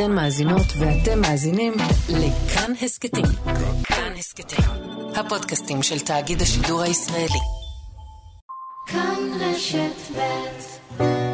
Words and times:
אתן 0.00 0.12
מאזינות 0.12 0.66
ואתם 0.78 1.20
מאזינים 1.20 1.72
לכאן 2.08 2.72
הסכתים. 2.82 3.24
כאן 3.84 4.12
הסכתים, 4.18 4.64
הפודקאסטים 5.16 5.82
של 5.82 6.00
תאגיד 6.00 6.42
השידור 6.42 6.82
הישראלי. 6.82 7.40
כאן 8.86 9.18
רשת 9.40 10.16
ב' 10.16 11.27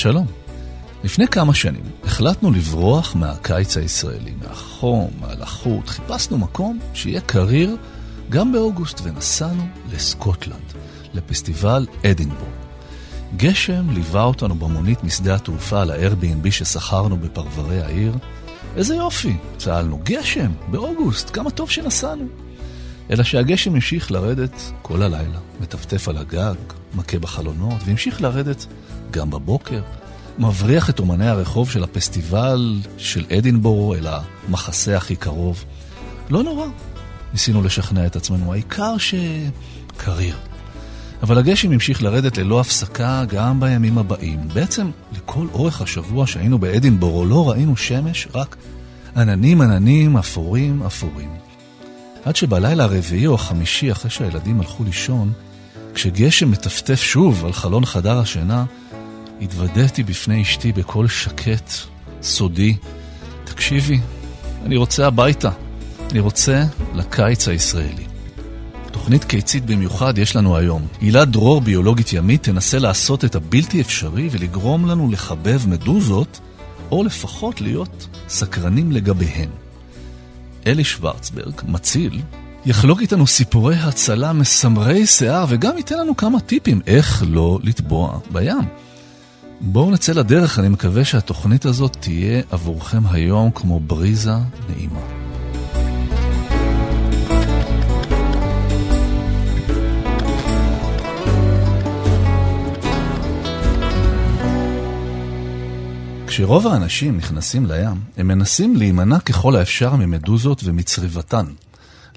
שלום. 0.00 0.26
לפני 1.04 1.28
כמה 1.28 1.54
שנים 1.54 1.82
החלטנו 2.04 2.50
לברוח 2.50 3.14
מהקיץ 3.14 3.76
הישראלי, 3.76 4.32
מהחום, 4.42 5.10
מהלחות, 5.20 5.88
חיפשנו 5.88 6.38
מקום 6.38 6.78
שיהיה 6.94 7.20
קריר 7.20 7.76
גם 8.30 8.52
באוגוסט 8.52 9.00
ונסענו 9.02 9.62
לסקוטלנד, 9.92 10.72
לפסטיבל 11.14 11.86
אדינבורג. 12.06 12.50
גשם 13.36 13.90
ליווה 13.90 14.22
אותנו 14.22 14.54
במונית 14.54 15.04
משדה 15.04 15.34
התעופה 15.34 15.84
ל-Airbnb 15.84 16.50
ששכרנו 16.50 17.16
בפרברי 17.16 17.82
העיר. 17.82 18.14
איזה 18.76 18.94
יופי, 18.94 19.36
צהלנו, 19.58 20.00
גשם, 20.04 20.52
באוגוסט, 20.70 21.30
כמה 21.32 21.50
טוב 21.50 21.70
שנסענו. 21.70 22.24
אלא 23.10 23.22
שהגשם 23.22 23.74
המשיך 23.74 24.12
לרדת 24.12 24.72
כל 24.82 25.02
הלילה, 25.02 25.38
מטפטף 25.60 26.08
על 26.08 26.16
הגג, 26.16 26.54
מכה 26.94 27.18
בחלונות, 27.18 27.80
והמשיך 27.84 28.22
לרדת 28.22 28.66
גם 29.10 29.30
בבוקר. 29.30 29.80
מבריח 30.38 30.90
את 30.90 30.98
אומני 30.98 31.28
הרחוב 31.28 31.70
של 31.70 31.84
הפסטיבל 31.84 32.76
של 32.98 33.24
אדינבורו 33.38 33.94
אל 33.94 34.06
המחסה 34.06 34.96
הכי 34.96 35.16
קרוב. 35.16 35.64
לא 36.30 36.42
נורא, 36.42 36.66
ניסינו 37.32 37.62
לשכנע 37.62 38.06
את 38.06 38.16
עצמנו, 38.16 38.52
העיקר 38.52 38.94
שקריר. 38.98 40.36
אבל 41.22 41.38
הגשם 41.38 41.72
המשיך 41.72 42.02
לרדת 42.02 42.38
ללא 42.38 42.60
הפסקה 42.60 43.24
גם 43.28 43.60
בימים 43.60 43.98
הבאים. 43.98 44.48
בעצם 44.52 44.90
לכל 45.16 45.46
אורך 45.52 45.82
השבוע 45.82 46.26
שהיינו 46.26 46.58
באדינבורו 46.58 47.24
לא 47.24 47.50
ראינו 47.50 47.76
שמש, 47.76 48.28
רק 48.34 48.56
עננים 49.16 49.60
עננים 49.60 50.16
אפורים 50.16 50.82
אפורים. 50.82 51.30
עד 52.24 52.36
שבלילה 52.36 52.84
הרביעי 52.84 53.26
או 53.26 53.34
החמישי, 53.34 53.92
אחרי 53.92 54.10
שהילדים 54.10 54.60
הלכו 54.60 54.84
לישון, 54.84 55.32
כשגשם 55.94 56.50
מטפטף 56.50 57.00
שוב 57.02 57.44
על 57.44 57.52
חלון 57.52 57.84
חדר 57.84 58.18
השינה, 58.18 58.64
התוודעתי 59.40 60.02
בפני 60.02 60.42
אשתי 60.42 60.72
בקול 60.72 61.08
שקט, 61.08 61.72
סודי. 62.22 62.76
תקשיבי, 63.44 64.00
אני 64.64 64.76
רוצה 64.76 65.06
הביתה. 65.06 65.50
אני 66.10 66.20
רוצה 66.20 66.64
לקיץ 66.94 67.48
הישראלי. 67.48 68.04
תוכנית 68.92 69.24
קיצית 69.24 69.66
במיוחד 69.66 70.18
יש 70.18 70.36
לנו 70.36 70.56
היום. 70.56 70.86
הילה 71.00 71.24
דרור, 71.24 71.60
ביולוגית 71.60 72.12
ימית, 72.12 72.42
תנסה 72.42 72.78
לעשות 72.78 73.24
את 73.24 73.34
הבלתי 73.34 73.80
אפשרי 73.80 74.28
ולגרום 74.32 74.86
לנו 74.86 75.10
לחבב 75.10 75.68
מדוזות, 75.68 76.40
או 76.90 77.04
לפחות 77.04 77.60
להיות 77.60 78.08
סקרנים 78.28 78.92
לגביהן. 78.92 79.48
אלי 80.66 80.84
שוורצברג, 80.84 81.54
מציל, 81.68 82.20
יחלוק 82.66 83.00
איתנו 83.00 83.26
סיפורי 83.26 83.76
הצלה 83.76 84.32
מסמרי 84.32 85.06
שיער 85.06 85.44
וגם 85.48 85.76
ייתן 85.76 85.98
לנו 85.98 86.16
כמה 86.16 86.40
טיפים 86.40 86.80
איך 86.86 87.24
לא 87.26 87.58
לטבוע 87.62 88.18
בים. 88.32 88.64
בואו 89.62 89.90
נצא 89.90 90.12
לדרך, 90.12 90.58
אני 90.58 90.68
מקווה 90.68 91.04
שהתוכנית 91.04 91.64
הזאת 91.64 91.96
תהיה 92.00 92.42
עבורכם 92.50 93.06
היום 93.10 93.50
כמו 93.50 93.80
בריזה 93.80 94.32
נעימה. 94.68 95.00
כשרוב 106.26 106.66
האנשים 106.66 107.16
נכנסים 107.16 107.66
לים, 107.66 108.00
הם 108.16 108.28
מנסים 108.28 108.76
להימנע 108.76 109.20
ככל 109.20 109.56
האפשר 109.56 109.96
ממדוזות 109.96 110.62
ומצריבתן. 110.64 111.46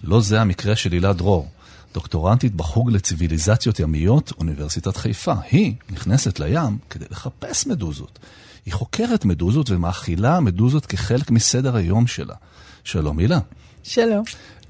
לא 0.03 0.21
זה 0.21 0.41
המקרה 0.41 0.75
של 0.75 0.91
הילה 0.91 1.13
דרור, 1.13 1.47
דוקטורנטית 1.93 2.55
בחוג 2.55 2.91
לציוויליזציות 2.91 3.79
ימיות, 3.79 4.31
אוניברסיטת 4.39 4.97
חיפה. 4.97 5.33
היא 5.51 5.73
נכנסת 5.89 6.39
לים 6.39 6.77
כדי 6.89 7.05
לחפש 7.11 7.67
מדוזות. 7.67 8.19
היא 8.65 8.73
חוקרת 8.73 9.25
מדוזות 9.25 9.69
ומאכילה 9.69 10.39
מדוזות 10.39 10.85
כחלק 10.85 11.31
מסדר 11.31 11.75
היום 11.75 12.07
שלה. 12.07 12.35
שלום 12.83 13.19
הילה. 13.19 13.39
שלום. 13.83 14.23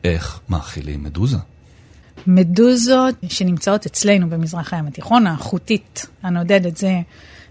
איך 0.03 0.39
מאכילים 0.50 1.03
מדוזה? 1.03 1.38
מדוזות 2.28 3.16
שנמצאות 3.29 3.85
אצלנו 3.85 4.29
במזרח 4.29 4.73
הים 4.73 4.88
התיכון, 4.88 5.28
החוטית 5.28 6.06
הנודדת, 6.23 6.78
זה 6.78 6.94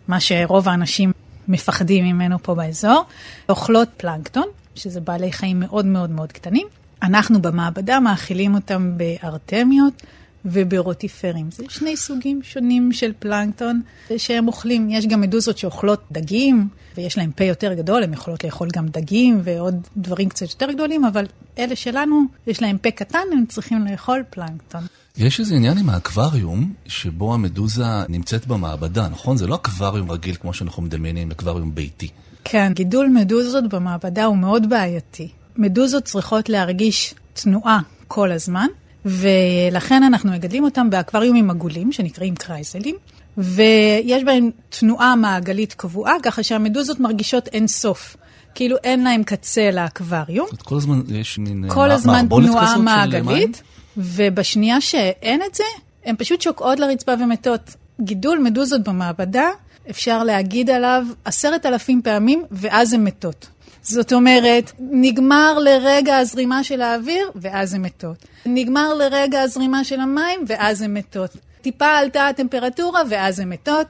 מה 0.08 0.20
שרוב 0.20 0.68
האנשים 0.68 1.12
מפחדים 1.48 2.04
ממנו 2.04 2.38
פה 2.42 2.54
באזור, 2.54 3.04
אוכלות 3.48 3.88
פלנקטון, 3.96 4.46
שזה 4.74 5.00
בעלי 5.00 5.32
חיים 5.32 5.60
מאוד 5.60 5.86
מאוד 5.86 6.10
מאוד 6.10 6.32
קטנים. 6.32 6.66
אנחנו 7.02 7.42
במעבדה 7.42 8.00
מאכילים 8.00 8.54
אותם 8.54 8.92
בארטמיות 8.96 10.02
וברוטיפרים. 10.44 11.50
זה 11.50 11.64
שני 11.68 11.96
סוגים 11.96 12.40
שונים 12.42 12.92
של 12.92 13.12
פלנקטון 13.18 13.80
שהם 14.16 14.48
אוכלים. 14.48 14.90
יש 14.90 15.06
גם 15.06 15.20
מדוזות 15.20 15.58
שאוכלות 15.58 16.02
דגים, 16.12 16.68
ויש 16.96 17.18
להם 17.18 17.30
פה 17.30 17.44
יותר 17.44 17.74
גדול, 17.74 18.02
הן 18.02 18.12
יכולות 18.12 18.44
לאכול 18.44 18.68
גם 18.72 18.88
דגים 18.88 19.40
ועוד 19.44 19.88
דברים 19.96 20.28
קצת 20.28 20.50
יותר 20.50 20.72
גדולים, 20.72 21.04
אבל 21.04 21.26
אלה 21.58 21.76
שלנו, 21.76 22.24
יש 22.46 22.62
להם 22.62 22.78
פה 22.78 22.90
קטן, 22.90 23.18
הם 23.32 23.44
צריכים 23.48 23.86
לאכול 23.86 24.22
פלנקטון. 24.30 24.82
יש 25.16 25.40
איזה 25.40 25.54
עניין 25.54 25.78
עם 25.78 25.88
האקווריום, 25.88 26.72
שבו 26.86 27.34
המדוזה 27.34 27.84
נמצאת 28.08 28.46
במעבדה, 28.46 29.08
נכון? 29.08 29.36
זה 29.36 29.46
לא 29.46 29.54
אקווריום 29.54 30.10
רגיל 30.10 30.34
כמו 30.34 30.54
שאנחנו 30.54 30.82
מדמיינים, 30.82 31.30
אקווריום 31.30 31.74
ביתי. 31.74 32.08
כן, 32.44 32.72
גידול 32.74 33.06
מדוזות 33.06 33.68
במעבדה 33.68 34.24
הוא 34.24 34.36
מאוד 34.36 34.68
בעייתי. 34.68 35.28
מדוזות 35.56 36.04
צריכות 36.04 36.48
להרגיש 36.48 37.14
תנועה 37.32 37.80
כל 38.08 38.32
הזמן, 38.32 38.66
ולכן 39.04 40.02
אנחנו 40.02 40.32
מגדלים 40.32 40.64
אותם 40.64 40.90
באקווריומים 40.90 41.50
עגולים, 41.50 41.92
שנקראים 41.92 42.34
קרייסלים, 42.34 42.96
ויש 43.38 44.24
בהם 44.24 44.50
תנועה 44.68 45.16
מעגלית 45.16 45.74
קבועה, 45.74 46.14
ככה 46.22 46.42
שהמדוזות 46.42 47.00
מרגישות 47.00 47.48
אין 47.48 47.66
סוף. 47.66 48.16
כאילו 48.54 48.76
אין 48.84 49.04
להם 49.04 49.22
קצה 49.24 49.70
לאקווריום. 49.70 50.46
זאת 50.50 50.62
כל 50.62 50.76
הזמן 50.76 51.00
יש 51.08 51.38
מין 51.38 51.64
כל 51.68 51.90
הזמן 51.90 52.26
תנועה 52.28 52.78
מעגלית, 52.78 53.62
ובשנייה 53.96 54.80
שאין 54.80 55.40
את 55.50 55.54
זה, 55.54 55.64
הן 56.04 56.14
פשוט 56.18 56.40
שוקעות 56.40 56.80
לרצפה 56.80 57.12
ומתות. 57.20 57.76
גידול 58.00 58.38
מדוזות 58.38 58.82
במעבדה, 58.82 59.48
אפשר 59.90 60.24
להגיד 60.24 60.70
עליו 60.70 61.06
עשרת 61.24 61.66
אלפים 61.66 62.02
פעמים, 62.02 62.44
ואז 62.50 62.92
הן 62.92 63.04
מתות. 63.04 63.46
זאת 63.82 64.12
אומרת, 64.12 64.72
נגמר 64.78 65.58
לרגע 65.58 66.16
הזרימה 66.16 66.64
של 66.64 66.82
האוויר, 66.82 67.30
ואז 67.34 67.74
הן 67.74 67.82
מתות. 67.82 68.16
נגמר 68.46 68.94
לרגע 68.94 69.40
הזרימה 69.40 69.84
של 69.84 70.00
המים, 70.00 70.44
ואז 70.46 70.82
הן 70.82 70.94
מתות. 70.94 71.30
טיפה 71.62 71.86
עלתה 71.86 72.28
הטמפרטורה, 72.28 73.02
ואז 73.08 73.40
הן 73.40 73.48
מתות. 73.48 73.86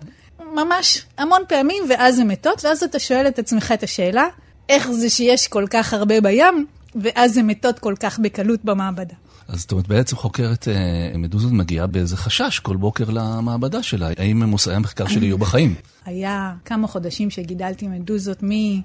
ממש 0.55 1.07
המון 1.19 1.43
פעמים, 1.49 1.85
ואז 1.89 2.19
הן 2.19 2.29
מתות, 2.29 2.65
ואז 2.65 2.83
אתה 2.83 2.99
שואל 2.99 3.29
את 3.29 3.39
עצמך 3.39 3.73
את 3.75 3.83
השאלה, 3.83 4.27
איך 4.69 4.91
זה 4.91 5.11
שיש 5.11 5.49
כל 5.49 5.65
כך 5.71 5.95
הרבה 5.95 6.21
בים, 6.21 6.67
ואז 6.95 7.37
הן 7.37 7.47
מתות 7.47 7.79
כל 7.79 7.95
כך 8.01 8.19
בקלות 8.19 8.65
במעבדה. 8.65 9.15
אז 9.49 9.61
זאת 9.61 9.73
אומרת, 9.73 9.89
בעצם 9.89 10.17
חוקרת 10.17 10.69
אה, 10.69 11.19
מדוזות 11.19 11.53
מגיעה 11.53 11.87
באיזה 11.87 12.17
חשש 12.17 12.59
כל 12.59 12.77
בוקר 12.77 13.11
למעבדה 13.11 13.83
שלה. 13.83 14.09
האם 14.19 14.43
מושאי 14.43 14.75
המחקר 14.75 15.09
שלי 15.09 15.27
יהיו 15.27 15.39
בחיים? 15.39 15.75
היה 16.05 16.55
כמה 16.65 16.89
חודשים 16.89 17.31
שגידלתי 17.31 17.89
מדוזות 17.89 18.39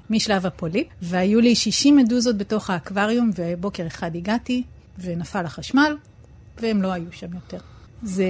משלב 0.10 0.46
הפוליפ, 0.46 0.88
והיו 1.02 1.42
לי 1.42 1.56
60 1.56 1.96
מדוזות 1.96 2.38
בתוך 2.38 2.70
האקווריום, 2.70 3.32
ובוקר 3.36 3.88
אחד 3.88 4.16
הגעתי, 4.16 4.64
ונפל 5.00 5.46
החשמל, 5.46 5.96
והם 6.62 6.82
לא 6.82 6.92
היו 6.92 7.12
שם 7.12 7.34
יותר. 7.34 7.60
זה 8.04 8.26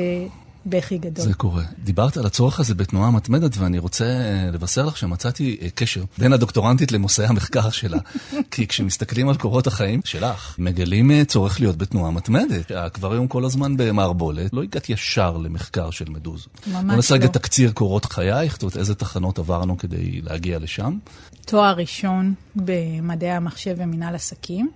בכי 0.69 0.97
גדול. 0.97 1.25
זה 1.25 1.33
קורה. 1.33 1.63
דיברת 1.83 2.17
על 2.17 2.25
הצורך 2.25 2.59
הזה 2.59 2.75
בתנועה 2.75 3.11
מתמדת, 3.11 3.57
ואני 3.57 3.79
רוצה 3.79 4.05
אה, 4.05 4.49
לבשר 4.53 4.85
לך 4.85 4.97
שמצאתי 4.97 5.57
אה, 5.61 5.67
קשר 5.75 6.03
בין 6.17 6.33
הדוקטורנטית 6.33 6.91
למושאי 6.91 7.25
המחקר 7.25 7.69
שלה. 7.69 7.97
כי 8.51 8.67
כשמסתכלים 8.67 9.29
על 9.29 9.35
קורות 9.35 9.67
החיים 9.67 10.01
שלך, 10.05 10.55
מגלים 10.59 11.11
אה, 11.11 11.25
צורך 11.25 11.59
להיות 11.59 11.77
בתנועה 11.77 12.11
מתמדת. 12.11 12.71
האקווריום 12.71 13.27
כל 13.27 13.45
הזמן 13.45 13.77
במערבולת, 13.77 14.53
לא 14.53 14.63
הגעת 14.63 14.89
ישר 14.89 15.37
למחקר 15.37 15.89
של 15.91 16.05
מדוזות. 16.09 16.67
ממש 16.67 16.73
לא. 16.75 16.81
בוא 16.81 16.95
נעשה 16.95 17.13
רגע 17.13 17.27
תקציר 17.27 17.71
קורות 17.71 18.05
חייך, 18.05 18.53
זאת 18.53 18.63
אומרת, 18.63 18.77
איזה 18.77 18.95
תחנות 18.95 19.39
עברנו 19.39 19.77
כדי 19.77 20.21
להגיע 20.23 20.59
לשם. 20.59 20.97
תואר 21.45 21.73
ראשון 21.77 22.33
במדעי 22.55 23.31
המחשב 23.31 23.75
ומינהל 23.77 24.15
עסקים. 24.15 24.71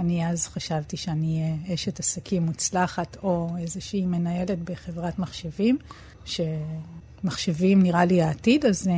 אני 0.00 0.28
אז 0.28 0.46
חשבתי 0.46 0.96
שאני 0.96 1.42
אהיה 1.42 1.74
אשת 1.74 2.00
עסקים 2.00 2.42
מוצלחת, 2.42 3.16
או 3.22 3.50
איזושהי 3.58 4.06
מנהלת 4.06 4.58
בחברת 4.64 5.18
מחשבים, 5.18 5.78
שמחשבים 6.24 7.82
נראה 7.82 8.04
לי 8.04 8.22
העתיד, 8.22 8.66
אז 8.66 8.86
uh, 8.86 8.90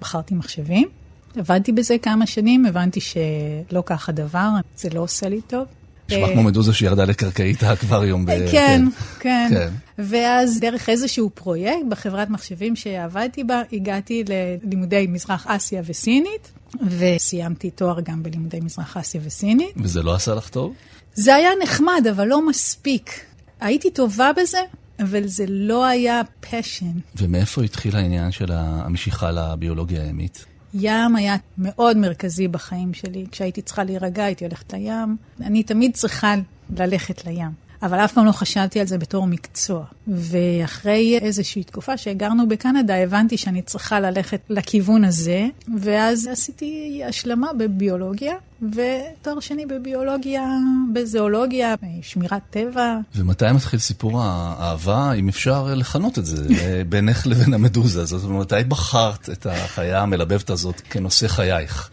בחרתי 0.00 0.34
מחשבים. 0.34 0.88
עבדתי 1.36 1.72
בזה 1.72 1.96
כמה 2.02 2.26
שנים, 2.26 2.66
הבנתי 2.66 3.00
שלא 3.00 3.82
כך 3.86 4.08
הדבר, 4.08 4.48
זה 4.76 4.88
לא 4.94 5.00
עושה 5.00 5.28
לי 5.28 5.40
טוב. 5.40 5.66
נשמע 6.10 6.32
כמו 6.32 6.42
מדוזה 6.42 6.74
שירדה 6.74 7.04
לקרקעית 7.04 7.62
האקווריום. 7.62 8.26
כן, 8.26 8.46
כן, 8.50 8.84
כן, 9.20 9.48
כן. 9.50 9.68
ואז 9.98 10.60
דרך 10.60 10.88
איזשהו 10.88 11.30
פרויקט 11.34 11.86
בחברת 11.88 12.30
מחשבים 12.30 12.76
שעבדתי 12.76 13.44
בה, 13.44 13.62
הגעתי 13.72 14.24
ללימודי 14.28 15.06
מזרח 15.08 15.46
אסיה 15.46 15.82
וסינית, 15.86 16.52
וסיימתי 16.98 17.70
תואר 17.70 18.00
גם 18.00 18.22
בלימודי 18.22 18.60
מזרח 18.60 18.96
אסיה 18.96 19.20
וסינית. 19.24 19.74
וזה 19.76 20.02
לא 20.02 20.14
עשה 20.14 20.34
לך 20.34 20.48
טוב? 20.48 20.74
זה 21.14 21.34
היה 21.34 21.50
נחמד, 21.62 22.06
אבל 22.10 22.26
לא 22.26 22.48
מספיק. 22.48 23.20
הייתי 23.60 23.90
טובה 23.90 24.30
בזה, 24.36 24.58
אבל 25.00 25.26
זה 25.26 25.44
לא 25.48 25.86
היה 25.86 26.20
פשן. 26.40 26.92
ומאיפה 27.16 27.62
התחיל 27.62 27.96
העניין 27.96 28.30
של 28.30 28.52
המשיכה 28.52 29.30
לביולוגיה 29.30 30.02
הימית? 30.02 30.44
ים 30.74 31.16
היה 31.16 31.36
מאוד 31.58 31.96
מרכזי 31.96 32.48
בחיים 32.48 32.94
שלי. 32.94 33.26
כשהייתי 33.30 33.62
צריכה 33.62 33.84
להירגע, 33.84 34.24
הייתי 34.24 34.44
הולכת 34.44 34.72
לים. 34.72 35.16
אני 35.40 35.62
תמיד 35.62 35.94
צריכה 35.94 36.34
ללכת 36.76 37.24
לים. 37.26 37.67
אבל 37.82 37.98
אף 37.98 38.12
פעם 38.12 38.26
לא 38.26 38.32
חשבתי 38.32 38.80
על 38.80 38.86
זה 38.86 38.98
בתור 38.98 39.26
מקצוע. 39.26 39.84
ואחרי 40.08 41.18
איזושהי 41.22 41.64
תקופה 41.64 41.96
שהגרנו 41.96 42.48
בקנדה, 42.48 42.96
הבנתי 42.96 43.36
שאני 43.36 43.62
צריכה 43.62 44.00
ללכת 44.00 44.40
לכיוון 44.50 45.04
הזה, 45.04 45.46
ואז 45.80 46.26
עשיתי 46.32 47.02
השלמה 47.08 47.52
בביולוגיה, 47.58 48.34
ותואר 48.62 49.40
שני 49.40 49.66
בביולוגיה, 49.66 50.58
בזואולוגיה, 50.92 51.74
שמירת 52.02 52.42
טבע. 52.50 52.98
ומתי 53.14 53.44
מתחיל 53.54 53.78
סיפור 53.78 54.22
האהבה, 54.22 55.12
אם 55.12 55.28
אפשר 55.28 55.74
לכנות 55.74 56.18
את 56.18 56.26
זה, 56.26 56.46
בינך 56.88 57.26
לבין 57.26 57.54
המדוזה? 57.54 58.04
זאת 58.04 58.24
אומרת, 58.24 58.52
מתי 58.52 58.68
בחרת 58.68 59.30
את 59.30 59.46
החיה 59.46 60.02
המלבבת 60.02 60.50
הזאת 60.50 60.80
כנושא 60.90 61.28
חייך? 61.28 61.90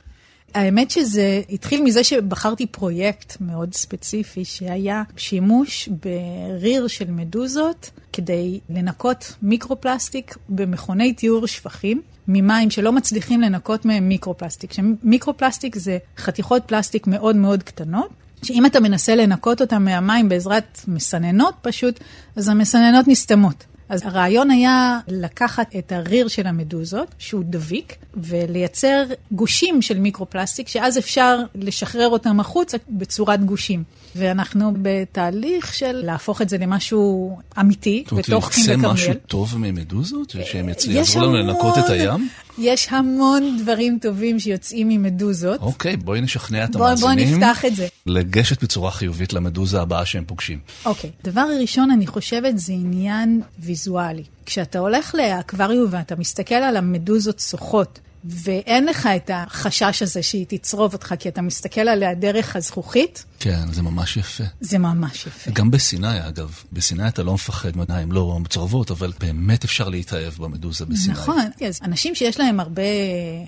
האמת 0.56 0.92
שזה 0.92 1.42
התחיל 1.50 1.84
מזה 1.84 2.04
שבחרתי 2.04 2.66
פרויקט 2.66 3.38
מאוד 3.42 3.74
ספציפי, 3.74 4.46
שהיה 4.46 5.04
שימוש 5.18 5.90
בריר 5.90 6.88
של 6.88 7.12
מדוזות 7.12 7.90
כדי 8.14 8.60
לנקות 8.70 9.34
מיקרופלסטיק 9.42 10.38
במכוני 10.50 11.14
טיהור 11.14 11.48
שפכים. 11.48 12.02
ממים 12.28 12.70
שלא 12.70 12.92
מצליחים 12.92 13.42
לנקות 13.42 13.86
מהם 13.86 14.10
מיקרופלסטיק. 14.10 14.72
מיקרופלסטיק 15.04 15.76
זה 15.76 15.98
חתיכות 16.18 16.64
פלסטיק 16.66 17.08
מאוד 17.08 17.36
מאוד 17.36 17.64
קטנות, 17.64 18.10
שאם 18.44 18.66
אתה 18.66 18.80
מנסה 18.80 19.16
לנקות 19.16 19.62
אותם 19.62 19.86
מהמים 19.86 20.30
בעזרת 20.30 20.80
מסננות 20.88 21.54
פשוט, 21.62 22.00
אז 22.36 22.48
המסננות 22.48 23.08
נסתמות. 23.08 23.64
אז 23.90 24.02
הרעיון 24.06 24.52
היה 24.52 25.00
לקחת 25.08 25.76
את 25.76 25.92
הריר 25.92 26.28
של 26.28 26.48
המדוזות, 26.48 27.16
שהוא 27.18 27.44
דביק, 27.46 27.96
ולייצר 28.14 29.04
גושים 29.32 29.82
של 29.82 30.00
מיקרופלסטיק, 30.00 30.68
שאז 30.68 30.98
אפשר 30.98 31.40
לשחרר 31.56 32.10
אותם 32.10 32.40
החוצה 32.40 32.78
בצורת 32.90 33.44
גושים. 33.44 33.84
ואנחנו 34.16 34.74
בתהליך 34.82 35.74
של 35.74 35.92
להפוך 35.92 36.42
את 36.42 36.50
זה 36.50 36.58
למשהו 36.58 37.38
אמיתי, 37.60 38.04
בתוך 38.18 38.50
קים 38.50 38.64
וכרמיאל. 38.64 38.78
זאת 38.78 38.84
אומרת, 38.84 38.98
יצא 39.00 39.12
משהו 39.12 39.14
טוב 39.28 39.58
ממדוזות? 39.58 40.36
שהם 40.46 40.70
יעזרו 40.90 41.22
לנו 41.22 41.34
לנקות 41.34 41.78
את 41.78 41.90
הים? 41.90 42.30
יש 42.58 42.88
המון 42.92 43.58
דברים 43.62 43.98
טובים 44.02 44.40
שיוצאים 44.40 44.90
ממדוזות. 44.90 45.62
אוקיי, 45.62 45.98
בואי 45.98 46.22
נשכנע 46.22 46.64
את 46.64 46.76
המאזינים. 46.76 47.16
בואי 47.16 47.36
נפתח 47.36 47.66
את 47.66 47.76
זה. 47.76 47.88
לגשת 48.06 48.64
בצורה 48.64 48.92
חיובית 48.92 49.34
למדוזה 49.34 49.82
הבאה 49.82 50.06
שהם 50.06 50.24
פוגשים. 50.28 50.60
אוקיי, 50.86 51.10
דבר 51.24 51.48
ראשון, 51.62 51.92
אני 51.92 52.08
חושבת, 52.08 52.58
זה 52.58 52.74
עניין 52.74 53.42
ויזואלי. 53.60 54.24
כשאתה 54.46 54.80
הולך 54.80 55.16
לאקווריום 55.16 55.88
ואתה 55.90 56.16
מסתכל 56.16 56.56
על 56.56 56.78
המדוזות 56.78 57.40
שוחות, 57.40 58.00
ואין 58.26 58.86
לך 58.86 59.10
את 59.16 59.32
החשש 59.34 60.02
הזה 60.02 60.24
שהיא 60.24 60.46
תצרוב 60.50 60.94
אותך, 60.94 61.14
כי 61.20 61.30
אתה 61.30 61.42
מסתכל 61.42 61.82
עליה 61.82 62.14
דרך 62.14 62.56
הזכוכית. 62.56 63.26
כן, 63.40 63.72
זה 63.72 63.82
ממש 63.82 64.18
יפה. 64.18 64.44
זה 64.62 64.78
ממש 64.78 65.28
יפה. 65.28 65.52
גם 65.52 65.72
בסיני, 65.72 66.28
אגב. 66.28 66.64
בסיני 66.74 67.08
אתה 67.08 67.24
לא 67.24 67.34
מפחד 67.34 67.70
הן 67.90 68.12
לא 68.12 68.40
צורבות, 68.50 68.92
אבל 68.92 69.14
באמת 69.20 69.64
אפשר 69.64 69.90
להתאהב 69.90 70.34
במדוזה 70.34 70.86
בסיני. 70.86 71.14
נכון. 71.14 71.44
אז 71.68 71.80
אנשים 71.84 72.16
שיש 72.16 72.40
להם 72.40 72.60
הרבה 72.60 72.82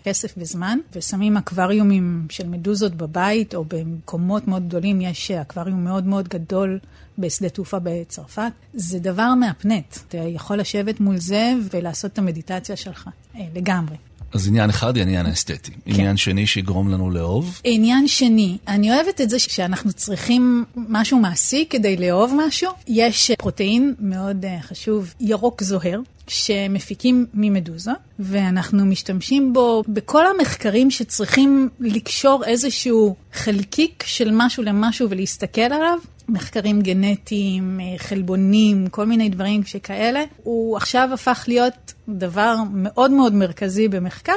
כסף 0.03 0.33
וזמן, 0.37 0.77
ושמים 0.95 1.37
אקווריומים 1.37 2.27
של 2.29 2.47
מדוזות 2.47 2.95
בבית, 2.95 3.55
או 3.55 3.65
במקומות 3.65 4.47
מאוד 4.47 4.67
גדולים, 4.67 5.01
יש 5.01 5.31
אקווריום 5.31 5.83
מאוד 5.83 6.05
מאוד 6.05 6.27
גדול. 6.27 6.79
בשדה 7.19 7.49
תעופה 7.49 7.77
בצרפת, 7.83 8.51
זה 8.73 8.99
דבר 8.99 9.33
מהפנט. 9.33 9.97
אתה 10.07 10.17
יכול 10.17 10.57
לשבת 10.57 10.99
מול 10.99 11.17
זה 11.17 11.53
ולעשות 11.73 12.13
את 12.13 12.17
המדיטציה 12.17 12.75
שלך, 12.75 13.09
אה, 13.35 13.41
לגמרי. 13.55 13.95
אז 14.33 14.47
עניין 14.47 14.69
אחד, 14.69 14.97
עניין 14.97 15.25
האסתטי. 15.25 15.71
כן. 15.71 15.79
עניין 15.85 16.17
שני 16.17 16.47
שיגרום 16.47 16.89
לנו 16.89 17.11
לאהוב? 17.11 17.61
עניין 17.63 18.07
שני, 18.07 18.57
אני 18.67 18.95
אוהבת 18.95 19.21
את 19.21 19.29
זה 19.29 19.39
שאנחנו 19.39 19.93
צריכים 19.93 20.65
משהו 20.75 21.19
מעשי 21.19 21.65
כדי 21.69 21.97
לאהוב 21.97 22.33
משהו. 22.47 22.71
יש 22.87 23.31
פרוטאין 23.37 23.93
מאוד 23.99 24.45
uh, 24.45 24.67
חשוב, 24.67 25.13
ירוק 25.19 25.63
זוהר, 25.63 25.99
שמפיקים 26.27 27.25
ממדוזה, 27.33 27.91
ואנחנו 28.19 28.85
משתמשים 28.85 29.53
בו 29.53 29.83
בכל 29.87 30.23
המחקרים 30.27 30.91
שצריכים 30.91 31.69
לקשור 31.79 32.45
איזשהו 32.45 33.15
חלקיק 33.33 34.03
של 34.07 34.29
משהו 34.33 34.63
למשהו 34.63 35.09
ולהסתכל 35.09 35.61
עליו. 35.61 35.97
מחקרים 36.29 36.81
גנטיים, 36.81 37.79
אה, 37.79 37.97
חלבונים, 37.97 38.87
כל 38.87 39.05
מיני 39.05 39.29
דברים 39.29 39.63
שכאלה. 39.63 40.23
הוא 40.43 40.77
עכשיו 40.77 41.09
הפך 41.13 41.45
להיות 41.47 41.93
דבר 42.09 42.55
מאוד 42.73 43.11
מאוד 43.11 43.33
מרכזי 43.33 43.87
במחקר. 43.87 44.33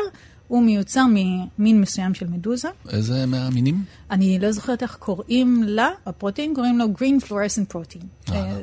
הוא 0.50 0.62
מיוצר 0.62 1.05
ממין 1.08 1.81
מסוים 1.81 2.14
של 2.14 2.26
מדוזה. 2.26 2.69
איזה 2.88 3.26
מהמינים? 3.26 3.85
אני 4.11 4.38
לא 4.38 4.52
זוכרת 4.52 4.82
איך 4.82 4.97
קוראים 4.97 5.62
לה, 5.67 5.88
הפרוטין 6.06 6.55
קוראים 6.55 6.79
לו 6.79 6.85
green 6.85 7.25
fluorescent 7.26 7.75
protein. 7.75 8.32
אה, 8.32 8.58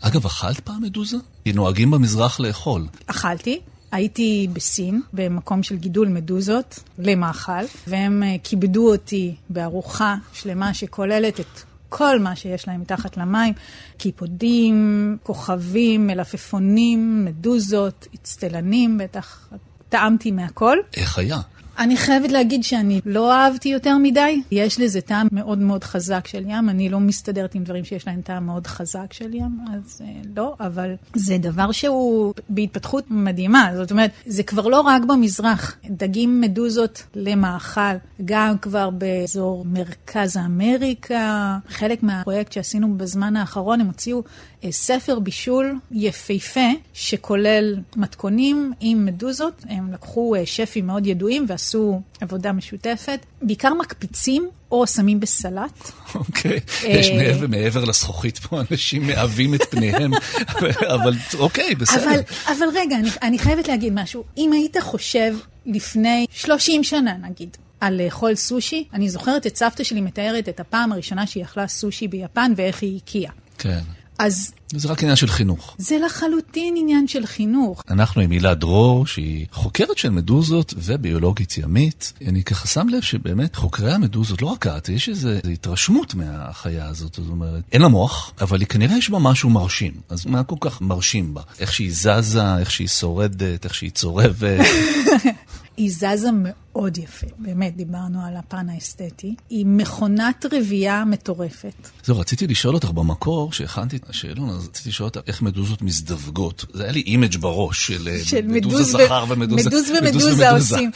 אגב, 0.00 0.26
אכלת 0.26 0.60
פעם 0.60 0.82
מדוזה? 0.82 1.16
כי 1.44 1.52
נוהגים 1.52 1.90
במזרח 1.90 2.40
לאכול. 2.40 2.86
אכלתי. 3.06 3.60
הייתי 3.92 4.48
בסין, 4.52 5.00
במקום 5.12 5.62
של 5.62 5.76
גידול 5.76 6.08
מדוזות 6.08 6.80
למאכל, 6.98 7.64
והם 7.86 8.22
אה, 8.22 8.36
כיבדו 8.44 8.92
אותי 8.92 9.34
בארוחה 9.50 10.16
שלמה 10.32 10.74
שכוללת 10.74 11.40
את 11.40 11.60
כל 11.88 12.18
מה 12.18 12.36
שיש 12.36 12.68
להם 12.68 12.80
מתחת 12.80 13.16
למים, 13.16 13.54
קיפודים, 13.98 15.16
כוכבים, 15.22 16.06
מלפפונים, 16.06 17.24
מדוזות, 17.24 18.06
אצטלנים, 18.14 18.98
בטח 18.98 19.48
טעמתי 19.90 20.30
מהכל. 20.30 20.76
איך 20.96 21.18
היה? 21.18 21.38
אני 21.80 21.96
חייבת 21.96 22.32
להגיד 22.32 22.64
שאני 22.64 23.00
לא 23.06 23.32
אהבתי 23.32 23.68
יותר 23.68 23.98
מדי. 23.98 24.42
יש 24.50 24.80
לזה 24.80 25.00
טעם 25.00 25.28
מאוד 25.32 25.58
מאוד 25.58 25.84
חזק 25.84 26.26
של 26.26 26.42
ים. 26.46 26.68
אני 26.68 26.88
לא 26.88 27.00
מסתדרת 27.00 27.54
עם 27.54 27.64
דברים 27.64 27.84
שיש 27.84 28.06
להם 28.06 28.20
טעם 28.20 28.46
מאוד 28.46 28.66
חזק 28.66 29.12
של 29.12 29.34
ים, 29.34 29.58
אז 29.72 30.02
אה, 30.04 30.20
לא, 30.36 30.54
אבל 30.60 30.94
זה 31.14 31.38
דבר 31.38 31.72
שהוא 31.72 32.34
בהתפתחות 32.48 33.04
מדהימה. 33.10 33.70
זאת 33.76 33.90
אומרת, 33.90 34.10
זה 34.26 34.42
כבר 34.42 34.66
לא 34.68 34.80
רק 34.80 35.02
במזרח. 35.04 35.76
דגים 35.90 36.40
מדוזות 36.40 37.02
למאכל, 37.14 37.96
גם 38.24 38.58
כבר 38.58 38.90
באזור 38.90 39.64
מרכז 39.64 40.36
אמריקה. 40.36 41.58
חלק 41.68 42.02
מהפרויקט 42.02 42.52
שעשינו 42.52 42.98
בזמן 42.98 43.36
האחרון, 43.36 43.80
הם 43.80 43.86
הוציאו 43.86 44.22
ספר 44.70 45.18
בישול 45.18 45.78
יפהפה, 45.92 46.70
שכולל 46.94 47.76
מתכונים 47.96 48.72
עם 48.80 49.06
מדוזות. 49.06 49.64
הם 49.68 49.92
לקחו 49.92 50.34
אה, 50.34 50.46
שפים 50.46 50.86
מאוד 50.86 51.06
ידועים 51.06 51.44
ועשו 51.48 52.00
עבודה 52.20 52.52
משותפת. 52.52 53.26
בעיקר 53.42 53.74
מקפיצים 53.74 54.48
או 54.70 54.86
שמים 54.86 55.20
בסלט. 55.20 55.90
אוקיי, 56.14 56.60
יש 56.84 57.08
אה, 57.08 57.16
מעבר, 57.16 57.46
מעבר 57.46 57.84
לזכוכית 57.84 58.38
פה, 58.38 58.60
אנשים 58.70 59.06
מאהבים 59.06 59.54
את 59.54 59.64
פניהם, 59.70 60.10
אבל 60.94 61.14
אוקיי, 61.38 61.74
בסדר. 61.74 62.04
אבל, 62.04 62.20
אבל 62.46 62.66
רגע, 62.74 62.96
אני, 62.96 63.10
אני 63.22 63.38
חייבת 63.38 63.68
להגיד 63.68 63.92
משהו. 63.96 64.24
אם 64.36 64.52
היית 64.52 64.76
חושב 64.80 65.34
לפני 65.66 66.26
30 66.30 66.84
שנה, 66.84 67.16
נגיד, 67.30 67.56
על 67.80 68.02
לאכול 68.02 68.34
סושי, 68.34 68.84
אני 68.92 69.08
זוכרת 69.08 69.46
את 69.46 69.56
סבתא 69.56 69.84
שלי 69.84 70.00
מתארת 70.00 70.48
את 70.48 70.60
הפעם 70.60 70.92
הראשונה 70.92 71.26
שהיא 71.26 71.44
אכלה 71.44 71.68
סושי 71.68 72.08
ביפן 72.08 72.52
ואיך 72.56 72.82
היא 72.82 72.96
הקיאה. 72.96 73.30
כן. 73.58 73.80
אז... 74.20 74.52
זה 74.72 74.88
רק 74.88 75.02
עניין 75.02 75.16
של 75.16 75.26
חינוך. 75.26 75.74
זה 75.78 75.98
לחלוטין 76.04 76.74
עניין 76.76 77.08
של 77.08 77.26
חינוך. 77.26 77.82
אנחנו 77.90 78.22
עם 78.22 78.30
הילה 78.30 78.54
דרור, 78.54 79.06
שהיא 79.06 79.46
חוקרת 79.52 79.98
של 79.98 80.10
מדוזות 80.10 80.74
וביולוגית 80.76 81.58
ימית. 81.58 82.12
אני 82.26 82.44
ככה 82.44 82.68
שם 82.68 82.88
לב 82.88 83.00
שבאמת 83.02 83.56
חוקרי 83.56 83.92
המדוזות, 83.92 84.42
לא 84.42 84.46
רק 84.46 84.66
את, 84.66 84.88
יש 84.88 85.08
איזו 85.08 85.28
התרשמות 85.52 86.14
מהחיה 86.14 86.86
הזאת, 86.86 87.14
זאת 87.14 87.30
אומרת, 87.30 87.62
אין 87.72 87.82
לה 87.82 87.88
מוח, 87.88 88.32
אבל 88.40 88.60
היא 88.60 88.66
כנראה 88.66 88.98
יש 88.98 89.10
בה 89.10 89.18
משהו 89.18 89.50
מרשים. 89.50 89.92
אז 90.08 90.26
מה 90.26 90.42
כל 90.42 90.56
כך 90.60 90.80
מרשים 90.80 91.34
בה? 91.34 91.42
איך 91.60 91.74
שהיא 91.74 91.92
זזה, 91.92 92.58
איך 92.58 92.70
שהיא 92.70 92.88
שורדת, 92.88 93.64
איך 93.64 93.74
שהיא 93.74 93.90
צורבת. 93.90 94.66
היא 95.80 95.92
זזה 95.92 96.28
מאוד 96.32 96.98
יפה, 96.98 97.26
באמת, 97.38 97.76
דיברנו 97.76 98.26
על 98.26 98.36
הפן 98.36 98.68
האסתטי. 98.68 99.34
היא 99.50 99.66
מכונת 99.66 100.46
רבייה 100.52 101.04
מטורפת. 101.04 101.88
זהו, 102.04 102.18
רציתי 102.18 102.46
לשאול 102.46 102.74
אותך 102.74 102.90
במקור, 102.90 103.52
שהכנתי 103.52 103.96
את 103.96 104.10
השאלון, 104.10 104.50
אז 104.50 104.66
רציתי 104.68 104.88
לשאול 104.88 105.08
אותך 105.08 105.20
איך 105.26 105.42
מדוזות 105.42 105.82
מזדווגות. 105.82 106.64
זה 106.72 106.82
היה 106.82 106.92
לי 106.92 107.00
image 107.00 107.36
בראש 107.36 107.86
של, 107.86 108.08
אה, 108.08 108.24
של 108.24 108.46
מדוזה 108.46 108.82
זכר 108.82 109.24
ומדוזה... 109.28 109.68
מדוז 109.68 109.90
ומדוזה 109.90 110.50
עושים. 110.50 110.90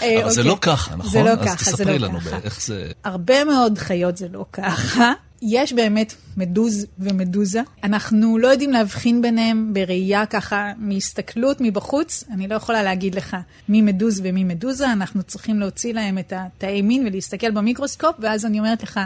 אבל 0.00 0.30
זה 0.30 0.42
לא 0.42 0.58
ככה, 0.60 0.96
נכון? 0.96 1.10
זה 1.10 1.22
לא 1.22 1.36
ככה, 1.36 1.44
זה 1.44 1.44
לא 1.44 1.44
ככה. 1.44 1.52
אז 1.52 1.56
תספרי 1.56 1.98
לנו 1.98 2.18
איך 2.44 2.62
זה... 2.62 2.90
הרבה 3.04 3.44
מאוד 3.44 3.78
חיות 3.78 4.16
זה 4.16 4.28
לא 4.32 4.44
ככה. 4.52 5.12
יש 5.42 5.72
באמת 5.72 6.14
מדוז 6.36 6.86
ומדוזה. 6.98 7.60
אנחנו 7.84 8.38
לא 8.38 8.48
יודעים 8.48 8.70
להבחין 8.70 9.22
ביניהם 9.22 9.74
בראייה 9.74 10.26
ככה, 10.26 10.72
מהסתכלות 10.78 11.56
מבחוץ. 11.60 12.24
אני 12.30 12.48
לא 12.48 12.54
יכולה 12.54 12.82
להגיד 12.82 13.14
לך 13.14 13.36
מי 13.68 13.82
מדוז 13.82 14.20
ומי 14.24 14.44
מדוזה, 14.44 14.92
אנחנו 14.92 15.22
צריכים 15.22 15.60
להוציא 15.60 15.92
להם 15.92 16.18
את 16.18 16.32
התאי 16.36 16.82
מין 16.82 17.06
ולהסתכל 17.06 17.50
במיקרוסקופ, 17.50 18.14
ואז 18.18 18.46
אני 18.46 18.58
אומרת 18.58 18.82
לך, 18.82 19.00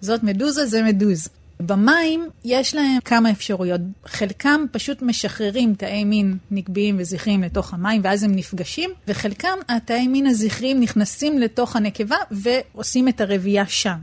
זאת 0.00 0.22
מדוזה, 0.22 0.66
זה 0.66 0.82
מדוז. 0.82 1.28
במים 1.60 2.28
יש 2.44 2.74
להם 2.74 3.00
כמה 3.04 3.30
אפשרויות. 3.30 3.80
חלקם 4.06 4.64
פשוט 4.72 5.02
משחררים 5.02 5.74
תאי 5.74 6.04
מין 6.04 6.36
נקביים 6.50 6.96
וזכריים 6.98 7.42
לתוך 7.42 7.74
המים, 7.74 8.00
ואז 8.04 8.22
הם 8.22 8.34
נפגשים, 8.34 8.90
וחלקם, 9.08 9.58
התאי 9.68 10.08
מין 10.08 10.26
הזכריים 10.26 10.80
נכנסים 10.80 11.38
לתוך 11.38 11.76
הנקבה 11.76 12.16
ועושים 12.30 13.08
את 13.08 13.20
הרבייה 13.20 13.66
שם. 13.66 13.98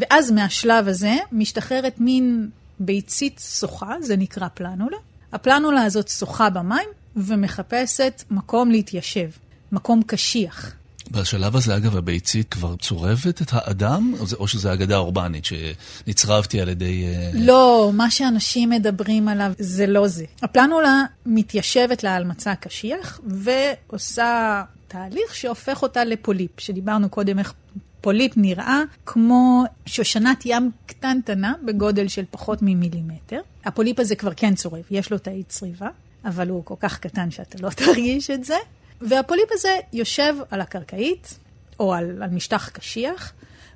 ואז 0.00 0.30
מהשלב 0.30 0.88
הזה 0.88 1.16
משתחררת 1.32 2.00
מין 2.00 2.48
ביצית 2.78 3.40
שוחה, 3.58 3.94
זה 4.02 4.16
נקרא 4.16 4.48
פלנולה. 4.54 4.96
הפלנולה 5.32 5.82
הזאת 5.82 6.08
שוחה 6.08 6.50
במים 6.50 6.88
ומחפשת 7.16 8.22
מקום 8.30 8.70
להתיישב, 8.70 9.28
מקום 9.72 10.02
קשיח. 10.06 10.72
בשלב 11.10 11.56
הזה, 11.56 11.76
אגב, 11.76 11.96
הביצית 11.96 12.54
כבר 12.54 12.76
צורבת 12.76 13.42
את 13.42 13.48
האדם, 13.52 14.14
או, 14.38 14.48
שזו 14.48 14.72
אגדה 14.72 14.96
אורבנית 14.96 15.44
שנצרבתי 15.44 16.60
על 16.60 16.68
ידי... 16.68 17.04
אה, 17.04 17.30
לא, 17.34 17.90
מה 17.94 18.10
שאנשים 18.10 18.70
מדברים 18.70 19.28
עליו 19.28 19.52
זה 19.58 19.86
לא 19.86 20.08
זה. 20.08 20.24
הפלנולה 20.42 21.02
מתיישבת 21.26 22.04
לה 22.04 22.14
על 22.14 22.24
מצע 22.24 22.54
קשיח 22.54 23.20
ועושה 23.26 24.62
תהליך 24.88 25.34
שהופך 25.34 25.82
אותה 25.82 26.04
לפוליפ, 26.04 26.60
שדיברנו 26.60 27.08
קודם 27.08 27.38
איך 27.38 27.52
פוליפ 28.00 28.32
נראה 28.36 28.82
כמו 29.06 29.64
שושנת 29.86 30.42
ים 30.44 30.70
קטנטנה 30.86 31.54
בגודל 31.64 32.08
של 32.08 32.24
פחות 32.30 32.58
ממילימטר. 32.62 33.40
הפוליפ 33.64 34.00
הזה 34.00 34.16
כבר 34.16 34.34
כן 34.36 34.54
צורב, 34.54 34.82
יש 34.90 35.12
לו 35.12 35.18
תאי 35.18 35.42
צריבה, 35.48 35.88
אבל 36.24 36.48
הוא 36.48 36.64
כל 36.64 36.74
כך 36.80 36.98
קטן 36.98 37.30
שאתה 37.30 37.58
לא 37.62 37.70
תרגיש 37.84 38.30
את 38.30 38.44
זה. 38.44 38.56
והפוליפ 39.00 39.48
הזה 39.52 39.76
יושב 39.92 40.34
על 40.50 40.60
הקרקעית, 40.60 41.38
או 41.80 41.94
על, 41.94 42.22
על 42.22 42.30
משטח 42.30 42.68
קשיח, 42.68 43.32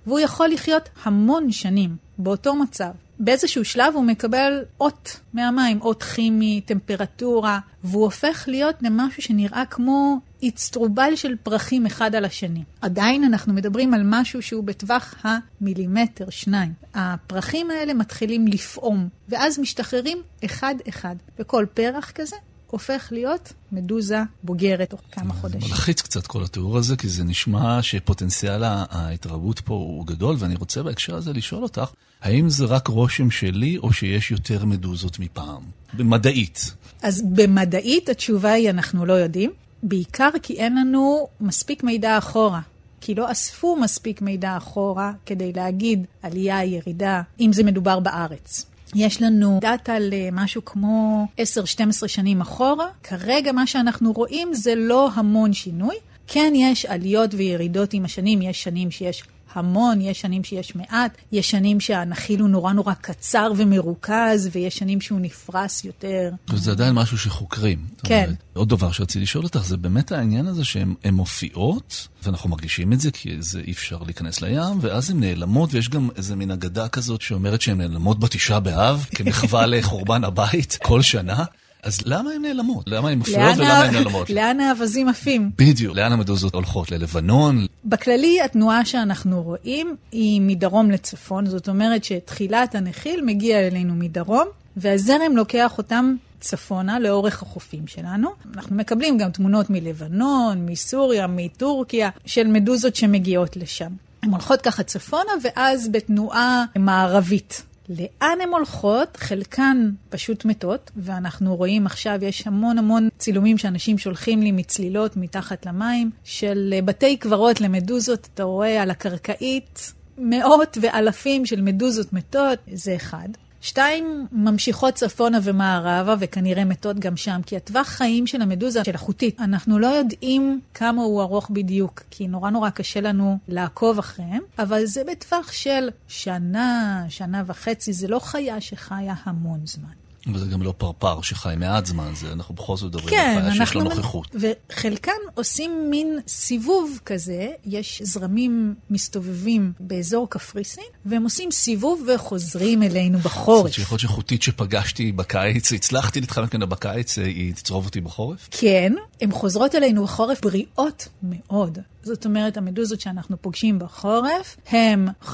והוא 0.06 0.20
יכול 0.20 0.48
לחיות 0.48 0.88
המון 1.04 1.52
שנים 1.52 1.96
באותו 2.18 2.54
מצב. 2.54 2.90
באיזשהו 3.18 3.64
שלב 3.64 3.94
הוא 3.94 4.04
מקבל 4.04 4.64
אות 4.80 5.20
מהמים, 5.32 5.80
אות 5.80 6.02
כימי, 6.02 6.60
טמפרטורה, 6.60 7.58
והוא 7.84 8.04
הופך 8.04 8.44
להיות 8.46 8.76
למשהו 8.82 9.22
שנראה 9.22 9.64
כמו 9.70 10.18
אצטרובל 10.48 11.16
של 11.16 11.34
פרחים 11.42 11.86
אחד 11.86 12.14
על 12.14 12.24
השני. 12.24 12.62
עדיין 12.80 13.24
אנחנו 13.24 13.52
מדברים 13.52 13.94
על 13.94 14.02
משהו 14.04 14.42
שהוא 14.42 14.64
בטווח 14.64 15.14
המילימטר, 15.24 16.30
שניים. 16.30 16.72
הפרחים 16.94 17.70
האלה 17.70 17.94
מתחילים 17.94 18.46
לפעום, 18.46 19.08
ואז 19.28 19.58
משתחררים 19.58 20.18
אחד-אחד. 20.44 21.16
וכל 21.38 21.66
פרח 21.74 22.10
כזה 22.10 22.36
הופך 22.66 23.08
להיות 23.10 23.52
מדוזה 23.72 24.18
בוגרת 24.42 24.90
תוך 24.90 25.00
כמה 25.12 25.34
חודשים. 25.34 25.70
מלחיץ 25.70 26.02
קצת 26.02 26.26
כל 26.26 26.44
התיאור 26.44 26.78
הזה, 26.78 26.96
כי 26.96 27.08
זה 27.08 27.24
נשמע 27.24 27.82
שפוטנציאל 27.82 28.62
ההתרבות 28.64 29.60
פה 29.60 29.74
הוא 29.74 30.06
גדול, 30.06 30.36
ואני 30.38 30.54
רוצה 30.54 30.82
בהקשר 30.82 31.14
הזה 31.16 31.32
לשאול 31.32 31.62
אותך, 31.62 31.90
האם 32.22 32.48
זה 32.48 32.64
רק 32.64 32.88
רושם 32.88 33.30
שלי, 33.30 33.78
או 33.78 33.92
שיש 33.92 34.30
יותר 34.30 34.64
מדוזות 34.64 35.18
מפעם? 35.18 35.62
במדעית. 35.92 36.74
אז 37.02 37.22
במדעית 37.32 38.08
התשובה 38.08 38.52
היא 38.52 38.70
אנחנו 38.70 39.06
לא 39.06 39.12
יודעים, 39.12 39.50
בעיקר 39.86 40.28
כי 40.42 40.54
אין 40.54 40.76
לנו 40.76 41.28
מספיק 41.40 41.84
מידע 41.84 42.18
אחורה. 42.18 42.60
כי 43.00 43.14
לא 43.14 43.32
אספו 43.32 43.76
מספיק 43.76 44.22
מידע 44.22 44.56
אחורה 44.56 45.12
כדי 45.26 45.52
להגיד 45.52 46.06
עלייה, 46.22 46.64
ירידה, 46.64 47.22
אם 47.40 47.52
זה 47.52 47.62
מדובר 47.62 48.00
בארץ. 48.00 48.66
יש 48.94 49.22
לנו 49.22 49.58
דאטה 49.60 49.96
למשהו 50.00 50.64
כמו 50.64 51.26
10-12 51.38 52.08
שנים 52.08 52.40
אחורה. 52.40 52.86
כרגע 53.02 53.52
מה 53.52 53.66
שאנחנו 53.66 54.12
רואים 54.12 54.54
זה 54.54 54.74
לא 54.74 55.10
המון 55.14 55.52
שינוי. 55.52 55.96
כן 56.26 56.52
יש 56.56 56.86
עליות 56.86 57.34
וירידות 57.34 57.92
עם 57.92 58.04
השנים, 58.04 58.42
יש 58.42 58.62
שנים 58.62 58.90
שיש 58.90 59.22
המון, 59.54 60.00
יש 60.00 60.20
שנים 60.20 60.44
שיש 60.44 60.76
מעט, 60.76 61.18
יש 61.32 61.50
שנים 61.50 61.80
שהנחיל 61.80 62.40
הוא 62.40 62.48
נורא 62.48 62.72
נורא 62.72 62.94
קצר 62.94 63.52
ומרוכז, 63.56 64.48
ויש 64.52 64.76
שנים 64.76 65.00
שהוא 65.00 65.20
נפרס 65.20 65.84
יותר. 65.84 66.30
וזה 66.48 66.70
עדיין 66.70 66.94
משהו 66.94 67.18
שחוקרים. 67.18 67.78
כן. 68.04 68.24
אומרת, 68.24 68.42
עוד 68.52 68.68
דבר 68.68 68.92
שרציתי 68.92 69.20
לשאול 69.20 69.44
אותך, 69.44 69.64
זה 69.64 69.76
באמת 69.76 70.12
העניין 70.12 70.46
הזה 70.46 70.64
שהן 70.64 70.94
מופיעות, 71.12 72.08
ואנחנו 72.22 72.50
מרגישים 72.50 72.92
את 72.92 73.00
זה, 73.00 73.10
כי 73.10 73.36
זה 73.38 73.60
אי 73.60 73.72
אפשר 73.72 73.98
להיכנס 74.02 74.40
לים, 74.40 74.78
ואז 74.80 75.10
הן 75.10 75.20
נעלמות, 75.20 75.74
ויש 75.74 75.88
גם 75.88 76.08
איזה 76.16 76.36
מין 76.36 76.50
אגדה 76.50 76.88
כזאת 76.88 77.20
שאומרת 77.20 77.60
שהן 77.60 77.78
נעלמות 77.78 78.20
בתשעה 78.20 78.60
באב, 78.60 79.06
כמחווה 79.10 79.66
לחורבן 79.76 80.24
הבית 80.24 80.78
כל 80.82 81.02
שנה. 81.02 81.44
אז 81.84 81.98
למה 82.04 82.30
הן 82.30 82.42
נעלמות? 82.42 82.84
למה 82.88 83.08
הן 83.08 83.18
מפריעות 83.18 83.56
ולמה 83.56 83.78
הן 83.78 83.94
נעלמות? 83.94 84.30
לאן 84.30 84.60
האווזים 84.60 85.08
עפים? 85.08 85.50
בדיוק. 85.58 85.96
לאן 85.96 86.12
המדוזות 86.12 86.54
הולכות? 86.54 86.90
ללבנון? 86.90 87.66
בכללי, 87.84 88.40
התנועה 88.40 88.84
שאנחנו 88.84 89.42
רואים 89.42 89.96
היא 90.12 90.40
מדרום 90.40 90.90
לצפון. 90.90 91.46
זאת 91.46 91.68
אומרת 91.68 92.04
שתחילת 92.04 92.74
הנחיל 92.74 93.20
מגיע 93.24 93.66
אלינו 93.66 93.94
מדרום, 93.94 94.46
והזרם 94.76 95.36
לוקח 95.36 95.78
אותם 95.78 96.14
צפונה 96.40 96.98
לאורך 96.98 97.42
החופים 97.42 97.86
שלנו. 97.86 98.28
אנחנו 98.56 98.76
מקבלים 98.76 99.18
גם 99.18 99.30
תמונות 99.30 99.70
מלבנון, 99.70 100.66
מסוריה, 100.66 101.26
מטורקיה, 101.26 102.10
של 102.26 102.46
מדוזות 102.46 102.96
שמגיעות 102.96 103.56
לשם. 103.56 103.90
הן 104.22 104.30
הולכות 104.30 104.60
ככה 104.60 104.82
צפונה, 104.82 105.32
ואז 105.42 105.88
בתנועה 105.92 106.64
מערבית. 106.76 107.62
לאן 107.88 108.38
הן 108.42 108.48
הולכות? 108.48 109.16
חלקן 109.16 109.90
פשוט 110.08 110.44
מתות, 110.44 110.90
ואנחנו 110.96 111.56
רואים 111.56 111.86
עכשיו, 111.86 112.18
יש 112.22 112.46
המון 112.46 112.78
המון 112.78 113.08
צילומים 113.18 113.58
שאנשים 113.58 113.98
שולחים 113.98 114.42
לי 114.42 114.52
מצלילות 114.52 115.16
מתחת 115.16 115.66
למים, 115.66 116.10
של 116.24 116.74
בתי 116.84 117.16
קברות 117.16 117.60
למדוזות, 117.60 118.28
אתה 118.34 118.42
רואה 118.42 118.82
על 118.82 118.90
הקרקעית 118.90 119.92
מאות 120.18 120.78
ואלפים 120.80 121.46
של 121.46 121.62
מדוזות 121.62 122.12
מתות, 122.12 122.58
זה 122.72 122.96
אחד. 122.96 123.28
שתיים 123.64 124.26
ממשיכות 124.32 124.94
צפונה 124.94 125.38
ומערבה, 125.42 126.14
וכנראה 126.18 126.64
מתות 126.64 126.98
גם 126.98 127.16
שם, 127.16 127.40
כי 127.46 127.56
הטווח 127.56 127.86
חיים 127.86 128.26
של 128.26 128.42
המדוזה, 128.42 128.84
של 128.84 128.94
החוטית, 128.94 129.40
אנחנו 129.40 129.78
לא 129.78 129.86
יודעים 129.86 130.60
כמה 130.74 131.02
הוא 131.02 131.22
ארוך 131.22 131.50
בדיוק, 131.50 132.02
כי 132.10 132.28
נורא 132.28 132.50
נורא 132.50 132.70
קשה 132.70 133.00
לנו 133.00 133.38
לעקוב 133.48 133.98
אחריהם, 133.98 134.42
אבל 134.58 134.84
זה 134.84 135.02
בטווח 135.10 135.52
של 135.52 135.88
שנה, 136.08 137.04
שנה 137.08 137.42
וחצי, 137.46 137.92
זה 137.92 138.08
לא 138.08 138.18
חיה 138.18 138.60
שחיה 138.60 139.14
המון 139.24 139.60
זמן. 139.64 140.03
וזה 140.34 140.46
גם 140.46 140.62
לא 140.62 140.74
פרפר 140.78 141.22
שחי 141.22 141.54
מעט 141.58 141.86
זמן, 141.86 142.10
זה, 142.14 142.32
אנחנו 142.32 142.54
בכל 142.54 142.76
זאת 142.76 142.88
מדברים 142.88 143.10
כן, 143.10 143.34
על 143.36 143.52
חיה 143.52 143.66
שיש 143.66 143.76
לה 143.76 143.82
נוכחות. 143.82 144.36
וחלקם 144.70 145.12
עושים 145.34 145.90
מין 145.90 146.18
סיבוב 146.28 147.00
כזה, 147.04 147.48
יש 147.64 148.02
זרמים 148.04 148.74
מסתובבים 148.90 149.72
באזור 149.80 150.30
קפריסין, 150.30 150.84
והם 151.06 151.22
עושים 151.24 151.50
סיבוב 151.50 152.08
וחוזרים 152.14 152.82
אלינו 152.82 153.18
בחורף. 153.18 153.62
זאת 153.66 153.72
שיכול 153.72 153.94
להיות 153.94 154.00
שחוטית 154.00 154.42
שפגשתי 154.42 155.12
בקיץ, 155.12 155.72
הצלחתי 155.72 156.20
להתחמק 156.20 156.54
ממנה 156.54 156.66
בקיץ, 156.66 157.18
היא 157.18 157.54
תצרוב 157.54 157.84
אותי 157.84 158.00
בחורף? 158.00 158.48
כן, 158.50 158.92
הן 159.20 159.30
חוזרות 159.32 159.74
אלינו 159.74 160.04
בחורף 160.04 160.40
בריאות 160.40 161.08
מאוד. 161.22 161.78
זאת 162.04 162.24
אומרת, 162.24 162.56
המדוזות 162.56 163.00
שאנחנו 163.00 163.42
פוגשים 163.42 163.78
בחורף 163.78 164.56
הם 164.66 165.08
50-60 165.22 165.32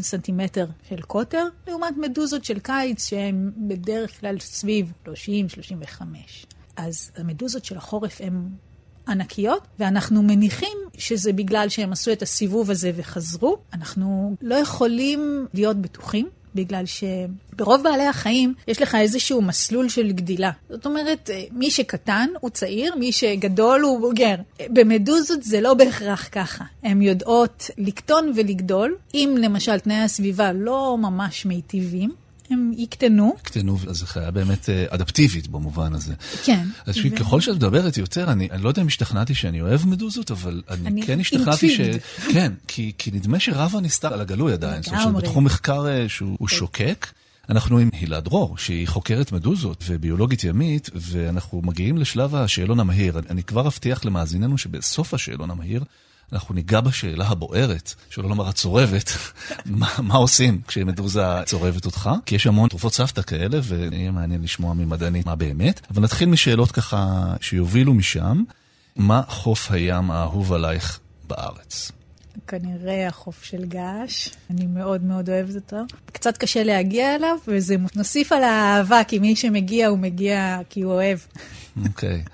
סנטימטר 0.00 0.66
של 0.88 1.00
קוטר, 1.00 1.46
לעומת 1.68 1.96
מדוזות 1.96 2.44
של 2.44 2.58
קיץ 2.58 3.08
שהן 3.08 3.52
בדרך 3.56 4.20
כלל 4.20 4.38
סביב 4.38 4.92
30-35. 5.06 5.08
אז 6.76 7.10
המדוזות 7.16 7.64
של 7.64 7.76
החורף 7.76 8.20
הן 8.20 8.48
ענקיות, 9.08 9.66
ואנחנו 9.78 10.22
מניחים 10.22 10.78
שזה 10.98 11.32
בגלל 11.32 11.68
שהם 11.68 11.92
עשו 11.92 12.12
את 12.12 12.22
הסיבוב 12.22 12.70
הזה 12.70 12.90
וחזרו. 12.96 13.58
אנחנו 13.72 14.36
לא 14.42 14.54
יכולים 14.54 15.46
להיות 15.54 15.76
בטוחים, 15.76 16.28
בגלל 16.58 16.84
שברוב 16.86 17.82
בעלי 17.82 18.06
החיים 18.06 18.54
יש 18.68 18.82
לך 18.82 18.94
איזשהו 18.94 19.42
מסלול 19.42 19.88
של 19.88 20.12
גדילה. 20.12 20.50
זאת 20.70 20.86
אומרת, 20.86 21.30
אה, 21.30 21.44
מי 21.52 21.70
שקטן 21.70 22.28
הוא 22.40 22.50
צעיר, 22.50 22.94
מי 22.94 23.12
שגדול 23.12 23.80
הוא 23.80 24.00
בוגר. 24.00 24.34
במדוזות 24.70 25.42
זה 25.42 25.60
לא 25.60 25.74
בהכרח 25.74 26.28
ככה. 26.32 26.64
הן 26.82 27.02
יודעות 27.02 27.70
לקטון 27.78 28.32
ולגדול, 28.36 28.96
אם 29.14 29.36
למשל 29.40 29.78
תנאי 29.78 29.96
הסביבה 29.96 30.52
לא 30.52 30.96
ממש 30.98 31.46
מיטיבים. 31.46 32.10
הם 32.50 32.72
יקטנו. 32.76 33.34
יקטנו, 33.40 33.78
אז 33.88 33.96
זה 33.96 34.06
חיה 34.06 34.30
באמת 34.30 34.68
אה, 34.68 34.84
אדפטיבית 34.88 35.48
במובן 35.48 35.94
הזה. 35.94 36.14
כן. 36.44 36.66
אז 36.86 36.98
ו... 36.98 37.16
ככל 37.16 37.40
שאת 37.40 37.54
מדברת 37.54 37.96
יותר, 37.96 38.32
אני, 38.32 38.48
אני 38.50 38.62
לא 38.62 38.68
יודע 38.68 38.82
אם 38.82 38.86
השתכנעתי 38.86 39.34
שאני 39.34 39.60
אוהב 39.60 39.86
מדוזות, 39.86 40.30
אבל 40.30 40.62
אני, 40.70 40.88
אני 40.88 41.02
כן 41.02 41.20
השתכנעתי 41.20 41.76
ש... 41.76 41.80
כן, 42.32 42.52
כי, 42.68 42.92
כי 42.98 43.10
נדמה 43.10 43.40
שרבה 43.40 43.80
נסתר 43.80 44.12
על 44.12 44.20
הגלוי 44.20 44.52
עדיין. 44.52 44.82
זאת 44.82 44.92
אומרת, 44.92 45.22
בתחום 45.22 45.44
מחקר 45.44 45.88
אה, 45.88 46.08
שהוא 46.08 46.48
כן. 46.48 46.56
שוקק. 46.56 47.06
אנחנו 47.48 47.78
עם 47.78 47.90
הילה 47.92 48.20
דרור, 48.20 48.58
שהיא 48.58 48.88
חוקרת 48.88 49.32
מדוזות 49.32 49.84
וביולוגית 49.88 50.44
ימית, 50.44 50.90
ואנחנו 50.94 51.62
מגיעים 51.64 51.98
לשלב 51.98 52.34
השאלון 52.34 52.80
המהיר. 52.80 53.20
אני 53.30 53.42
כבר 53.42 53.66
אבטיח 53.66 54.04
למאזיננו 54.04 54.58
שבסוף 54.58 55.14
השאלון 55.14 55.50
המהיר 55.50 55.84
אנחנו 56.32 56.54
ניגע 56.54 56.80
בשאלה 56.80 57.28
הבוערת, 57.28 57.94
שלא 58.10 58.28
לומר 58.28 58.48
הצורבת, 58.48 59.10
מה, 59.66 59.88
מה 60.02 60.14
עושים 60.14 60.60
כשמדוזה 60.68 61.42
צורבת 61.46 61.86
אותך? 61.86 62.10
כי 62.26 62.34
יש 62.34 62.46
המון 62.46 62.68
תרופות 62.68 62.94
סבתא 62.94 63.22
כאלה, 63.22 63.58
ויהיה 63.62 64.10
מעניין 64.10 64.42
לשמוע 64.42 64.74
ממדענית 64.74 65.26
מה 65.26 65.36
באמת. 65.36 65.80
אבל 65.90 66.02
נתחיל 66.02 66.28
משאלות 66.28 66.72
ככה 66.72 67.34
שיובילו 67.40 67.94
משם. 67.94 68.42
מה 68.96 69.22
חוף 69.28 69.70
הים 69.70 70.10
האהוב 70.10 70.52
עלייך 70.52 71.00
בארץ? 71.28 71.92
כנראה 72.46 73.08
החוף 73.08 73.44
של 73.44 73.64
געש, 73.64 74.28
אני 74.50 74.66
מאוד 74.66 75.02
מאוד 75.02 75.30
אוהבת 75.30 75.54
אותו. 75.54 75.76
קצת 76.12 76.36
קשה 76.36 76.64
להגיע 76.64 77.14
אליו, 77.14 77.36
וזה 77.48 77.76
נוסיף 77.96 78.32
על 78.32 78.42
האהבה, 78.42 79.04
כי 79.08 79.18
מי 79.18 79.36
שמגיע, 79.36 79.88
הוא 79.88 79.98
מגיע 79.98 80.58
כי 80.70 80.82
הוא 80.82 80.92
אוהב. 80.92 81.18
אוקיי. 81.86 82.22
Okay. 82.26 82.30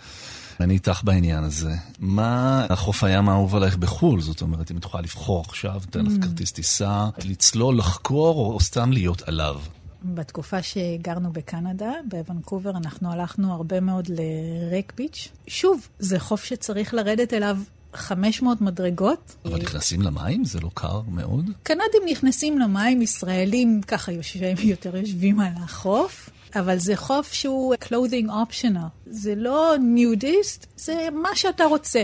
אני 0.60 0.74
איתך 0.74 1.00
בעניין 1.04 1.44
הזה. 1.44 1.74
מה 1.98 2.66
החוף 2.70 3.04
הים 3.04 3.28
האהוב 3.28 3.56
עלייך 3.56 3.76
בחו"ל? 3.76 4.20
זאת 4.20 4.42
אומרת, 4.42 4.70
אם 4.70 4.76
את 4.76 4.84
יכולה 4.84 5.02
לבחור 5.02 5.44
עכשיו, 5.48 5.80
תן 5.90 6.06
לך 6.06 6.12
mm. 6.12 6.22
כרטיס 6.22 6.52
טיסה, 6.52 7.08
לצלול, 7.24 7.78
לחקור, 7.78 8.52
או 8.54 8.60
סתם 8.60 8.92
להיות 8.92 9.22
עליו. 9.28 9.60
בתקופה 10.04 10.62
שגרנו 10.62 11.32
בקנדה, 11.32 11.92
בוונקובר, 12.08 12.70
אנחנו 12.70 13.12
הלכנו 13.12 13.52
הרבה 13.52 13.80
מאוד 13.80 14.08
לרק 14.08 14.92
ביץ'. 14.96 15.28
שוב, 15.46 15.88
זה 15.98 16.18
חוף 16.18 16.44
שצריך 16.44 16.94
לרדת 16.94 17.32
אליו 17.32 17.58
500 17.94 18.60
מדרגות. 18.60 19.36
אבל 19.44 19.60
נכנסים 19.60 20.02
למים? 20.02 20.44
זה 20.44 20.60
לא 20.60 20.70
קר 20.74 21.00
מאוד? 21.08 21.50
קנדים 21.62 22.02
נכנסים 22.10 22.58
למים, 22.58 23.02
ישראלים 23.02 23.80
ככה 23.86 24.12
יושבים, 24.12 24.56
יותר 24.62 24.96
יושבים 24.96 25.40
על 25.40 25.52
החוף. 25.56 26.30
אבל 26.56 26.78
זה 26.78 26.96
חוף 26.96 27.32
שהוא 27.32 27.74
clothing 27.74 28.28
optional. 28.28 28.88
זה 29.06 29.34
לא 29.36 29.74
ניודיסט, 29.80 30.66
זה 30.76 31.08
מה 31.12 31.28
שאתה 31.34 31.64
רוצה. 31.64 32.02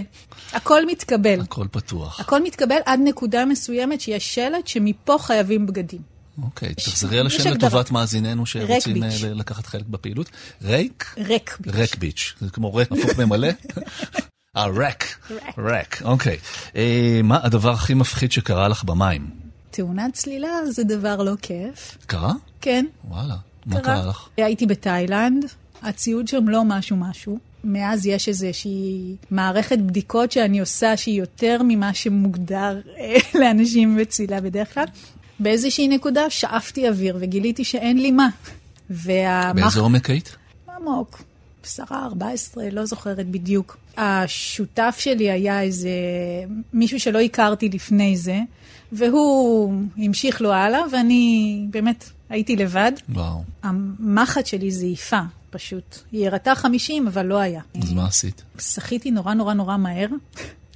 הכל 0.52 0.86
מתקבל. 0.86 1.40
הכל 1.40 1.66
פתוח. 1.70 2.20
הכל 2.20 2.42
מתקבל 2.42 2.78
עד 2.86 3.00
נקודה 3.04 3.44
מסוימת 3.44 4.00
שיש 4.00 4.34
שלט 4.34 4.66
שמפה 4.66 5.16
חייבים 5.18 5.66
בגדים. 5.66 6.00
אוקיי, 6.42 6.74
תחזרי 6.74 7.18
על 7.18 7.26
השם 7.26 7.50
לטובת 7.50 7.90
מאזיננו 7.90 8.46
שרוצים 8.46 9.02
אה, 9.02 9.08
לקחת 9.22 9.66
חלק 9.66 9.86
בפעילות. 9.86 10.30
ריק? 10.62 11.14
ריק 11.18 11.56
ביץ'. 11.60 11.74
ריק 11.74 11.96
ביץ'. 11.96 12.34
זה 12.40 12.50
כמו 12.50 12.74
ריק, 12.74 12.92
הפוך 12.92 13.18
ממלא? 13.18 13.48
אה, 14.56 14.66
ריק. 14.66 15.18
ריק, 15.58 16.02
אוקיי. 16.04 16.36
אה, 16.76 17.20
מה 17.24 17.38
הדבר 17.42 17.70
הכי 17.70 17.94
מפחיד 17.94 18.32
שקרה 18.32 18.68
לך 18.68 18.84
במים? 18.84 19.30
תאונת 19.70 20.14
צלילה 20.14 20.48
זה 20.70 20.84
דבר 20.84 21.16
לא 21.16 21.32
כיף. 21.42 21.98
קרה? 22.06 22.32
כן. 22.60 22.86
וואלה. 23.04 23.36
מה 23.66 23.80
קרה 23.80 24.06
לך? 24.06 24.28
הייתי 24.36 24.66
בתאילנד, 24.66 25.44
הציוד 25.82 26.28
שם 26.28 26.48
לא 26.48 26.64
משהו 26.64 26.96
משהו. 26.96 27.38
מאז 27.64 28.06
יש 28.06 28.28
איזושהי 28.28 29.16
מערכת 29.30 29.78
בדיקות 29.78 30.32
שאני 30.32 30.60
עושה 30.60 30.96
שהיא 30.96 31.20
יותר 31.20 31.60
ממה 31.64 31.94
שמוגדר 31.94 32.80
אה, 32.98 33.16
לאנשים 33.40 33.96
בצילה 33.96 34.40
בדרך 34.40 34.74
כלל. 34.74 34.84
באיזושהי 35.40 35.88
נקודה 35.88 36.30
שאפתי 36.30 36.88
אוויר 36.88 37.16
וגיליתי 37.20 37.64
שאין 37.64 37.98
לי 37.98 38.10
מה. 38.10 38.28
והמח... 38.90 39.62
באיזה 39.62 39.80
עומק 39.80 40.10
היית? 40.10 40.36
עמוק. 40.76 41.22
ארבע 41.92 42.28
עשרה, 42.28 42.70
לא 42.70 42.86
זוכרת 42.86 43.26
בדיוק. 43.26 43.76
השותף 43.96 44.96
שלי 44.98 45.30
היה 45.30 45.62
איזה 45.62 45.90
מישהו 46.72 47.00
שלא 47.00 47.20
הכרתי 47.20 47.68
לפני 47.68 48.16
זה, 48.16 48.40
והוא 48.92 49.74
המשיך 49.98 50.40
לו 50.40 50.52
הלאה, 50.52 50.80
ואני 50.92 51.66
באמת 51.70 52.04
הייתי 52.28 52.56
לבד. 52.56 52.92
וואו. 53.08 53.42
המחט 53.62 54.46
שלי 54.46 54.70
זעיפה, 54.70 55.20
פשוט. 55.50 55.98
היא 56.12 56.26
הראתה 56.26 56.54
50, 56.54 57.06
אבל 57.06 57.26
לא 57.26 57.38
היה. 57.38 57.62
אז 57.82 57.92
מה 57.92 58.06
עשית? 58.06 58.42
שחיתי 58.58 59.10
נורא 59.10 59.34
נורא 59.34 59.54
נורא 59.54 59.76
מהר. 59.76 60.08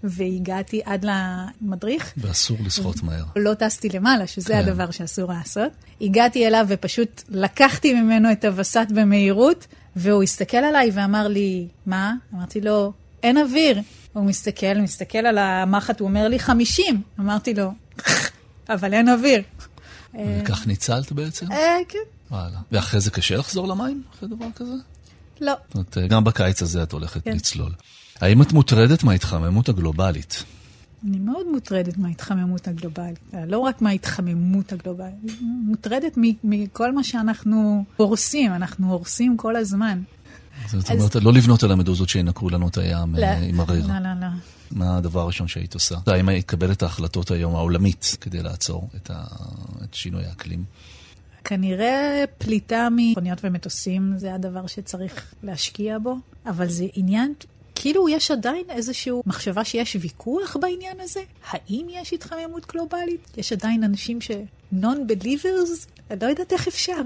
והגעתי 0.07 0.81
עד 0.85 1.05
למדריך. 1.05 2.13
ואסור 2.17 2.57
לשחות 2.67 3.03
מהר. 3.03 3.25
לא 3.37 3.55
טסתי 3.55 3.89
למעלה, 3.89 4.27
שזה 4.27 4.49
כן. 4.49 4.59
הדבר 4.59 4.91
שאסור 4.91 5.33
לעשות. 5.33 5.73
הגעתי 6.01 6.47
אליו 6.47 6.67
ופשוט 6.69 7.23
לקחתי 7.29 7.93
ממנו 7.93 8.33
את 8.33 8.45
הווסת 8.45 8.87
במהירות, 8.95 9.67
והוא 9.97 10.23
הסתכל 10.23 10.57
עליי 10.57 10.91
ואמר 10.95 11.29
לי, 11.29 11.67
מה? 11.87 12.15
אמרתי 12.35 12.61
לו, 12.61 12.93
אין 13.23 13.39
אוויר. 13.39 13.81
הוא 14.15 14.25
מסתכל, 14.25 14.75
מסתכל 14.75 15.19
על 15.19 15.39
המחט, 15.39 16.01
הוא 16.01 16.09
אומר 16.09 16.29
לי, 16.29 16.39
50. 16.39 17.03
אמרתי 17.21 17.55
לו, 17.55 17.73
אבל 18.75 18.95
אין 18.95 19.09
אוויר. 19.09 19.43
וכך 20.15 20.67
ניצלת 20.67 21.13
בעצם? 21.13 21.53
אה, 21.53 21.77
כן. 21.89 21.99
וואלה. 22.31 22.59
ואחרי 22.73 23.01
זה 23.01 23.11
קשה 23.11 23.37
לחזור 23.37 23.69
למים, 23.69 24.03
אחרי 24.15 24.29
דבר 24.29 24.47
כזה? 24.55 24.75
לא. 25.41 25.53
זאת 25.75 25.97
אומרת, 25.97 26.11
גם 26.11 26.25
בקיץ 26.25 26.63
הזה 26.63 26.83
את 26.83 26.93
הולכת 26.93 27.25
כן. 27.25 27.37
לצלול. 27.37 27.73
האם 28.21 28.43
את 28.43 28.53
מוטרדת 28.53 29.05
מההתחממות 29.05 29.69
הגלובלית? 29.69 30.45
אני 31.09 31.19
מאוד 31.19 31.47
מוטרדת 31.53 31.99
מההתחממות 31.99 32.69
הגלובלית. 32.69 33.19
לא 33.47 33.59
רק 33.59 33.83
מההתחממות 33.83 34.73
הגלובלית, 34.73 35.41
מוטרדת 35.41 36.19
מכל 36.45 36.93
מה 36.93 37.05
שאנחנו 37.05 37.85
הורסים, 37.97 38.53
אנחנו 38.53 38.93
הורסים 38.93 39.37
כל 39.37 39.57
הזמן. 39.57 40.03
זאת 40.67 40.91
אומרת, 40.91 41.15
לא 41.15 41.33
לבנות 41.33 41.63
על 41.63 41.73
המדוזות 41.73 42.09
שינקרו 42.09 42.51
לנו 42.51 42.69
את 42.69 42.79
הים 42.79 43.15
לא, 43.15 43.27
עם 43.27 43.61
הריר. 43.61 43.87
לא, 43.87 43.95
לא, 43.95 44.21
לא. 44.21 44.27
מה 44.71 44.97
הדבר 44.97 45.21
הראשון 45.21 45.49
שהיית 45.49 45.75
עושה? 45.75 45.97
האם 46.07 46.29
היית 46.29 46.47
קבל 46.47 46.73
את 46.73 46.83
ההחלטות 46.83 47.31
היום 47.31 47.55
העולמית 47.55 48.17
כדי 48.21 48.43
לעצור 48.43 48.89
את, 48.97 49.11
שינוי 49.93 50.25
האקלים? 50.25 50.65
כנראה 51.45 52.25
פליטה 52.39 52.89
מכוניות 52.97 53.39
ומטוסים 53.45 54.13
זה 54.17 54.35
הדבר 54.35 54.67
שצריך 54.67 55.35
להשקיע 55.43 55.99
בו, 55.99 56.17
אבל 56.47 56.69
זה 56.69 56.87
עניין, 56.95 57.33
כאילו 57.75 58.09
יש 58.09 58.31
עדיין 58.31 58.65
איזושהי 58.69 59.13
מחשבה 59.27 59.65
שיש 59.65 59.97
ויכוח 60.01 60.57
בעניין 60.57 60.97
הזה? 61.01 61.21
האם 61.51 61.87
יש 61.91 62.13
התחממות 62.13 62.67
גלובלית? 62.73 63.31
יש 63.37 63.53
עדיין 63.53 63.85
אנשים 63.85 64.21
ש... 64.21 64.31
non-believers? 64.81 65.89
אני 66.11 66.19
לא 66.23 66.27
יודעת 66.27 66.53
איך 66.53 66.69
אפשר. 66.69 67.01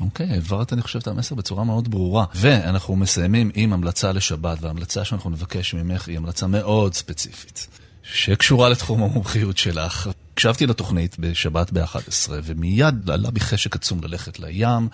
אוקיי, 0.00 0.26
okay, 0.26 0.32
העברת, 0.32 0.72
אני 0.72 0.82
חושב, 0.82 0.98
את 0.98 1.06
המסר 1.06 1.34
בצורה 1.34 1.64
מאוד 1.64 1.90
ברורה. 1.90 2.24
ואנחנו 2.34 2.96
מסיימים 2.96 3.50
עם 3.54 3.72
המלצה 3.72 4.12
לשבת, 4.12 4.58
וההמלצה 4.60 5.04
שאנחנו 5.04 5.30
נבקש 5.30 5.74
ממך 5.74 6.08
היא 6.08 6.16
המלצה 6.16 6.46
מאוד 6.46 6.94
ספציפית, 6.94 7.66
שקשורה 8.02 8.68
לתחום 8.68 9.02
המומחיות 9.02 9.58
שלך. 9.58 10.10
הקשבתי 10.32 10.66
לתוכנית 10.66 11.16
בשבת 11.18 11.72
ב-11, 11.72 12.30
ומיד 12.44 13.10
עלה 13.10 13.30
בי 13.30 13.40
חשק 13.40 13.76
עצום 13.76 14.00
ללכת 14.02 14.40
לים. 14.40 14.88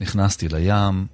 נכנסתי 0.00 0.48
לים, 0.48 1.06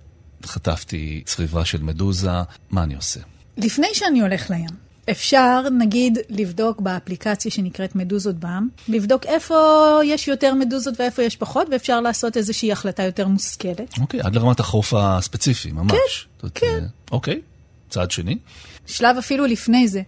חטפתי 0.47 1.23
צריבה 1.27 1.65
של 1.65 1.83
מדוזה, 1.83 2.31
מה 2.71 2.83
אני 2.83 2.95
עושה? 2.95 3.21
לפני 3.57 3.89
שאני 3.93 4.21
הולך 4.21 4.51
לים, 4.51 4.90
אפשר, 5.11 5.63
נגיד, 5.79 6.19
לבדוק 6.29 6.81
באפליקציה 6.81 7.51
שנקראת 7.51 7.97
מדוזות 7.97 8.37
בעם, 8.37 8.69
לבדוק 8.89 9.27
איפה 9.27 9.55
יש 10.05 10.29
יותר 10.29 10.55
מדוזות 10.55 11.01
ואיפה 11.01 11.23
יש 11.23 11.37
פחות, 11.37 11.67
ואפשר 11.71 12.01
לעשות 12.01 12.37
איזושהי 12.37 12.73
החלטה 12.73 13.03
יותר 13.03 13.27
מושכלת. 13.29 13.99
אוקיי, 14.01 14.21
עד 14.21 14.35
לרמת 14.35 14.61
החוף 14.61 14.95
הספציפי, 14.97 15.73
ממש. 15.73 16.29
כן, 16.41 16.49
כן. 16.55 16.67
אה, 16.67 16.87
אוקיי, 17.11 17.41
צעד 17.89 18.11
שני. 18.11 18.39
שלב 18.87 19.17
אפילו 19.19 19.47
לפני 19.47 19.89
זה. 19.89 20.03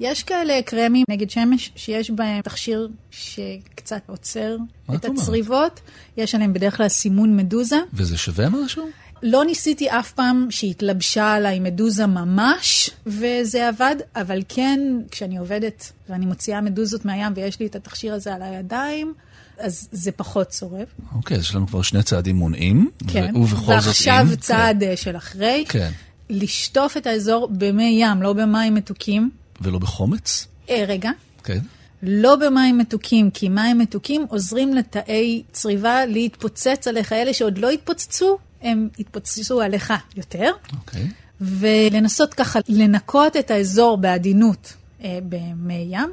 יש 0.00 0.22
כאלה 0.22 0.62
קרמים 0.62 1.04
נגד 1.10 1.30
שמש 1.30 1.72
שיש 1.76 2.10
בהם 2.10 2.40
תכשיר 2.42 2.88
שקצת 3.10 4.02
עוצר 4.06 4.56
את 4.94 5.04
הצריבות. 5.04 5.80
יש 6.16 6.34
עליהם 6.34 6.52
בדרך 6.52 6.76
כלל 6.76 6.88
סימון 6.88 7.36
מדוזה. 7.36 7.76
וזה 7.92 8.18
שווה 8.18 8.48
משהו? 8.48 8.88
לא 9.22 9.44
ניסיתי 9.44 9.90
אף 9.90 10.12
פעם 10.12 10.46
שהתלבשה 10.50 11.32
עליי 11.32 11.60
מדוזה 11.60 12.06
ממש, 12.06 12.90
וזה 13.06 13.68
עבד, 13.68 13.96
אבל 14.16 14.42
כן, 14.48 14.80
כשאני 15.10 15.38
עובדת 15.38 15.92
ואני 16.08 16.26
מוציאה 16.26 16.60
מדוזות 16.60 17.04
מהים 17.04 17.32
ויש 17.36 17.60
לי 17.60 17.66
את 17.66 17.76
התכשיר 17.76 18.14
הזה 18.14 18.34
על 18.34 18.42
הידיים, 18.42 19.14
אז 19.58 19.88
זה 19.92 20.12
פחות 20.12 20.48
צורב. 20.48 20.86
אוקיי, 21.14 21.36
אז 21.36 21.42
יש 21.42 21.54
לנו 21.54 21.66
כבר 21.66 21.82
שני 21.82 22.02
צעדים 22.02 22.36
מונעים, 22.36 22.90
כן. 23.06 23.36
ובכל 23.36 23.56
זאת 23.56 23.68
אם... 23.68 23.76
ועכשיו 23.76 24.26
צעד 24.40 24.84
כן. 24.84 24.96
של 24.96 25.16
אחרי. 25.16 25.64
כן. 25.68 25.90
לשטוף 26.30 26.96
את 26.96 27.06
האזור 27.06 27.48
במי 27.50 27.98
ים, 28.00 28.22
לא 28.22 28.32
במים 28.32 28.74
מתוקים. 28.74 29.30
ולא 29.60 29.78
בחומץ? 29.78 30.46
אה, 30.70 30.84
רגע. 30.88 31.10
כן. 31.44 31.58
לא 32.02 32.36
במים 32.36 32.78
מתוקים, 32.78 33.30
כי 33.30 33.48
מים 33.48 33.78
מתוקים 33.78 34.26
עוזרים 34.28 34.74
לתאי 34.74 35.42
צריבה 35.52 36.06
להתפוצץ 36.06 36.88
עליך. 36.88 37.12
אלה 37.12 37.32
שעוד 37.32 37.58
לא 37.58 37.70
התפוצצו, 37.70 38.38
הם 38.62 38.88
יתפוצצו 38.98 39.60
עליך 39.60 39.92
יותר. 40.16 40.50
אוקיי. 40.72 41.02
Okay. 41.02 41.06
ולנסות 41.40 42.34
ככה 42.34 42.58
לנקות 42.68 43.36
את 43.36 43.50
האזור 43.50 43.96
בעדינות 43.96 44.72
אה, 45.04 45.18
במי 45.28 45.86
ים. 45.90 46.12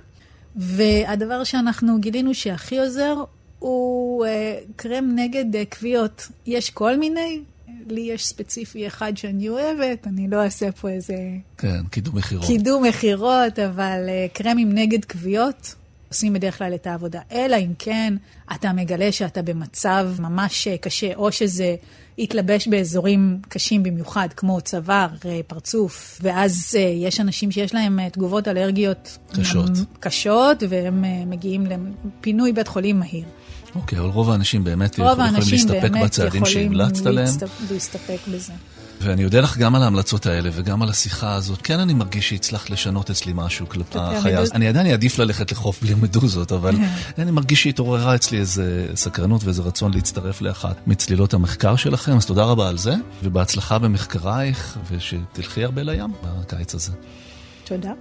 והדבר 0.56 1.44
שאנחנו 1.44 2.00
גילינו 2.00 2.34
שהכי 2.34 2.80
עוזר 2.80 3.16
הוא 3.60 4.26
אה, 4.26 4.60
קרם 4.76 5.12
נגד 5.16 5.56
אה, 5.56 5.64
כוויות. 5.66 6.28
יש 6.46 6.70
כל 6.70 6.98
מיני, 6.98 7.42
לי 7.90 8.02
יש 8.02 8.26
ספציפי 8.26 8.88
אחד 8.88 9.18
שאני 9.18 9.50
אוהבת, 9.50 10.08
אני 10.08 10.28
לא 10.28 10.44
אעשה 10.44 10.72
פה 10.72 10.90
איזה... 10.90 11.16
כן, 11.58 11.84
קידום 11.92 12.18
מכירות. 12.18 12.46
קידום 12.46 12.84
מכירות, 12.84 13.60
אבל 13.60 14.06
אה, 14.08 14.26
קרמים 14.34 14.74
נגד 14.74 15.06
כוויות 15.06 15.76
עושים 16.14 16.34
בדרך 16.34 16.58
כלל 16.58 16.74
את 16.76 16.88
העבודה. 16.88 17.20
אלא 17.32 17.56
אם 17.56 17.74
כן 17.80 18.14
אתה 18.56 18.74
מגלה 18.74 19.12
שאתה 19.12 19.42
במצב 19.42 20.08
ממש 20.20 20.68
אה, 20.68 20.78
קשה, 20.78 21.16
או 21.16 21.32
שזה 21.32 21.76
התלבש 22.20 22.68
באזורים 22.68 23.40
קשים 23.50 23.84
במיוחד, 23.84 24.28
כמו 24.38 24.62
צוואר, 24.62 25.08
אה, 25.26 25.40
פרצוף, 25.48 26.20
ואז 26.22 26.78
יש 26.96 27.20
אנשים 27.20 27.52
שיש 27.52 27.74
להם 27.74 28.10
תגובות 28.10 28.48
אלרגיות 28.48 29.18
קשות, 29.40 29.72
קשות 30.00 30.64
והם 30.70 31.04
מגיעים 31.30 31.66
לפינוי 31.66 32.54
בית 32.54 32.68
חולים 32.68 33.00
מהיר. 33.00 33.26
אוקיי, 33.76 34.00
אבל 34.00 34.08
רוב 34.08 34.30
האנשים 34.30 34.64
באמת 34.64 34.98
יכולים 35.00 35.34
להסתפק 35.52 35.92
בצעדים 36.04 36.46
שהמלצת 36.46 37.06
עליהם. 37.06 37.28
רוב 37.28 37.38
האנשים 37.38 37.40
באמת 37.40 37.52
יכולים 37.52 37.72
להסתפק 37.72 38.20
בזה. 38.32 38.54
ואני 39.04 39.26
אודה 39.26 39.40
לך 39.40 39.58
גם 39.58 39.76
על 39.76 39.84
ההמלצות 39.84 40.26
האלה 40.26 40.50
וגם 40.54 40.82
על 40.82 40.90
השיחה 40.90 41.36
הזאת. 41.36 41.62
כן, 41.62 41.80
אני 41.80 41.94
מרגיש 41.94 42.30
שהצלחת 42.30 42.70
לשנות 42.70 43.10
אצלי 43.10 43.32
משהו 43.36 43.70
כלפי 43.70 44.00
החיה 44.00 44.40
הזאת. 44.40 44.56
אני 44.56 44.68
עדיין 44.68 44.88
אעדיף 44.88 45.20
ללכת 45.20 45.52
לחוף 45.52 45.82
בלי 45.82 45.94
מדוזות, 45.94 46.52
אבל 46.52 46.76
אני 47.20 47.32
מרגיש 47.32 47.64
שהתעוררה 47.64 48.16
אצלי 48.16 48.40
איזה 48.40 48.88
סקרנות 48.96 49.44
ואיזה 49.44 49.62
רצון 49.62 49.94
להצטרף 49.94 50.42
לאחת 50.42 50.88
מצלילות 50.88 51.34
המחקר 51.34 51.76
שלכם, 51.76 52.18
אז 52.18 52.26
תודה 52.26 52.44
רבה 52.44 52.70
על 52.70 52.78
זה, 52.78 52.96
ובהצלחה 53.24 53.80
במחקרייך, 53.80 54.78
ושתלכי 54.92 55.64
הרבה 55.64 55.84
לים 55.84 56.14
בקיץ 56.24 56.76
הזה. 56.76 56.92
תודה. 57.64 57.92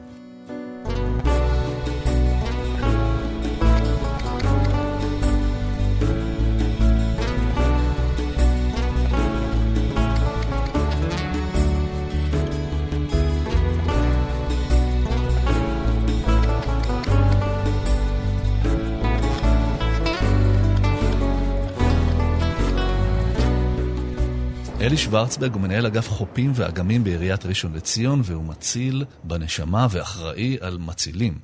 אלי 24.92 24.98
שוורצברג 24.98 25.52
הוא 25.52 25.62
מנהל 25.62 25.86
אגף 25.86 26.08
חופים 26.08 26.52
ואגמים 26.54 27.04
בעיריית 27.04 27.46
ראשון 27.46 27.72
לציון, 27.74 28.20
והוא 28.24 28.44
מציל 28.44 29.04
בנשמה 29.24 29.86
ואחראי 29.90 30.56
על 30.60 30.78
מצילים. 30.78 31.38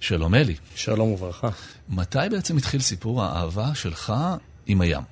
שלום 0.00 0.34
אלי. 0.34 0.54
שלום 0.74 1.12
וברכה. 1.12 1.48
מתי 1.88 2.18
בעצם 2.30 2.56
התחיל 2.56 2.80
סיפור 2.80 3.22
האהבה 3.22 3.74
שלך 3.74 4.12
עם 4.66 4.80
הים? 4.80 5.02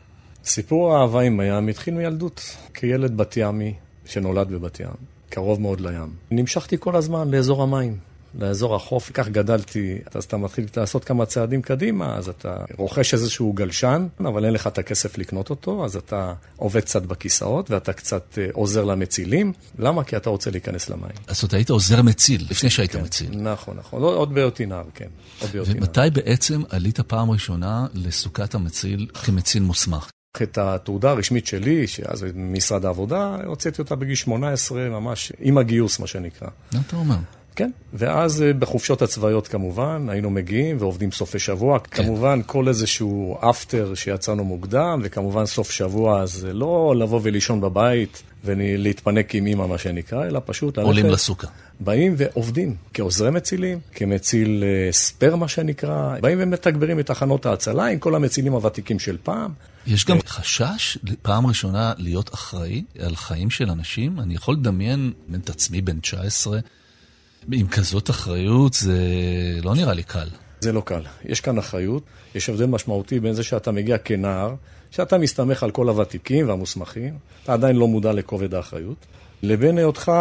סיפור 0.45 0.95
האהבה 0.95 1.21
עם 1.21 1.41
הים 1.41 1.69
התחיל 1.69 1.95
מילדות, 1.95 2.57
כילד 2.75 3.17
בת 3.17 3.37
ימי 3.37 3.75
שנולד 4.05 4.49
בבת 4.49 4.81
ים, 4.81 4.87
קרוב 5.29 5.61
מאוד 5.61 5.81
לים. 5.81 6.15
נמשכתי 6.31 6.77
כל 6.81 6.97
הזמן 6.97 7.31
לאזור 7.31 7.63
המים. 7.63 7.99
לאזור 8.35 8.75
החוף, 8.75 9.11
כך 9.15 9.29
גדלתי. 9.29 9.99
אז 10.15 10.25
אתה 10.25 10.37
מתחיל 10.37 10.67
לעשות 10.77 11.05
כמה 11.05 11.27
צעדים 11.27 11.63
קדימה, 11.63 12.17
אז 12.17 12.29
אתה 12.29 12.57
רוכש 12.79 13.15
איזשהו 13.15 13.53
גלשן, 13.53 14.07
אבל 14.21 14.45
אין 14.45 14.53
לך 14.55 14.67
את 14.67 14.79
הכסף 14.79 15.19
לקנות 15.19 15.51
אותו, 15.51 15.85
אז 15.85 15.97
אתה 15.97 16.35
עובד 16.57 16.81
קצת 16.81 17.03
בכיסאות, 17.03 17.71
ואתה 17.71 17.93
קצת 17.93 18.39
אה, 18.39 18.47
עוזר 18.53 18.85
למצילים. 18.85 19.53
למה? 19.79 20.05
כי 20.05 20.17
אתה 20.17 20.31
רוצה 20.31 20.51
להיכנס 20.51 20.91
למים. 20.91 21.13
אז 21.27 21.41
זאת 21.41 21.55
היית 21.55 21.71
עוזר 21.71 22.03
מציל, 22.03 22.47
לפני 22.51 22.71
שהיית 22.71 22.93
כן, 22.93 23.03
מציל. 23.03 23.39
נכון, 23.39 23.77
נכון. 23.77 24.03
עוד 24.03 24.35
בהיותי 24.35 24.67
נער, 24.67 24.85
כן. 24.95 25.09
ומתי 25.53 26.01
בעצם 26.13 26.63
עלית 26.69 27.01
פעם 27.01 27.31
ראשונה 27.31 27.87
לסוכת 27.95 28.55
המציל 28.55 29.07
כמציל 29.15 29.63
מוסמך? 29.63 30.11
את 30.43 30.59
התעודה 30.59 31.11
הרשמית 31.11 31.47
שלי, 31.47 31.87
שאז 31.87 32.23
במשרד 32.23 32.85
העבודה, 32.85 33.37
הוצאתי 33.47 33.83
אותה 33.83 33.95
בגיל 33.95 34.15
18, 34.15 34.89
ממש 34.89 35.33
עם 35.39 35.59
הגיוס, 35.59 35.99
מה 35.99 36.07
שנקרא. 36.07 36.49
מה 36.75 36.81
אתה 36.87 36.97
אומר? 36.97 37.17
כן, 37.57 37.71
ואז 37.93 38.43
אה, 38.43 38.53
בחופשות 38.53 39.03
הצבאיות 39.03 39.49
כמובן, 39.49 40.07
היינו 40.09 40.31
מגיעים 40.31 40.77
ועובדים 40.81 41.13
סופי 41.13 41.39
שבוע. 41.39 41.79
כן. 41.79 42.03
כמובן, 42.03 42.41
כל 42.47 42.69
איזשהו 42.69 43.37
אפטר 43.41 43.95
שיצאנו 43.95 44.45
מוקדם, 44.45 45.01
וכמובן 45.05 45.47
סוף 45.47 45.71
שבוע, 45.71 46.21
אז 46.21 46.47
לא 46.53 46.95
לבוא 46.97 47.21
ולישון 47.23 47.61
בבית 47.61 48.23
ולהתפנק 48.45 49.35
עם 49.35 49.47
אימא, 49.47 49.67
מה 49.67 49.79
שנקרא, 49.79 50.27
אלא 50.27 50.41
פשוט 50.45 50.79
ללכת. 50.79 50.89
עולים 50.89 51.07
לסוכה. 51.07 51.47
באים 51.81 52.15
ועובדים 52.17 52.75
כעוזרי 52.95 53.31
מצילים, 53.31 53.79
כמציל 53.95 54.65
אה, 54.67 54.93
ספייר, 54.93 55.37
מה 55.37 55.49
שנקרא. 55.49 56.17
באים 56.21 56.39
ומתגברים 56.41 57.01
את 57.01 57.07
תחנות 57.07 57.47
ההצלה 57.47 57.87
עם 57.87 57.99
כל 57.99 58.15
המצילים 58.15 58.53
הוותיקים 58.53 58.99
של 58.99 59.17
פעם. 59.23 59.53
יש 59.87 60.05
גם 60.05 60.19
חשש, 60.27 60.99
פעם 61.23 61.47
ראשונה, 61.47 61.93
להיות 61.97 62.35
אחראי 62.35 62.85
על 62.99 63.17
חיים 63.17 63.51
של 63.51 63.71
אנשים. 63.71 64.21
אני 64.21 64.35
יכול 64.35 64.55
לדמיין 64.55 65.13
את 65.35 65.51
עצמי 65.51 65.81
בן 65.81 66.01
19, 66.01 66.59
עם 67.53 67.69
כזאת 67.69 68.11
אחריות 68.11 68.73
זה 68.73 68.99
לא 69.63 69.75
נראה 69.75 69.95
לי 69.95 70.03
קל. 70.03 70.29
זה 70.61 70.73
לא 70.73 70.81
קל. 70.81 71.03
יש 71.25 71.41
כאן 71.41 71.59
אחריות, 71.59 72.03
יש 72.35 72.49
הבדל 72.49 72.67
משמעותי 72.67 73.21
בין 73.21 73.33
זה 73.33 73.43
שאתה 73.43 73.73
מגיע 73.73 73.99
כנער, 73.99 74.55
שאתה 74.91 75.19
מסתמך 75.19 75.63
על 75.63 75.71
כל 75.71 75.89
הוותיקים 75.89 76.49
והמוסמכים, 76.49 77.15
אתה 77.45 77.53
עדיין 77.53 77.77
לא 77.77 77.89
מודע 77.89 78.13
לכובד 78.13 78.55
האחריות. 78.55 79.07
לבין 79.43 79.79
היותך 79.79 80.13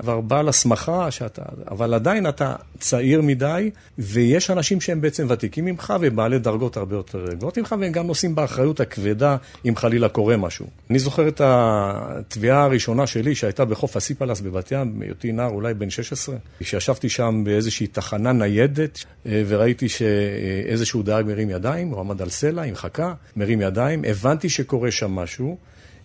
כבר 0.00 0.20
בעל 0.20 0.48
הסמכה, 0.48 1.10
שאתה, 1.10 1.42
אבל 1.70 1.94
עדיין 1.94 2.28
אתה 2.28 2.54
צעיר 2.78 3.22
מדי, 3.22 3.70
ויש 3.98 4.50
אנשים 4.50 4.80
שהם 4.80 5.00
בעצם 5.00 5.26
ותיקים 5.30 5.64
ממך 5.64 5.94
ובעלי 6.00 6.38
דרגות 6.38 6.76
הרבה 6.76 6.96
יותר 6.96 7.26
גדולות 7.30 7.58
ממך, 7.58 7.74
והם 7.80 7.92
גם 7.92 8.06
נושאים 8.06 8.34
באחריות 8.34 8.80
הכבדה 8.80 9.36
אם 9.68 9.76
חלילה 9.76 10.08
קורה 10.08 10.36
משהו. 10.36 10.66
אני 10.90 10.98
זוכר 10.98 11.28
את 11.28 11.40
התביעה 11.44 12.62
הראשונה 12.62 13.06
שלי 13.06 13.34
שהייתה 13.34 13.64
בחוף 13.64 13.96
הסיפלס 13.96 14.40
בבת 14.40 14.72
ים, 14.72 14.98
בהיותי 14.98 15.32
נער 15.32 15.50
אולי 15.50 15.74
בן 15.74 15.90
16, 15.90 16.36
שישבתי 16.60 17.08
שם 17.08 17.42
באיזושהי 17.44 17.86
תחנה 17.86 18.32
ניידת, 18.32 19.04
וראיתי 19.26 19.88
שאיזשהו 19.88 21.02
דייג 21.02 21.26
מרים 21.26 21.50
ידיים, 21.50 21.88
הוא 21.88 22.00
עמד 22.00 22.22
על 22.22 22.28
סלע 22.28 22.62
עם 22.62 22.74
חכה, 22.74 23.14
מרים 23.36 23.60
ידיים, 23.60 24.04
הבנתי 24.04 24.48
שקורה 24.48 24.90
שם 24.90 25.10
משהו. 25.10 25.56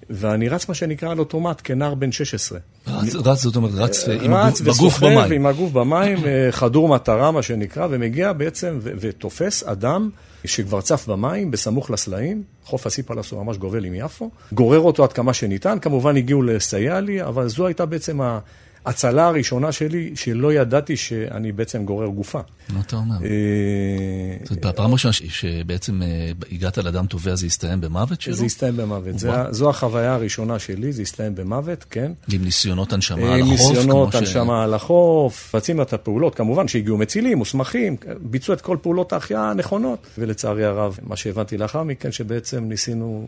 ואני 0.09 0.49
רץ, 0.49 0.69
מה 0.69 0.75
שנקרא, 0.75 1.11
על 1.11 1.19
אוטומט, 1.19 1.61
כנער 1.63 1.93
בן 1.93 2.11
16. 2.11 2.59
רץ, 2.87 3.15
רץ 3.15 3.41
זאת 3.41 3.55
אומרת, 3.55 3.71
רץ 3.75 4.09
אה, 4.09 4.13
עם 4.13 4.33
הגוף 4.33 4.39
במים. 4.39 4.47
רץ 4.47 4.61
וסוחב 4.61 5.31
עם 5.31 5.45
הגוף 5.45 5.71
במים, 5.71 6.25
אה, 6.25 6.47
חדור 6.51 6.87
מטרה, 6.87 7.31
מה 7.31 7.41
שנקרא, 7.41 7.87
ומגיע 7.89 8.33
בעצם 8.33 8.79
ותופס 8.83 9.63
אדם 9.63 10.09
שכבר 10.45 10.81
צף 10.81 11.07
במים, 11.07 11.51
בסמוך 11.51 11.91
לסלעים, 11.91 12.43
חוף 12.65 12.87
הסיפלס 12.87 13.31
הוא 13.31 13.43
ממש 13.43 13.57
גובל 13.57 13.85
עם 13.85 13.93
יפו, 13.95 14.29
גורר 14.51 14.79
אותו 14.79 15.03
עד 15.03 15.13
כמה 15.13 15.33
שניתן, 15.33 15.79
כמובן 15.79 16.17
הגיעו 16.17 16.41
לסייע 16.41 16.99
לי, 16.99 17.23
אבל 17.23 17.47
זו 17.47 17.65
הייתה 17.67 17.85
בעצם 17.85 18.21
ה... 18.21 18.39
הצלה 18.85 19.27
הראשונה 19.27 19.71
שלי, 19.71 20.11
שלא 20.15 20.53
ידעתי 20.53 20.97
שאני 20.97 21.51
בעצם 21.51 21.85
גורר 21.85 22.07
גופה. 22.07 22.39
מה 22.69 22.79
אתה 22.81 22.95
אומר? 22.95 23.15
אה, 23.15 24.37
זאת 24.43 24.65
בפעם 24.65 24.89
הראשונה 24.89 25.13
שבעצם 25.13 26.01
אה, 26.01 26.31
הגעת 26.51 26.77
לאדם 26.77 27.05
טובע, 27.05 27.35
זה 27.35 27.45
הסתיים 27.45 27.81
במוות 27.81 28.21
שלו? 28.21 28.33
זה 28.33 28.45
הסתיים 28.45 28.77
במוות. 28.77 29.15
זו 29.49 29.69
החוויה 29.69 30.13
הראשונה 30.13 30.59
שלי, 30.59 30.91
זה 30.91 31.01
הסתיים 31.01 31.35
במוות, 31.35 31.85
כן. 31.89 32.11
עם 32.33 32.43
ניסיונות 32.43 32.93
הנשמה 32.93 33.33
על 33.33 33.41
החוף? 33.41 33.51
ניסיונות 33.51 34.15
הנשמה 34.15 34.63
על 34.63 34.73
החוף, 34.73 35.55
רצינו 35.55 35.81
את 35.81 35.93
הפעולות, 35.93 36.35
כמובן 36.35 36.67
שהגיעו 36.67 36.97
מצילים, 36.97 37.37
מוסמכים, 37.37 37.95
ביצעו 38.19 38.53
את 38.53 38.61
כל 38.61 38.77
פעולות 38.81 39.13
ההחייאה 39.13 39.51
הנכונות. 39.51 40.07
ולצערי 40.17 40.65
הרב, 40.65 40.99
מה 41.03 41.15
שהבנתי 41.15 41.57
לאחר 41.57 41.83
מכן, 41.83 42.11
שבעצם 42.11 42.63
ניסינו 42.63 43.27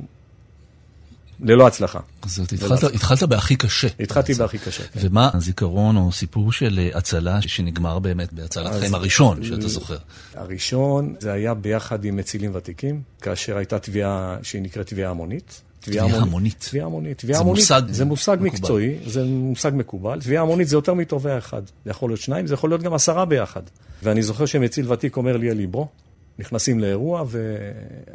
ללא 1.43 1.67
הצלחה. 1.67 1.99
זאת 2.25 2.53
התחלת, 2.53 2.83
התחלת 2.83 3.23
בהכי 3.23 3.55
קשה. 3.55 3.87
התחלתי 3.99 4.33
בהכי 4.33 4.57
קשה. 4.57 4.83
כן. 4.83 4.99
ומה 5.03 5.29
הזיכרון 5.33 5.97
או 5.97 6.11
סיפור 6.11 6.51
של 6.51 6.79
אה, 6.79 6.97
הצלה 6.97 7.41
שנגמר 7.41 7.99
באמת 7.99 8.33
בהצלת 8.33 8.79
חיים 8.79 8.95
הראשון 8.95 9.43
שאתה 9.43 9.67
זוכר? 9.67 9.97
הראשון, 10.35 11.15
זה 11.19 11.31
היה 11.31 11.53
ביחד 11.53 12.05
עם 12.05 12.15
מצילים 12.15 12.51
ותיקים, 12.53 13.01
כאשר 13.21 13.57
הייתה 13.57 13.79
תביעה 13.79 14.37
שהיא 14.43 14.61
נקראת 14.61 14.87
תביעה 14.87 15.11
המונית. 15.11 15.61
תביעה 15.79 16.05
המונית. 16.05 16.65
תביעה 16.69 16.85
המונית. 16.85 17.17
תביעה 17.17 17.39
המונית. 17.39 17.65
זה 17.65 17.73
מושג 17.73 17.91
זה 17.91 18.05
מושג 18.05 18.37
מקצועי, 18.41 18.95
זה 19.05 19.23
מושג 19.23 19.71
מקובל. 19.73 20.21
תביעה 20.21 20.43
המונית 20.43 20.67
זה 20.67 20.75
יותר 20.75 20.93
מתובע 20.93 21.37
אחד. 21.37 21.61
זה 21.85 21.91
יכול 21.91 22.09
להיות 22.09 22.19
שניים, 22.21 22.47
זה 22.47 22.53
יכול 22.53 22.69
להיות 22.69 22.81
גם 22.81 22.93
עשרה 22.93 23.25
ביחד. 23.25 23.61
ואני 24.03 24.23
זוכר 24.23 24.45
שמציל 24.45 24.91
ותיק 24.91 25.17
אומר 25.17 25.37
לי, 25.37 25.51
אלי, 25.51 25.67
בוא, 25.67 25.85
נכנסים 26.39 26.79
לאירוע, 26.79 27.25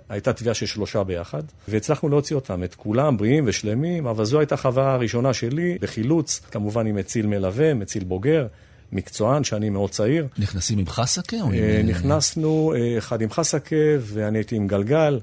והייתה 0.09 0.33
תביעה 0.33 0.55
של 0.55 0.67
שלושה 0.67 1.05
ביחד, 1.05 1.43
והצלחנו 1.69 2.09
להוציא 2.09 2.37
אותם, 2.37 2.65
את 2.65 2.75
כולם 2.75 3.17
בריאים 3.17 3.45
ושלמים, 3.47 4.07
אבל 4.07 4.25
זו 4.25 4.39
הייתה 4.39 4.57
חוויה 4.57 4.93
הראשונה 4.93 5.35
שלי 5.35 5.79
בחילוץ, 5.81 6.41
כמובן 6.51 6.87
עם 6.87 6.97
מציל 6.97 7.27
מלווה, 7.27 7.75
מציל 7.75 8.05
בוגר, 8.05 8.47
מקצוען, 8.93 9.45
שאני 9.45 9.71
מאוד 9.71 9.91
צעיר. 9.91 10.27
נכנסים 10.39 10.79
עם 10.79 10.87
חסקה 10.87 11.37
או 11.41 11.47
עם... 11.47 11.87
נכנסנו, 11.87 12.75
אחד 12.99 13.21
עם 13.21 13.31
חסקה 13.31 13.77
ואני 14.01 14.39
הייתי 14.39 14.57
עם 14.57 14.67
גלגל. 14.67 15.21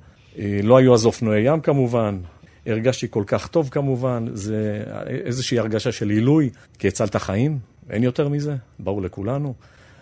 לא 0.63 0.77
היו 0.77 0.93
אז 0.93 1.05
אופנועי 1.05 1.41
ים 1.41 1.61
כמובן. 1.61 2.19
הרגשתי 2.65 3.07
כל 3.09 3.23
כך 3.27 3.47
טוב 3.47 3.69
כמובן, 3.69 4.25
זה 4.33 4.83
איזושהי 5.07 5.59
הרגשה 5.59 5.91
של 5.91 6.09
עילוי, 6.09 6.49
כי 6.79 6.87
הצלת 6.87 7.15
חיים, 7.15 7.59
אין 7.89 8.03
יותר 8.03 8.29
מזה, 8.29 8.55
ברור 8.79 9.01
לכולנו. 9.01 9.53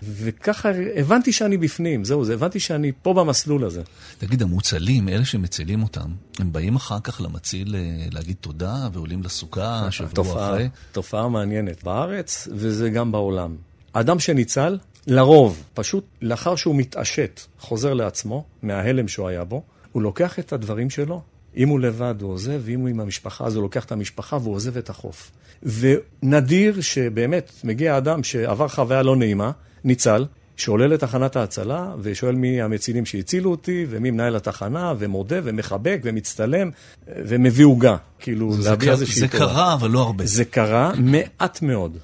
וככה 0.05 0.69
הבנתי 0.95 1.31
שאני 1.31 1.57
בפנים, 1.57 2.05
זהו, 2.05 2.25
זה, 2.25 2.33
הבנתי 2.33 2.59
שאני 2.59 2.91
פה 3.01 3.13
במסלול 3.13 3.63
הזה. 3.63 3.81
תגיד, 4.17 4.41
המוצלים, 4.41 5.09
אלה 5.09 5.25
שמצילים 5.25 5.83
אותם, 5.83 6.09
הם 6.39 6.51
באים 6.53 6.75
אחר 6.75 6.99
כך 6.99 7.21
למציל 7.21 7.75
אה, 7.75 8.05
להגיד 8.11 8.35
תודה 8.41 8.87
ועולים 8.93 9.23
לסוכה 9.23 9.87
שבוע 9.91 10.09
תופעה, 10.13 10.49
אחרי? 10.49 10.69
תופעה 10.91 11.29
מעניינת 11.29 11.83
בארץ, 11.83 12.47
וזה 12.51 12.89
גם 12.89 13.11
בעולם. 13.11 13.55
אדם 13.93 14.19
שניצל, 14.19 14.77
לרוב, 15.07 15.63
פשוט 15.73 16.05
לאחר 16.21 16.55
שהוא 16.55 16.75
מתעשת, 16.75 17.41
חוזר 17.59 17.93
לעצמו, 17.93 18.43
מההלם 18.61 19.07
שהוא 19.07 19.27
היה 19.27 19.43
בו, 19.43 19.63
הוא 19.91 20.01
לוקח 20.01 20.39
את 20.39 20.53
הדברים 20.53 20.89
שלו, 20.89 21.21
אם 21.57 21.69
הוא 21.69 21.79
לבד 21.79 22.15
הוא 22.21 22.31
עוזב, 22.31 22.61
ואם 22.63 22.79
הוא 22.79 22.89
עם 22.89 22.99
המשפחה 22.99 23.45
אז 23.45 23.55
הוא 23.55 23.63
לוקח 23.63 23.85
את 23.85 23.91
המשפחה 23.91 24.37
והוא 24.37 24.55
עוזב 24.55 24.77
את 24.77 24.89
החוף. 24.89 25.31
ונדיר 25.63 26.81
שבאמת 26.81 27.51
מגיע 27.63 27.97
אדם 27.97 28.23
שעבר 28.23 28.67
חוויה 28.67 29.03
לא 29.03 29.15
נעימה, 29.15 29.51
ניצל, 29.83 30.25
שעולה 30.57 30.87
לתחנת 30.87 31.35
ההצלה 31.35 31.93
ושואל 32.01 32.35
מי 32.35 32.61
המצילים 32.61 33.05
שהצילו 33.05 33.51
אותי 33.51 33.85
ומי 33.89 34.11
מנהל 34.11 34.35
התחנה 34.35 34.93
ומודה 34.99 35.35
ומחבק 35.43 35.99
ומצטלם 36.03 36.69
ומביא 37.07 37.65
עוגה, 37.65 37.95
כאילו 38.19 38.53
להביע 38.63 38.91
איזושהי 38.91 39.27
תורה. 39.27 39.45
זה 39.45 39.53
קרה, 39.53 39.73
אבל 39.73 39.89
לא 39.89 39.99
הרבה. 39.99 40.25
זה 40.25 40.45
קרה 40.45 40.91
מעט 40.97 41.61
מאוד. 41.61 41.97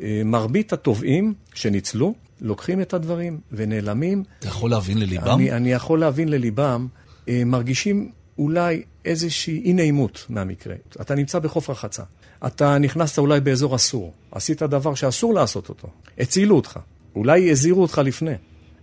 אה, 0.00 0.22
מרבית 0.24 0.72
התובעים 0.72 1.34
שניצלו 1.54 2.14
לוקחים 2.40 2.80
את 2.80 2.94
הדברים 2.94 3.40
ונעלמים. 3.52 4.24
אתה 4.38 4.48
יכול 4.48 4.70
להבין 4.70 4.98
לליבם? 4.98 5.34
אני, 5.34 5.52
אני 5.52 5.72
יכול 5.72 6.00
להבין 6.00 6.28
לליבם. 6.28 6.86
אה, 7.28 7.42
מרגישים 7.46 8.10
אולי 8.38 8.82
איזושהי 9.04 9.62
אי 9.64 9.72
נעימות 9.72 10.26
מהמקרה. 10.28 10.74
אתה 11.00 11.14
נמצא 11.14 11.38
בחוף 11.38 11.70
רחצה. 11.70 12.02
אתה 12.46 12.78
נכנסת 12.78 13.18
אולי 13.18 13.40
באזור 13.40 13.76
אסור. 13.76 14.12
עשית 14.32 14.62
דבר 14.62 14.94
שאסור 14.94 15.34
לעשות 15.34 15.68
אותו. 15.68 15.88
הצילו 16.18 16.56
אותך. 16.56 16.78
אולי 17.16 17.50
הזהירו 17.50 17.82
אותך 17.82 18.00
לפני. 18.04 18.34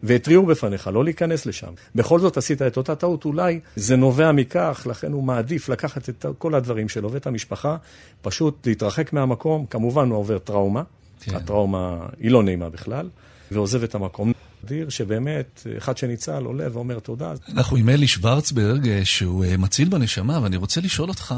והתריעו 0.03 0.45
בפניך 0.45 0.87
לא 0.87 1.03
להיכנס 1.03 1.45
לשם. 1.45 1.73
בכל 1.95 2.19
זאת 2.19 2.37
עשית 2.37 2.61
את 2.61 2.77
אותה 2.77 2.95
טעות, 2.95 3.25
אולי 3.25 3.59
זה 3.75 3.95
נובע 3.95 4.31
מכך, 4.31 4.87
לכן 4.89 5.11
הוא 5.11 5.23
מעדיף 5.23 5.69
לקחת 5.69 6.09
את 6.09 6.25
כל 6.37 6.55
הדברים 6.55 6.89
שלו 6.89 7.11
ואת 7.11 7.27
המשפחה, 7.27 7.77
פשוט 8.21 8.67
להתרחק 8.67 9.13
מהמקום, 9.13 9.65
כמובן 9.65 10.09
הוא 10.09 10.17
עובר 10.17 10.37
טראומה, 10.37 10.83
כן. 11.21 11.35
הטראומה 11.35 12.05
היא 12.19 12.31
לא 12.31 12.43
נעימה 12.43 12.69
בכלל, 12.69 13.09
ועוזב 13.51 13.83
את 13.83 13.95
המקום. 13.95 14.33
אדיר, 14.65 14.89
שבאמת, 14.89 15.67
אחד 15.78 15.97
שניצל 15.97 16.43
עולה 16.43 16.67
ואומר 16.73 16.99
תודה. 16.99 17.34
אנחנו 17.54 17.78
עם 17.78 17.89
אלי 17.89 18.08
שוורצברג, 18.08 18.89
אה, 18.89 19.06
שהוא 19.06 19.45
אה, 19.45 19.58
מציל 19.58 19.89
בנשמה, 19.89 20.39
ואני 20.43 20.58
רוצה 20.58 20.82
לשאול 20.82 21.10
אותך, 21.10 21.36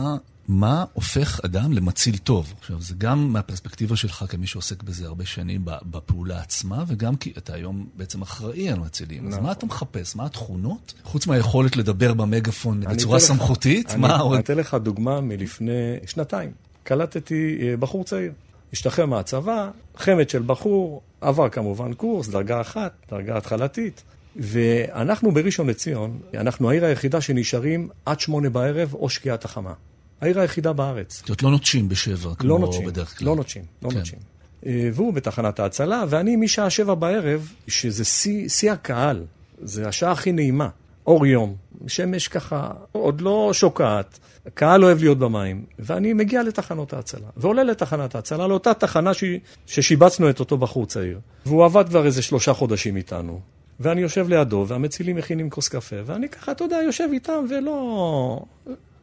מה 0.48 0.86
הופך 0.94 1.40
אדם 1.46 1.74
למציל 1.74 2.18
טוב? 2.18 2.54
עכשיו, 2.60 2.82
זה 2.82 2.96
גם 2.98 3.34
מהפרספקטיבה 3.34 3.96
שלך 3.96 4.26
כמי 4.30 4.48
שעוסק 4.48 4.84
בזה 4.84 5.06
הרבה 5.06 5.26
שנים 5.26 5.62
בפעולה 5.66 6.40
עצמה, 6.40 6.84
וגם 6.88 7.16
כי 7.16 7.34
אתה 7.38 7.54
היום 7.54 7.88
בעצם 7.98 8.22
אחראי 8.22 8.70
על 8.70 8.80
מצילים. 8.80 9.28
אז 9.28 9.34
מה 9.34 9.40
נכון. 9.40 9.52
אתה 9.52 9.66
מחפש? 9.66 10.16
מה 10.16 10.26
התכונות? 10.26 10.94
חוץ 11.04 11.28
מהיכולת 11.28 11.76
לדבר 11.76 12.13
במגפון 12.13 12.80
בצורה 12.80 13.20
סמכותית, 13.20 13.96
מה 13.96 14.18
עוד? 14.18 14.34
אני 14.34 14.44
אתן 14.44 14.58
לך 14.58 14.74
דוגמה 14.74 15.22
מלפני 15.22 15.96
שנתיים. 16.06 16.52
קלטתי 16.84 17.58
אה, 17.62 17.78
בחור 17.78 18.04
צעיר. 18.04 18.32
השתחרר 18.73 19.06
מהצבא, 19.06 19.69
חמד 19.97 20.30
של 20.30 20.43
בחור, 20.45 21.01
עבר 21.21 21.49
כמובן 21.49 21.93
קורס, 21.93 22.27
דרגה 22.27 22.62
אחת, 22.62 22.91
דרגה 23.12 23.38
התחלתית. 23.38 24.03
ואנחנו 24.36 25.32
בראשון 25.32 25.69
לציון, 25.69 26.19
אנחנו 26.34 26.69
העיר 26.69 26.86
היחידה 26.86 27.21
שנשארים 27.21 27.89
עד 28.06 28.19
שמונה 28.19 28.49
בערב 28.49 28.93
או 28.93 29.10
שקיעת 29.10 29.45
החמה. 29.45 29.73
העיר 30.21 30.39
היחידה 30.39 30.73
בארץ. 30.73 31.17
זאת 31.17 31.30
אומרת, 31.30 31.43
לא 31.43 31.51
נוטשים 31.51 31.89
בשבע, 31.89 32.36
כמו 32.36 32.49
לא 32.49 32.60
נוטשים, 32.60 32.86
בדרך 32.86 33.17
כלל. 33.17 33.27
לא 33.27 33.36
נוטשים, 33.36 33.63
לא 33.84 33.89
כן. 33.89 33.97
נוטשים. 33.97 34.19
אה, 34.65 34.89
והוא 34.93 35.13
בתחנת 35.13 35.60
ההצלה, 35.60 36.03
ואני 36.10 36.36
משעה 36.36 36.69
שבע 36.69 36.93
בערב, 36.93 37.51
שזה 37.67 38.06
שיא 38.47 38.71
הקהל, 38.71 39.23
זה 39.62 39.88
השעה 39.88 40.12
הכי 40.12 40.32
נעימה. 40.32 40.69
אור 41.08 41.25
יום, 41.25 41.56
שמש 41.88 42.28
ככה 42.28 42.72
עוד 42.92 43.22
לא 43.22 43.50
שוקעת, 43.54 44.20
קהל 44.54 44.84
אוהב 44.84 45.00
להיות 45.00 45.20
במים, 45.20 45.66
ואני 45.80 46.13
מגיע 46.13 46.44
לתחנות 46.44 46.94
ההצלה, 46.94 47.28
ועולה 47.38 47.63
לתחנת 47.63 48.16
ההצלה, 48.16 48.48
לאותה 48.48 48.74
תחנה 48.74 49.13
ש... 49.13 49.24
ששיבצנו 49.66 50.30
את 50.30 50.40
אותו 50.40 50.58
בחור 50.58 50.86
צעיר. 50.86 51.20
והוא 51.46 51.66
עבד 51.66 51.90
כבר 51.90 52.06
איזה 52.06 52.22
שלושה 52.22 52.54
חודשים 52.54 52.96
איתנו, 52.96 53.42
ואני 53.80 54.02
יושב 54.02 54.30
לידו, 54.30 54.66
והמצילים 54.68 55.16
מכינים 55.16 55.50
כוס 55.50 55.68
קפה, 55.68 55.96
ואני 56.06 56.30
ככה, 56.30 56.52
אתה 56.52 56.63
יודע, 56.63 56.78
יושב 56.86 57.10
איתם 57.13 57.46
ולא... 57.50 58.40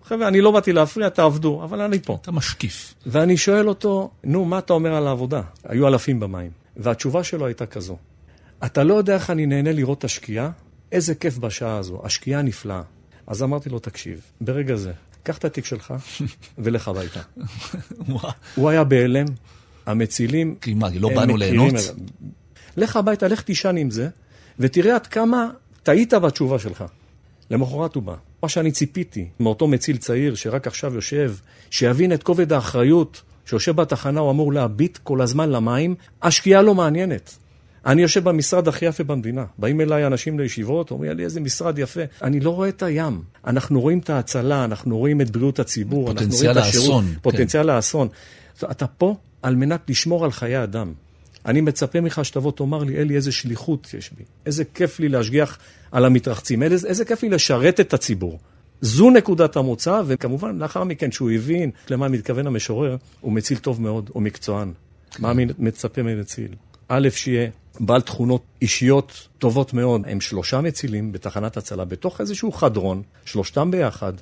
חבר'ה, 0.04 0.28
אני 0.28 0.40
לא 0.40 0.50
באתי 0.50 0.72
להפריע, 0.72 1.08
תעבדו, 1.08 1.64
אבל 1.64 1.80
אני 1.80 1.98
פה. 1.98 2.18
אתה 2.22 2.32
משקיף. 2.32 2.94
ואני 3.06 3.36
שואל 3.36 3.68
אותו, 3.68 4.10
נו, 4.24 4.44
מה 4.44 4.58
אתה 4.58 4.72
אומר 4.72 4.94
על 4.94 5.06
העבודה? 5.06 5.42
היו 5.64 5.88
אלפים 5.88 6.20
במים. 6.20 6.50
והתשובה 6.76 7.24
שלו 7.24 7.46
הייתה 7.46 7.66
כזו, 7.66 7.96
אתה 8.64 8.84
לא 8.84 8.94
יודע 8.94 9.14
איך 9.14 9.30
אני 9.30 9.46
נהנה 9.46 9.72
לראות 9.72 9.98
את 9.98 10.04
השקיעה? 10.04 10.50
איזה 10.94 11.14
כיף 11.14 11.38
בשעה 11.38 11.76
הזו, 11.76 12.00
השקיעה 12.04 12.42
נפלאה. 12.42 12.82
אז 13.26 13.42
אמרתי 13.42 13.68
לו, 13.68 13.78
תקשיב, 13.78 14.20
ברגע 14.40 14.76
זה, 14.76 14.92
קח 15.22 15.38
את 15.38 15.44
התיק 15.44 15.64
שלך 15.64 15.94
ולך 16.58 16.88
הביתה. 16.88 17.20
הוא 18.54 18.70
היה 18.70 18.84
בהלם, 18.84 19.26
המצילים... 19.86 20.54
כי 20.60 20.74
מה, 20.74 20.88
לא 20.94 21.08
באנו 21.08 21.36
ליהנות? 21.36 21.74
לך 22.76 22.96
הביתה, 22.96 23.28
לך 23.28 23.42
תישן 23.42 23.76
עם 23.76 23.90
זה, 23.90 24.08
ותראה 24.58 24.94
עד 24.94 25.06
כמה 25.06 25.50
טעית 25.82 26.14
בתשובה 26.14 26.58
שלך. 26.58 26.84
למחרת 27.50 27.94
הוא 27.94 28.02
בא. 28.02 28.14
מה 28.42 28.48
שאני 28.48 28.72
ציפיתי 28.72 29.28
מאותו 29.40 29.68
מציל 29.68 29.96
צעיר 29.96 30.34
שרק 30.34 30.66
עכשיו 30.66 30.94
יושב, 30.94 31.34
שיבין 31.70 32.12
את 32.12 32.22
כובד 32.22 32.52
האחריות, 32.52 33.22
שיושב 33.46 33.76
בתחנה, 33.76 34.20
הוא 34.20 34.30
אמור 34.30 34.52
להביט 34.52 34.98
כל 35.02 35.20
הזמן 35.20 35.50
למים, 35.50 35.94
השקיעה 36.22 36.62
לא 36.62 36.74
מעניינת. 36.74 37.38
אני 37.86 38.02
יושב 38.02 38.24
במשרד 38.24 38.68
הכי 38.68 38.86
יפה 38.86 39.04
במדינה. 39.04 39.44
באים 39.58 39.80
אליי 39.80 40.06
אנשים 40.06 40.38
לישיבות, 40.38 40.90
אומרים 40.90 41.16
לי 41.16 41.24
איזה 41.24 41.40
משרד 41.40 41.78
יפה. 41.78 42.00
אני 42.22 42.40
לא 42.40 42.50
רואה 42.50 42.68
את 42.68 42.82
הים. 42.82 43.22
אנחנו 43.46 43.80
רואים 43.80 43.98
את 43.98 44.10
ההצלה, 44.10 44.64
אנחנו 44.64 44.98
רואים 44.98 45.20
את 45.20 45.30
בריאות 45.30 45.58
הציבור, 45.58 46.10
אנחנו 46.10 46.34
רואים 46.34 46.50
את 46.50 46.56
השירות. 46.56 47.04
פוטנציאל 47.22 47.70
האסון. 47.70 48.08
כן. 48.58 48.66
אתה 48.70 48.86
פה 48.86 49.16
על 49.42 49.56
מנת 49.56 49.90
לשמור 49.90 50.24
על 50.24 50.32
חיי 50.32 50.62
אדם. 50.62 50.92
אני 51.46 51.60
מצפה 51.60 52.00
ממך 52.00 52.20
שתבוא 52.22 52.52
תאמר 52.52 52.84
לי, 52.84 52.96
אלי, 52.96 53.16
איזה 53.16 53.32
שליחות 53.32 53.94
יש 53.98 54.10
בי. 54.18 54.24
איזה 54.46 54.64
כיף 54.64 55.00
לי 55.00 55.08
להשגיח 55.08 55.58
על 55.92 56.04
המתרחצים. 56.04 56.62
איזה, 56.62 56.88
איזה 56.88 57.04
כיף 57.04 57.22
לי 57.22 57.28
לשרת 57.28 57.80
את 57.80 57.94
הציבור. 57.94 58.38
זו 58.80 59.10
נקודת 59.10 59.56
המוצא, 59.56 60.02
וכמובן, 60.06 60.58
לאחר 60.58 60.84
מכן, 60.84 61.12
שהוא 61.12 61.30
הבין 61.30 61.70
למה 61.90 62.08
מתכוון 62.08 62.46
המשורר, 62.46 62.96
הוא 63.20 63.32
מציל 63.32 63.58
טוב 63.58 63.80
מאוד, 63.80 64.10
הוא 64.12 64.22
מקצוען. 64.22 64.72
מה 65.18 65.32
מצפה 65.58 66.02
ממציל? 66.02 66.48
א', 66.88 67.08
שיהיה 67.10 67.50
בעל 67.80 68.00
תכונות 68.00 68.42
אישיות 68.62 69.28
טובות 69.38 69.74
מאוד. 69.74 70.02
הם 70.06 70.20
שלושה 70.20 70.60
מצילים 70.60 71.12
בתחנת 71.12 71.56
הצלה, 71.56 71.84
בתוך 71.84 72.20
איזשהו 72.20 72.52
חדרון, 72.52 73.02
שלושתם 73.24 73.70
ביחד. 73.70 74.12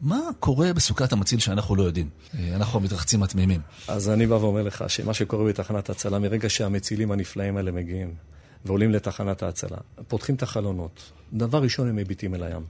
מה 0.00 0.20
קורה 0.40 0.72
בסוכת 0.72 1.12
המציל 1.12 1.38
שאנחנו 1.38 1.76
לא 1.76 1.82
יודעים? 1.82 2.08
אה, 2.38 2.56
אנחנו 2.56 2.80
המתרחצים 2.80 3.22
התמימים. 3.22 3.60
אז 3.88 4.10
אני 4.10 4.26
בא 4.26 4.34
ואומר 4.34 4.62
לך 4.62 4.84
שמה 4.88 5.14
שקורה 5.14 5.44
בתחנת 5.44 5.90
הצלה, 5.90 6.18
מרגע 6.18 6.50
שהמצילים 6.50 7.12
הנפלאים 7.12 7.56
האלה 7.56 7.70
מגיעים 7.72 8.14
ועולים 8.64 8.92
לתחנת 8.92 9.42
ההצלה, 9.42 9.76
פותחים 10.08 10.34
את 10.34 10.42
החלונות, 10.42 11.12
דבר 11.32 11.62
ראשון 11.62 11.88
הם 11.88 11.96
מביטים 11.96 12.34
אל 12.34 12.42
הים. 12.42 12.62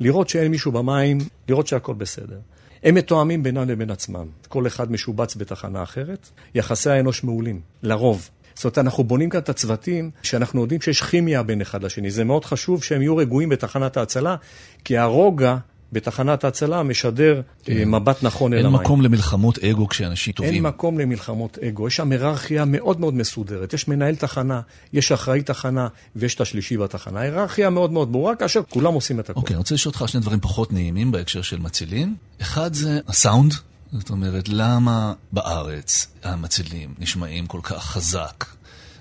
לראות 0.00 0.28
שאין 0.28 0.50
מישהו 0.50 0.72
במים, 0.72 1.18
לראות 1.48 1.66
שהכל 1.66 1.94
בסדר. 1.94 2.38
הם 2.82 2.94
מתואמים 2.94 3.42
בינם 3.42 3.68
לבין 3.68 3.90
עצמם. 3.90 4.26
כל 4.48 4.66
אחד 4.66 4.92
משובץ 4.92 5.36
בתחנה 5.36 5.82
אחרת. 5.82 6.28
יחסי 6.54 6.90
האנוש 6.90 7.24
מעולים, 7.24 7.60
לרוב. 7.82 8.30
זאת 8.58 8.64
אומרת, 8.64 8.78
אנחנו 8.78 9.04
בונים 9.04 9.28
כאן 9.28 9.40
את 9.40 9.48
הצוותים 9.48 10.10
שאנחנו 10.22 10.60
יודעים 10.60 10.80
שיש 10.80 11.02
כימיה 11.02 11.42
בין 11.42 11.60
אחד 11.60 11.82
לשני. 11.82 12.10
זה 12.10 12.24
מאוד 12.24 12.44
חשוב 12.44 12.84
שהם 12.84 13.02
יהיו 13.02 13.16
רגועים 13.16 13.48
בתחנת 13.48 13.96
ההצלה, 13.96 14.36
כי 14.84 14.98
הרוגע 14.98 15.56
בתחנת 15.92 16.44
ההצלה 16.44 16.82
משדר 16.82 17.42
כן. 17.64 17.72
אה, 17.72 17.84
מבט 17.84 18.22
נכון 18.22 18.52
אל 18.52 18.58
המים. 18.58 18.74
אין 18.74 18.82
מקום 18.82 19.02
למלחמות 19.02 19.58
אגו 19.58 19.88
כשאנשים 19.88 20.32
טובים. 20.32 20.54
אין 20.54 20.62
מקום 20.62 20.98
למלחמות 20.98 21.58
אגו. 21.58 21.86
יש 21.86 21.96
שם 21.96 22.12
היררכיה 22.12 22.64
מאוד 22.64 23.00
מאוד 23.00 23.14
מסודרת. 23.14 23.74
יש 23.74 23.88
מנהל 23.88 24.14
תחנה, 24.14 24.60
יש 24.92 25.12
אחראי 25.12 25.42
תחנה 25.42 25.88
ויש 26.16 26.34
את 26.34 26.40
השלישי 26.40 26.76
בתחנה. 26.76 27.20
היררכיה 27.20 27.70
מאוד 27.70 27.92
מאוד 27.92 28.12
ברורה, 28.12 28.36
כאשר 28.36 28.60
כולם 28.68 28.94
עושים 28.94 29.20
את 29.20 29.30
הכול. 29.30 29.40
אוקיי, 29.40 29.54
אני 29.54 29.58
רוצה 29.58 29.74
לשאול 29.74 29.92
אותך 29.94 30.08
שני 30.08 30.20
דברים 30.20 30.40
פחות 30.40 30.72
נעימים 30.72 31.12
בהקשר 31.12 31.42
של 31.42 31.58
מצילים. 31.58 32.16
אחד 32.40 32.74
זה 32.74 33.00
הסאונד. 33.08 33.54
זאת 33.92 34.10
אומרת, 34.10 34.48
למה 34.48 35.12
בארץ 35.32 36.06
המצילים 36.22 36.94
נשמעים 36.98 37.46
כל 37.46 37.60
כך 37.62 37.84
חזק, 37.84 38.44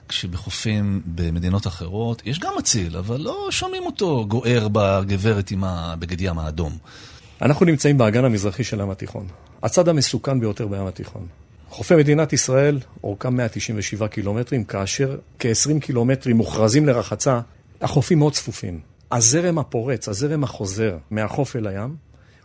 כשבחופים 0.07 1.01
במדינות 1.05 1.67
אחרות 1.67 2.21
יש 2.25 2.39
גם 2.39 2.53
מציל, 2.57 2.97
אבל 2.97 3.21
לא 3.21 3.47
שומעים 3.51 3.83
אותו 3.83 4.25
גוער 4.27 4.67
בגברת 4.71 5.51
עם 5.51 5.63
הבגד 5.63 6.21
ים 6.21 6.39
האדום. 6.39 6.77
אנחנו 7.41 7.65
נמצאים 7.65 7.97
באגן 7.97 8.25
המזרחי 8.25 8.63
של 8.63 8.79
הים 8.79 8.89
התיכון. 8.89 9.27
הצד 9.63 9.87
המסוכן 9.87 10.39
ביותר 10.39 10.67
בים 10.67 10.87
התיכון. 10.87 11.27
חופי 11.69 11.95
מדינת 11.95 12.33
ישראל 12.33 12.79
אורכם 13.03 13.35
197 13.35 14.07
קילומטרים, 14.07 14.63
כאשר 14.63 15.17
כ-20 15.39 15.79
קילומטרים 15.79 16.37
מוכרזים 16.37 16.85
לרחצה, 16.85 17.39
החופים 17.81 18.19
מאוד 18.19 18.33
צפופים. 18.33 18.79
הזרם 19.11 19.59
הפורץ, 19.59 20.09
הזרם 20.09 20.43
החוזר 20.43 20.97
מהחוף 21.11 21.55
אל 21.55 21.67
הים, 21.67 21.95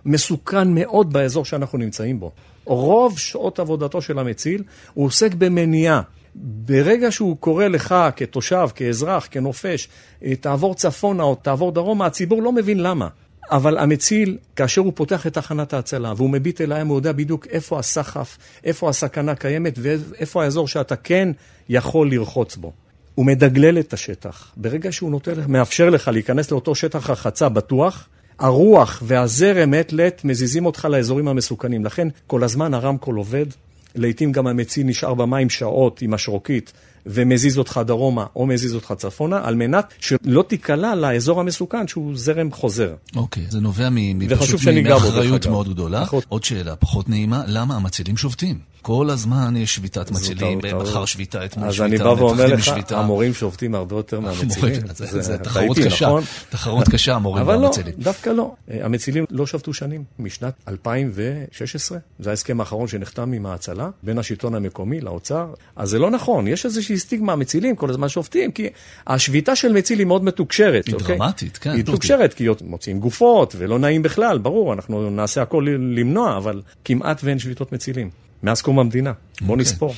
מסוכן 0.06 0.74
מאוד 0.74 1.12
באזור 1.12 1.44
שאנחנו 1.44 1.78
נמצאים 1.78 2.20
בו. 2.20 2.30
רוב 2.64 3.18
שעות 3.18 3.58
עבודתו 3.58 4.02
של 4.02 4.18
המציל, 4.18 4.62
הוא 4.94 5.06
עוסק 5.06 5.34
במניעה. 5.34 6.02
ברגע 6.34 7.12
שהוא 7.12 7.36
קורא 7.36 7.66
לך 7.66 7.94
כתושב, 8.16 8.68
כאזרח, 8.74 9.28
כנופש, 9.30 9.88
אה, 10.24 10.36
תעבור 10.36 10.74
צפונה 10.74 11.22
או 11.22 11.34
תעבור 11.34 11.72
דרומה, 11.72 12.06
הציבור 12.06 12.42
לא 12.42 12.52
מבין 12.52 12.80
למה. 12.80 13.08
אבל 13.50 13.78
המציל, 13.78 14.38
כאשר 14.56 14.80
הוא 14.80 14.92
פותח 14.94 15.26
את 15.26 15.34
תחנת 15.34 15.72
ההצלה 15.72 16.12
והוא 16.16 16.30
מביט 16.30 16.60
אל 16.60 16.72
הים, 16.72 16.86
הוא 16.86 16.98
יודע 16.98 17.12
בדיוק 17.12 17.46
איפה 17.46 17.78
הסחף, 17.78 18.38
איפה 18.64 18.88
הסכנה 18.88 19.34
קיימת 19.34 19.78
ואיפה 19.82 20.44
האזור 20.44 20.68
שאתה 20.68 20.96
כן 20.96 21.28
יכול 21.68 22.10
לרחוץ 22.10 22.56
בו. 22.56 22.72
הוא 23.14 23.26
מדגלל 23.26 23.78
את 23.78 23.92
השטח. 23.92 24.52
ברגע 24.56 24.92
שהוא 24.92 25.10
נותן, 25.10 25.32
מאפשר 25.48 25.90
לך 25.90 26.08
להיכנס 26.08 26.50
לאותו 26.50 26.74
שטח 26.74 27.10
רחצה 27.10 27.48
בטוח, 27.48 28.08
הרוח 28.42 29.02
והזרם 29.06 29.70
מעת 29.70 29.92
לעת 29.92 30.24
מזיזים 30.24 30.66
אותך 30.66 30.88
לאזורים 30.90 31.28
המסוכנים. 31.28 31.84
לכן 31.84 32.08
כל 32.26 32.44
הזמן 32.44 32.74
הרמקול 32.74 33.16
עובד, 33.16 33.46
לעתים 33.94 34.32
גם 34.32 34.46
המציל 34.46 34.86
נשאר 34.86 35.14
במים 35.14 35.50
שעות 35.50 36.02
עם 36.02 36.14
השרוקית 36.14 36.72
ומזיז 37.06 37.58
אותך 37.58 37.80
דרומה 37.86 38.26
או 38.36 38.46
מזיז 38.46 38.74
אותך 38.74 38.94
צפונה, 38.96 39.40
על 39.44 39.54
מנת 39.54 39.94
שלא 40.00 40.44
תיקלע 40.48 40.94
לאזור 40.94 41.40
המסוכן 41.40 41.88
שהוא 41.88 42.12
זרם 42.16 42.52
חוזר. 42.52 42.94
אוקיי, 43.16 43.42
זה 43.48 43.60
נובע 43.60 43.88
מפשוט 43.90 44.60
מאחריות 44.84 45.46
מאוד 45.46 45.68
גדולה. 45.68 46.04
עוד 46.28 46.44
שאלה 46.44 46.76
פחות 46.76 47.08
נעימה, 47.08 47.42
למה 47.46 47.76
המצילים 47.76 48.16
שובתים? 48.16 48.71
כל 48.82 49.10
הזמן 49.10 49.56
יש 49.56 49.74
שביתת 49.74 50.10
מצילים, 50.10 50.60
מחר 50.82 51.04
שביתה, 51.04 51.44
אתמול 51.44 51.72
שביתה, 51.72 51.84
אז 51.84 52.02
אני 52.02 52.16
בא 52.16 52.22
ואומר 52.22 52.46
לך, 52.46 52.72
המורים 52.90 53.34
שובתים 53.34 53.74
הרבה 53.74 53.96
יותר 53.96 54.20
מהמצילים. 54.24 54.80
זה 54.94 55.38
תחרות 55.38 55.78
קשה, 55.78 56.06
נכון? 56.06 56.22
תחרות 56.50 56.88
קשה, 56.88 57.14
המורים 57.14 57.46
והמצילים. 57.46 57.92
אבל 57.92 57.98
לא, 57.98 58.04
דווקא 58.04 58.30
לא. 58.30 58.54
המצילים 58.68 59.24
לא 59.30 59.46
שבתו 59.46 59.74
שנים, 59.74 60.04
משנת 60.18 60.54
2016, 60.68 61.98
זה 62.18 62.30
ההסכם 62.30 62.60
האחרון 62.60 62.88
שנחתם 62.88 63.32
עם 63.32 63.46
ההצלה, 63.46 63.90
בין 64.02 64.18
השלטון 64.18 64.54
המקומי 64.54 65.00
לאוצר. 65.00 65.46
אז 65.76 65.90
זה 65.90 65.98
לא 65.98 66.10
נכון, 66.10 66.48
יש 66.48 66.64
איזושהי 66.66 66.98
סטיגמה, 66.98 67.32
המצילים 67.32 67.76
כל 67.76 67.90
הזמן 67.90 68.08
שובתים, 68.08 68.52
כי 68.52 68.68
השביתה 69.06 69.56
של 69.56 69.72
מציל 69.72 69.98
היא 69.98 70.06
מאוד 70.06 70.24
מתוקשרת. 70.24 70.86
היא 70.86 70.94
אוקיי? 70.94 71.18
דרמטית, 71.18 71.58
כן. 71.58 71.70
היא 71.70 71.78
מתוקשרת, 71.78 72.34
כי 72.34 72.46
מוציאים 72.64 73.00
גופות, 73.00 73.54
ולא 73.58 73.78
נעים 73.78 74.02
בכלל, 74.02 74.38
ברור, 74.38 74.72
אנחנו 74.72 75.10
נעשה 75.10 75.42
הכל 75.42 75.66
למנוע, 75.96 76.36
אבל 76.36 76.62
כמעט 76.84 77.20
ואין 77.24 77.38
שביתות 77.38 77.72
מצילים. 77.72 78.10
מאז 78.42 78.62
קום 78.62 78.78
המדינה. 78.78 79.12
בוא 79.12 79.46
okay. 79.46 79.50
אוקיי. 79.50 79.56
נספור. 79.56 79.94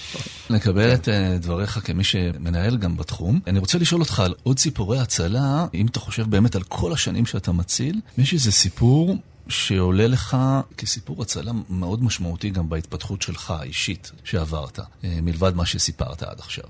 נקבל 0.51 0.95
את 0.95 1.09
uh, 1.09 1.11
דבריך 1.41 1.81
כמי 1.85 2.05
שמנהל 2.05 2.77
גם 2.77 2.97
בתחום. 2.97 3.41
אני 3.47 3.59
רוצה 3.59 3.79
לשאול 3.79 4.01
אותך 4.01 4.21
על 4.21 4.35
עוד 4.43 4.59
סיפורי 4.59 4.99
הצלה, 4.99 5.67
אם 5.75 5.87
אתה 5.87 6.01
חושב 6.01 6.31
באמת 6.31 6.57
על 6.57 6.63
כל 6.63 6.93
השנים 6.93 7.27
שאתה 7.27 7.53
מציל, 7.53 8.01
יש 8.19 8.33
איזה 8.33 8.53
סיפור 8.53 9.17
שעולה 9.49 10.07
לך 10.07 10.37
כסיפור 10.79 11.23
הצלה 11.23 11.53
מאוד 11.71 12.05
משמעותי 12.05 12.51
גם 12.51 12.69
בהתפתחות 12.69 13.23
שלך 13.23 13.51
האישית 13.51 14.13
שעברת, 14.25 14.79
uh, 14.79 14.83
מלבד 15.23 15.57
מה 15.57 15.67
שסיפרת 15.67 16.23
עד 16.23 16.39
עכשיו. 16.39 16.65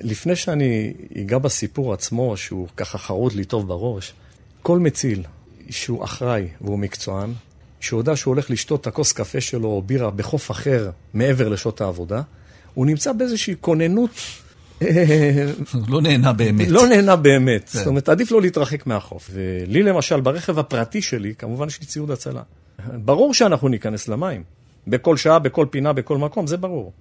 לפני 0.00 0.36
שאני 0.36 0.92
אגע 1.20 1.38
בסיפור 1.38 1.92
עצמו, 1.92 2.36
שהוא 2.36 2.68
ככה 2.76 2.98
חרוט 2.98 3.34
לי 3.34 3.44
טוב 3.44 3.68
בראש, 3.68 4.12
כל 4.62 4.78
מציל 4.78 5.22
שהוא 5.70 6.04
אחראי 6.04 6.48
והוא 6.60 6.78
מקצוען, 6.78 7.32
שהוא 7.82 8.00
יודע 8.00 8.16
שהוא 8.16 8.34
הולך 8.34 8.50
לשתות 8.50 8.80
את 8.80 8.86
הכוס 8.86 9.12
קפה 9.12 9.40
שלו 9.40 9.68
או 9.68 9.82
בירה 9.82 10.10
בחוף 10.10 10.50
אחר 10.50 10.90
מעבר 11.14 11.48
לשעות 11.48 11.80
העבודה, 11.80 12.22
הוא 12.74 12.86
נמצא 12.86 13.12
באיזושהי 13.12 13.54
כוננות. 13.60 14.10
לא 15.88 16.00
נהנה 16.02 16.32
באמת. 16.32 16.68
לא 16.68 16.86
נהנה 16.86 17.16
באמת. 17.16 17.68
כן. 17.68 17.78
זאת 17.78 17.86
אומרת, 17.86 18.08
עדיף 18.08 18.30
לא 18.30 18.40
להתרחק 18.40 18.86
מהחוף. 18.86 19.30
ולי 19.32 19.82
למשל, 19.82 20.20
ברכב 20.20 20.58
הפרטי 20.58 21.02
שלי, 21.02 21.34
כמובן 21.38 21.66
יש 21.66 21.80
לי 21.80 21.86
ציוד 21.86 22.10
הצלה. 22.10 22.42
ברור 22.94 23.34
שאנחנו 23.34 23.68
ניכנס 23.68 24.08
למים. 24.08 24.42
בכל 24.86 25.16
שעה, 25.16 25.38
בכל 25.38 25.66
פינה, 25.70 25.92
בכל 25.92 26.18
מקום, 26.18 26.46
זה 26.46 26.56
ברור. 26.56 26.92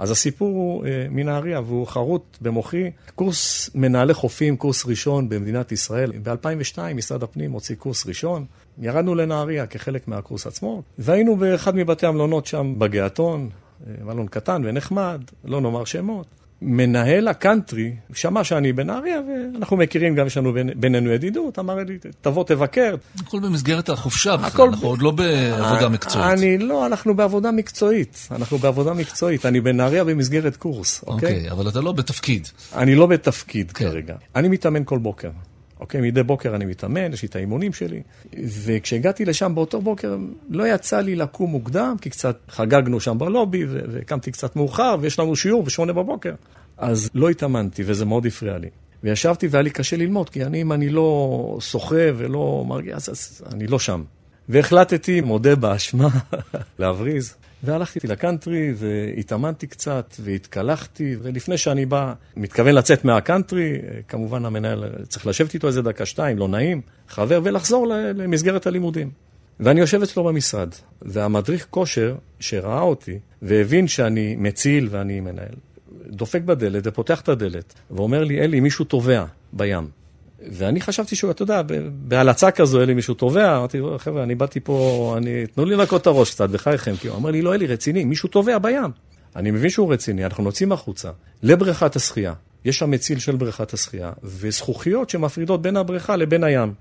אז 0.00 0.10
הסיפור 0.10 0.48
הוא 0.48 0.86
אה, 0.86 1.06
מנהריה, 1.10 1.60
והוא 1.60 1.86
חרוט 1.86 2.38
במוחי. 2.40 2.90
קורס 3.14 3.70
מנהלי 3.74 4.14
חופים, 4.14 4.56
קורס 4.56 4.86
ראשון 4.86 5.28
במדינת 5.28 5.72
ישראל. 5.72 6.12
ב-2002 6.22 6.78
משרד 6.94 7.22
הפנים 7.22 7.52
הוציא 7.52 7.76
קורס 7.76 8.06
ראשון. 8.06 8.44
ירדנו 8.78 9.14
לנהריה 9.14 9.66
כחלק 9.66 10.08
מהקורס 10.08 10.46
עצמו, 10.46 10.82
והיינו 10.98 11.36
באחד 11.36 11.76
מבתי 11.76 12.06
המלונות 12.06 12.46
שם 12.46 12.74
בגעתון, 12.78 13.48
אה, 13.86 14.04
מלון 14.04 14.26
קטן 14.26 14.62
ונחמד, 14.64 15.20
לא 15.44 15.60
נאמר 15.60 15.84
שמות. 15.84 16.26
מנהל 16.62 17.28
הקאנטרי 17.28 17.92
שמע 18.14 18.44
שאני 18.44 18.72
בנהריה, 18.72 19.20
ואנחנו 19.54 19.76
מכירים, 19.76 20.14
גם 20.14 20.26
יש 20.26 20.36
לנו 20.36 20.52
בינינו 20.76 21.10
ידידות, 21.10 21.58
אמר 21.58 21.74
לי, 21.74 21.98
תבוא 22.20 22.44
תבקר. 22.44 22.94
הכל 23.20 23.40
במסגרת 23.40 23.88
החופשה 23.88 24.36
בכלל, 24.36 24.68
אנחנו 24.68 24.88
עוד 24.88 25.02
לא 25.02 25.10
בעבודה 25.10 25.88
מקצועית. 25.88 26.38
אני 26.38 26.58
לא, 26.58 26.86
אנחנו 26.86 27.14
בעבודה 27.14 27.50
מקצועית. 27.50 28.28
אנחנו 28.30 28.58
בעבודה 28.58 28.94
מקצועית. 28.94 29.46
אני 29.46 29.60
בנהריה 29.60 30.04
במסגרת 30.04 30.56
קורס, 30.56 31.04
אוקיי? 31.06 31.34
אוקיי, 31.34 31.50
אבל 31.50 31.68
אתה 31.68 31.80
לא 31.80 31.92
בתפקיד. 31.92 32.48
אני 32.74 32.94
לא 32.94 33.06
בתפקיד 33.06 33.72
כן. 33.72 33.84
כרגע. 33.84 34.14
אני 34.36 34.48
מתאמן 34.48 34.82
כל 34.84 34.98
בוקר. 34.98 35.30
אוקיי, 35.80 36.00
מדי 36.00 36.22
בוקר 36.22 36.54
אני 36.54 36.64
מתאמן, 36.64 37.12
יש 37.12 37.22
לי 37.22 37.28
את 37.28 37.36
האימונים 37.36 37.72
שלי. 37.72 38.02
וכשהגעתי 38.64 39.24
לשם 39.24 39.54
באותו 39.54 39.80
בוקר, 39.80 40.16
לא 40.48 40.74
יצא 40.74 41.00
לי 41.00 41.16
לקום 41.16 41.50
מוקדם, 41.50 41.96
כי 42.00 42.10
קצת 42.10 42.38
חגגנו 42.48 43.00
שם 43.00 43.18
בלובי, 43.18 43.64
וקמתי 43.68 44.32
קצת 44.32 44.56
מאוחר, 44.56 44.96
ויש 45.00 45.18
לנו 45.18 45.36
שיעור 45.36 45.62
בשמונה 45.62 45.92
בבוקר. 45.92 46.34
אז 46.78 47.10
לא 47.14 47.30
התאמנתי, 47.30 47.82
וזה 47.86 48.04
מאוד 48.04 48.26
הפריע 48.26 48.58
לי. 48.58 48.68
וישבתי 49.04 49.46
והיה 49.46 49.62
לי 49.62 49.70
קשה 49.70 49.96
ללמוד, 49.96 50.28
כי 50.28 50.44
אני, 50.44 50.62
אם 50.62 50.72
אני 50.72 50.88
לא 50.88 51.58
שוחה 51.60 52.04
ולא 52.16 52.64
מרגיע, 52.66 52.96
אז, 52.96 53.08
אז 53.08 53.42
אני 53.52 53.66
לא 53.66 53.78
שם. 53.78 54.02
והחלטתי, 54.48 55.20
מודה 55.20 55.56
באשמה, 55.56 56.08
להבריז. 56.78 57.34
והלכתי 57.64 58.06
לקאנטרי 58.06 58.72
והתאמנתי 58.76 59.66
קצת 59.66 60.14
והתקלחתי, 60.20 61.16
ולפני 61.22 61.58
שאני 61.58 61.86
בא, 61.86 62.12
מתכוון 62.36 62.74
לצאת 62.74 63.04
מהקאנטרי, 63.04 63.78
כמובן 64.08 64.44
המנהל 64.44 64.84
צריך 65.08 65.26
לשבת 65.26 65.54
איתו 65.54 65.66
איזה 65.66 65.82
דקה, 65.82 66.06
שתיים, 66.06 66.38
לא 66.38 66.48
נעים, 66.48 66.80
חבר, 67.08 67.40
ולחזור 67.44 67.86
למסגרת 68.14 68.66
הלימודים. 68.66 69.10
ואני 69.60 69.80
יושב 69.80 70.02
אצלו 70.02 70.24
במשרד, 70.24 70.68
והמדריך 71.02 71.66
כושר 71.70 72.14
שראה 72.40 72.80
אותי 72.80 73.18
והבין 73.42 73.88
שאני 73.88 74.36
מציל 74.36 74.88
ואני 74.90 75.20
מנהל, 75.20 75.54
דופק 76.06 76.42
בדלת 76.42 76.82
ופותח 76.86 77.20
את 77.20 77.28
הדלת 77.28 77.74
ואומר 77.90 78.24
לי, 78.24 78.40
אלי, 78.40 78.60
מישהו 78.60 78.84
טובע 78.84 79.24
בים. 79.52 79.99
ואני 80.48 80.80
חשבתי 80.80 81.16
שהוא, 81.16 81.30
אתה 81.30 81.42
יודע, 81.42 81.62
בהלצה 81.90 82.50
כזו, 82.50 82.78
היה 82.78 82.86
לי 82.86 82.94
מישהו 82.94 83.14
תובע, 83.14 83.56
אמרתי, 83.56 83.80
חבר'ה, 83.98 84.22
אני 84.22 84.34
באתי 84.34 84.60
פה, 84.60 85.14
אני, 85.16 85.46
תנו 85.46 85.64
לי 85.64 85.76
לנקות 85.76 86.02
את 86.02 86.06
הראש 86.06 86.30
קצת, 86.30 86.50
בחייכם, 86.50 86.96
כי 86.96 87.08
הוא 87.08 87.16
אמר 87.16 87.30
לי, 87.30 87.42
לא, 87.42 87.54
אלי, 87.54 87.66
רציני, 87.66 88.04
מישהו 88.04 88.28
טובע 88.28 88.58
בים. 88.58 88.90
אני 89.36 89.50
מבין 89.50 89.70
שהוא 89.70 89.92
רציני, 89.92 90.24
אנחנו 90.24 90.44
נוצאים 90.44 90.72
החוצה, 90.72 91.10
לבריכת 91.42 91.96
השחייה. 91.96 92.32
יש 92.64 92.78
שם 92.78 92.90
מציל 92.90 93.18
של 93.18 93.36
בריכת 93.36 93.72
השחייה, 93.72 94.12
וזכוכיות 94.22 95.10
שמפרידות 95.10 95.62
בין 95.62 95.76
הבריכה 95.76 96.16
לבין 96.16 96.44
הים. 96.44 96.72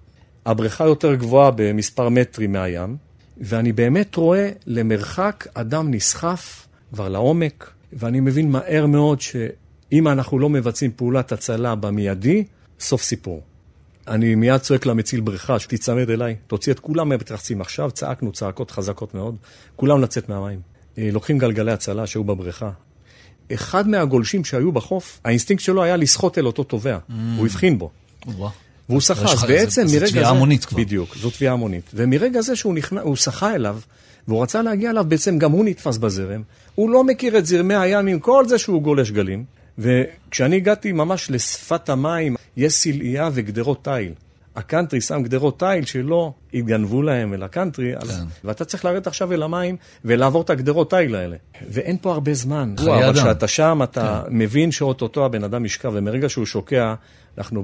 הבריכה 0.45 0.86
יותר 0.86 1.15
גבוהה 1.15 1.52
במספר 1.56 2.10
מטרים 2.10 2.52
מהים, 2.52 2.98
ואני 3.38 3.72
באמת 3.72 4.15
רואה 4.15 4.50
למרחק 4.65 5.48
אדם 5.54 5.93
נסחף 5.93 6.67
כבר 6.93 7.10
לעומק, 7.10 7.72
ואני 7.93 8.19
מבין 8.19 8.52
מהר 8.52 8.86
מאוד 8.86 9.22
שאם 9.22 10.08
אנחנו 10.08 10.39
לא 10.39 10.50
מבצעים 10.50 10.91
פעולת 10.95 11.32
הצלה 11.32 11.76
במיידי, 11.76 12.43
סוף 12.80 13.02
סיפור. 13.02 13.41
אני 14.07 14.35
מיד 14.35 14.57
צועק 14.57 14.85
למציל 14.85 15.19
בריכה, 15.19 15.59
שתיצמד 15.59 16.09
אליי, 16.09 16.35
תוציא 16.47 16.73
את 16.73 16.79
כולם 16.79 17.09
מהמתרחצים 17.09 17.62
עכשיו, 17.62 17.91
צעקנו 17.91 18.31
צעקות 18.31 18.71
חזקות 18.71 19.13
מאוד, 19.13 19.35
כולם 19.75 20.01
לצאת 20.01 20.29
מהמים. 20.29 20.59
אה, 20.97 21.09
לוקחים 21.12 21.38
גלגלי 21.38 21.71
הצלה 21.71 22.07
שהיו 22.07 22.23
בבריכה. 22.23 22.69
אחד 23.53 23.88
מהגולשים 23.88 24.45
שהיו 24.45 24.71
בחוף, 24.71 25.19
האינסטינקט 25.25 25.63
שלו 25.63 25.83
היה 25.83 25.97
לשחות 25.97 26.38
אל 26.38 26.45
אותו 26.45 26.63
טובע, 26.63 26.97
ממ. 26.97 27.13
הוא 27.38 27.45
הבחין 27.45 27.77
בו. 27.77 27.89
והוא 28.89 29.01
שחה, 29.01 29.31
אז 29.31 29.43
בעצם 29.43 29.81
מרגע 29.81 29.99
זה... 29.99 30.05
זו 30.05 30.12
טביעה 30.12 30.29
המונית 30.29 30.65
כבר. 30.65 30.77
בדיוק, 30.77 31.17
זו 31.17 31.29
טביעה 31.29 31.53
המונית. 31.53 31.91
ומרגע 31.93 32.41
זה 32.41 32.55
שהוא 32.55 32.73
נכנס, 32.73 33.01
שחה 33.15 33.55
אליו, 33.55 33.79
והוא 34.27 34.43
רצה 34.43 34.62
להגיע 34.62 34.89
אליו, 34.89 35.05
בעצם 35.07 35.38
גם 35.38 35.51
הוא 35.51 35.65
נתפס 35.65 35.97
בזרם. 35.97 36.41
הוא 36.75 36.89
לא 36.89 37.03
מכיר 37.03 37.38
את 37.38 37.45
זרמי 37.45 37.75
הים 37.75 38.07
עם 38.07 38.19
כל 38.19 38.47
זה 38.47 38.57
שהוא 38.57 38.81
גולש 38.81 39.12
גלים. 39.12 39.45
וכשאני 39.77 40.55
הגעתי 40.55 40.91
ממש 40.91 41.31
לשפת 41.31 41.89
המים, 41.89 42.35
יש 42.60 42.74
סלעייה 42.74 43.30
וגדרות 43.34 43.84
תיל. 43.84 44.13
הקאנטרי 44.56 45.02
שם 45.02 45.24
גדרות 45.24 45.60
תיל 45.60 45.86
שלא 45.86 46.32
יתגנבו 46.54 47.02
להם 47.02 47.34
אל 47.34 47.43
הקאנטרי, 47.43 47.91
כן. 47.91 47.98
אז... 48.02 48.24
ואתה 48.43 48.65
צריך 48.65 48.86
לרדת 48.86 49.08
עכשיו 49.08 49.34
אל 49.34 49.43
המים 49.43 49.76
ולעבור 50.06 50.41
את 50.41 50.50
הגדרות 50.50 50.89
תיל 50.89 51.15
האלה. 51.15 51.36
ואין 51.70 51.97
פה 52.01 52.12
הרבה 52.12 52.34
זמן. 52.34 52.74
חיי 52.78 52.93
אדם. 52.93 53.03
אבל 53.03 53.14
כשאתה 53.14 53.47
שם, 53.47 53.80
אתה 53.84 54.22
כן. 54.26 54.38
מבין 54.38 54.72
שאו-טו-טו 54.72 55.26
הבן 55.26 55.43
אדם 55.43 55.66
ישקע, 55.65 55.91
ומרגע 55.93 56.30
שהוא 56.30 56.45
שוקע, 56.45 56.93
אנחנו 57.38 57.64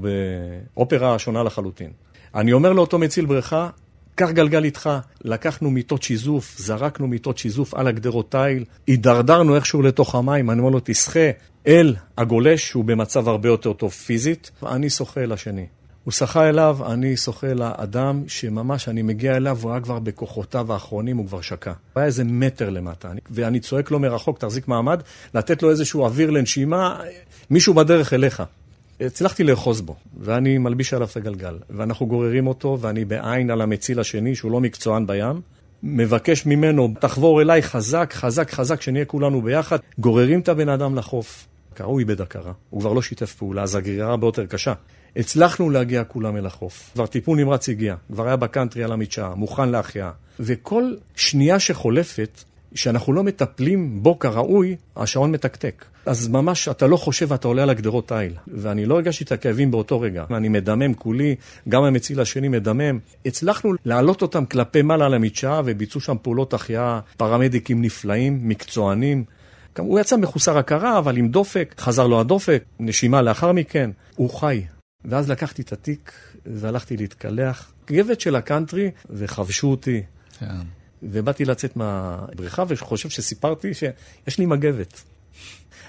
באופרה 0.75 1.19
שונה 1.19 1.43
לחלוטין. 1.43 1.91
אני 2.35 2.53
אומר 2.53 2.73
לאותו 2.73 2.99
מציל 2.99 3.25
בריכה, 3.25 3.69
קח 4.15 4.31
גלגל 4.31 4.63
איתך. 4.63 4.89
לקחנו 5.23 5.71
מיטות 5.71 6.03
שיזוף, 6.03 6.55
זרקנו 6.57 7.07
מיטות 7.07 7.37
שיזוף 7.37 7.73
על 7.73 7.87
הגדרות 7.87 8.31
תיל, 8.31 8.65
הידרדרנו 8.87 9.55
איכשהו 9.55 9.81
לתוך 9.81 10.15
המים, 10.15 10.51
אני 10.51 10.59
אומר 10.59 10.69
לו, 10.69 10.79
תשחה 10.83 11.29
אל 11.67 11.95
הגולש, 12.17 12.67
שהוא 12.67 12.85
במצב 12.85 13.27
הרבה 13.27 13.49
יותר 13.49 13.73
טוב 13.73 13.91
פיזית, 13.91 14.51
אני 14.65 14.89
שוחה 14.89 15.21
אל 15.21 15.31
השני. 15.31 15.65
הוא 16.03 16.11
שחה 16.11 16.49
אליו, 16.49 16.77
אני 16.93 17.17
שוחה 17.17 17.53
לאדם 17.53 18.23
שממש 18.27 18.89
אני 18.89 19.01
מגיע 19.01 19.35
אליו, 19.35 19.59
הוא 19.61 19.71
היה 19.71 19.81
כבר 19.81 19.99
בכוחותיו 19.99 20.73
האחרונים, 20.73 21.17
הוא 21.17 21.27
כבר 21.27 21.41
שקע. 21.41 21.71
הוא 21.71 21.99
היה 21.99 22.05
איזה 22.05 22.23
מטר 22.23 22.69
למטה, 22.69 23.11
ואני 23.31 23.59
צועק 23.59 23.91
לו 23.91 23.99
מרחוק, 23.99 24.39
תחזיק 24.39 24.67
מעמד, 24.67 25.01
לתת 25.33 25.63
לו 25.63 25.69
איזשהו 25.69 26.03
אוויר 26.03 26.29
לנשימה, 26.29 26.99
מישהו 27.49 27.73
בדרך 27.73 28.13
אליך. 28.13 28.43
הצלחתי 28.99 29.43
לאחוז 29.43 29.81
בו, 29.81 29.95
ואני 30.19 30.57
מלביש 30.57 30.93
עליו 30.93 31.07
את 31.11 31.17
הגלגל, 31.17 31.57
ואנחנו 31.69 32.07
גוררים 32.07 32.47
אותו, 32.47 32.77
ואני 32.81 33.05
בעין 33.05 33.49
על 33.49 33.61
המציל 33.61 33.99
השני, 33.99 34.35
שהוא 34.35 34.51
לא 34.51 34.59
מקצוען 34.59 35.07
בים, 35.07 35.41
מבקש 35.83 36.45
ממנו, 36.45 36.93
תחבור 36.99 37.41
אליי 37.41 37.61
חזק, 37.61 38.13
חזק, 38.13 38.51
חזק, 38.51 38.81
שנהיה 38.81 39.05
כולנו 39.05 39.41
ביחד, 39.41 39.77
גוררים 39.97 40.39
את 40.39 40.49
הבן 40.49 40.69
אדם 40.69 40.95
לחוף. 40.95 41.47
הוא 41.83 41.99
איבד 41.99 42.21
הכרה, 42.21 42.51
הוא 42.69 42.81
כבר 42.81 42.93
לא 42.93 43.01
שיתף 43.01 43.33
פעולה, 43.33 43.63
אז 43.63 43.75
הגרירה 43.75 44.09
הרבה 44.09 44.27
יותר 44.27 44.45
קשה. 44.45 44.73
הצלחנו 45.15 45.69
להגיע 45.69 46.03
כולם 46.03 46.37
אל 46.37 46.45
החוף. 46.45 46.89
כבר 46.93 47.05
טיפול 47.05 47.37
נמרץ 47.37 47.69
הגיע, 47.69 47.95
כבר 48.11 48.27
היה 48.27 48.35
בקאנטרי 48.35 48.83
על 48.83 48.91
המדשאה, 48.91 49.35
מוכן 49.35 49.69
להחייאה. 49.69 50.11
וכל 50.39 50.93
שנייה 51.15 51.59
שחולפת, 51.59 52.43
שאנחנו 52.75 53.13
לא 53.13 53.23
מטפלים 53.23 54.03
בו 54.03 54.19
כראוי, 54.19 54.75
השעון 54.95 55.31
מתקתק. 55.31 55.85
אז 56.05 56.27
ממש 56.27 56.67
אתה 56.67 56.87
לא 56.87 56.97
חושב 56.97 57.25
ואתה 57.29 57.47
עולה 57.47 57.63
על 57.63 57.69
הגדרות 57.69 58.07
תיל. 58.07 58.33
ואני 58.47 58.85
לא 58.85 58.95
הרגשתי 58.95 59.23
את 59.23 59.31
הכאבים 59.31 59.71
באותו 59.71 59.99
רגע. 59.99 60.25
אני 60.31 60.49
מדמם 60.49 60.93
כולי, 60.93 61.35
גם 61.69 61.83
המציל 61.83 62.21
השני 62.21 62.47
מדמם. 62.47 62.99
הצלחנו 63.25 63.73
להעלות 63.85 64.21
אותם 64.21 64.45
כלפי 64.45 64.81
מעלה 64.81 65.09
למדשאה 65.09 65.61
וביצעו 65.65 66.01
שם 66.01 66.15
פעולות 66.21 66.53
החייאה, 66.53 66.99
פרמדיקים 67.17 67.81
נפלאים, 67.81 68.49
מקצוענים. 68.49 69.23
הוא 69.77 69.99
יצא 69.99 70.17
מחוסר 70.17 70.57
הכרה, 70.57 70.97
אבל 70.97 71.17
עם 71.17 71.27
דופק, 71.27 71.75
חזר 71.79 72.07
לו 72.07 72.19
הדופק, 72.19 72.63
נשימה 72.79 73.21
לאחר 73.21 73.51
מכן. 73.51 73.89
הוא 74.15 74.29
חי, 74.29 74.63
ואז 75.05 75.29
לקחתי 75.29 75.61
את 75.61 75.73
התיק 75.73 76.11
והלכתי 76.45 76.97
להתקלח. 76.97 77.71
מגבת 77.87 78.19
של 78.19 78.35
הקאנטרי, 78.35 78.91
וחבשו 79.09 79.67
אותי. 79.67 80.01
כן. 80.39 80.45
ובאתי 81.11 81.45
לצאת 81.45 81.77
מהבריכה, 81.77 82.63
וחושב 82.67 83.09
שסיפרתי 83.09 83.73
שיש 83.73 84.39
לי 84.39 84.45
מגבת. 84.45 85.01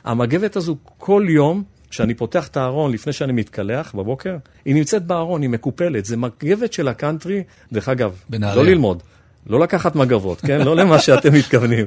המגבת 0.05 0.57
הזו 0.57 0.77
כל 0.99 1.27
יום, 1.29 1.63
כשאני 1.91 2.15
פותח 2.15 2.49
את 2.49 2.57
הארון 2.57 2.93
לפני 2.93 3.13
שאני 3.13 3.33
מתקלח 3.33 3.95
בבוקר, 3.95 4.37
היא 4.65 4.75
נמצאת 4.75 5.07
בארון, 5.07 5.43
היא 5.43 5.51
מקופלת. 5.51 6.05
זה 6.05 6.17
מגבת 6.17 6.73
של 6.73 6.89
הקאנטרי, 6.89 7.43
דרך 7.73 7.89
אגב, 7.89 8.13
בנעריה. 8.29 8.57
לא 8.57 8.71
ללמוד, 8.71 9.03
לא 9.47 9.61
לקחת 9.61 9.97
מגבות, 9.97 10.41
כן? 10.41 10.61
לא 10.61 10.77
למה 10.77 10.99
שאתם 10.99 11.35
מתכוונים. 11.39 11.87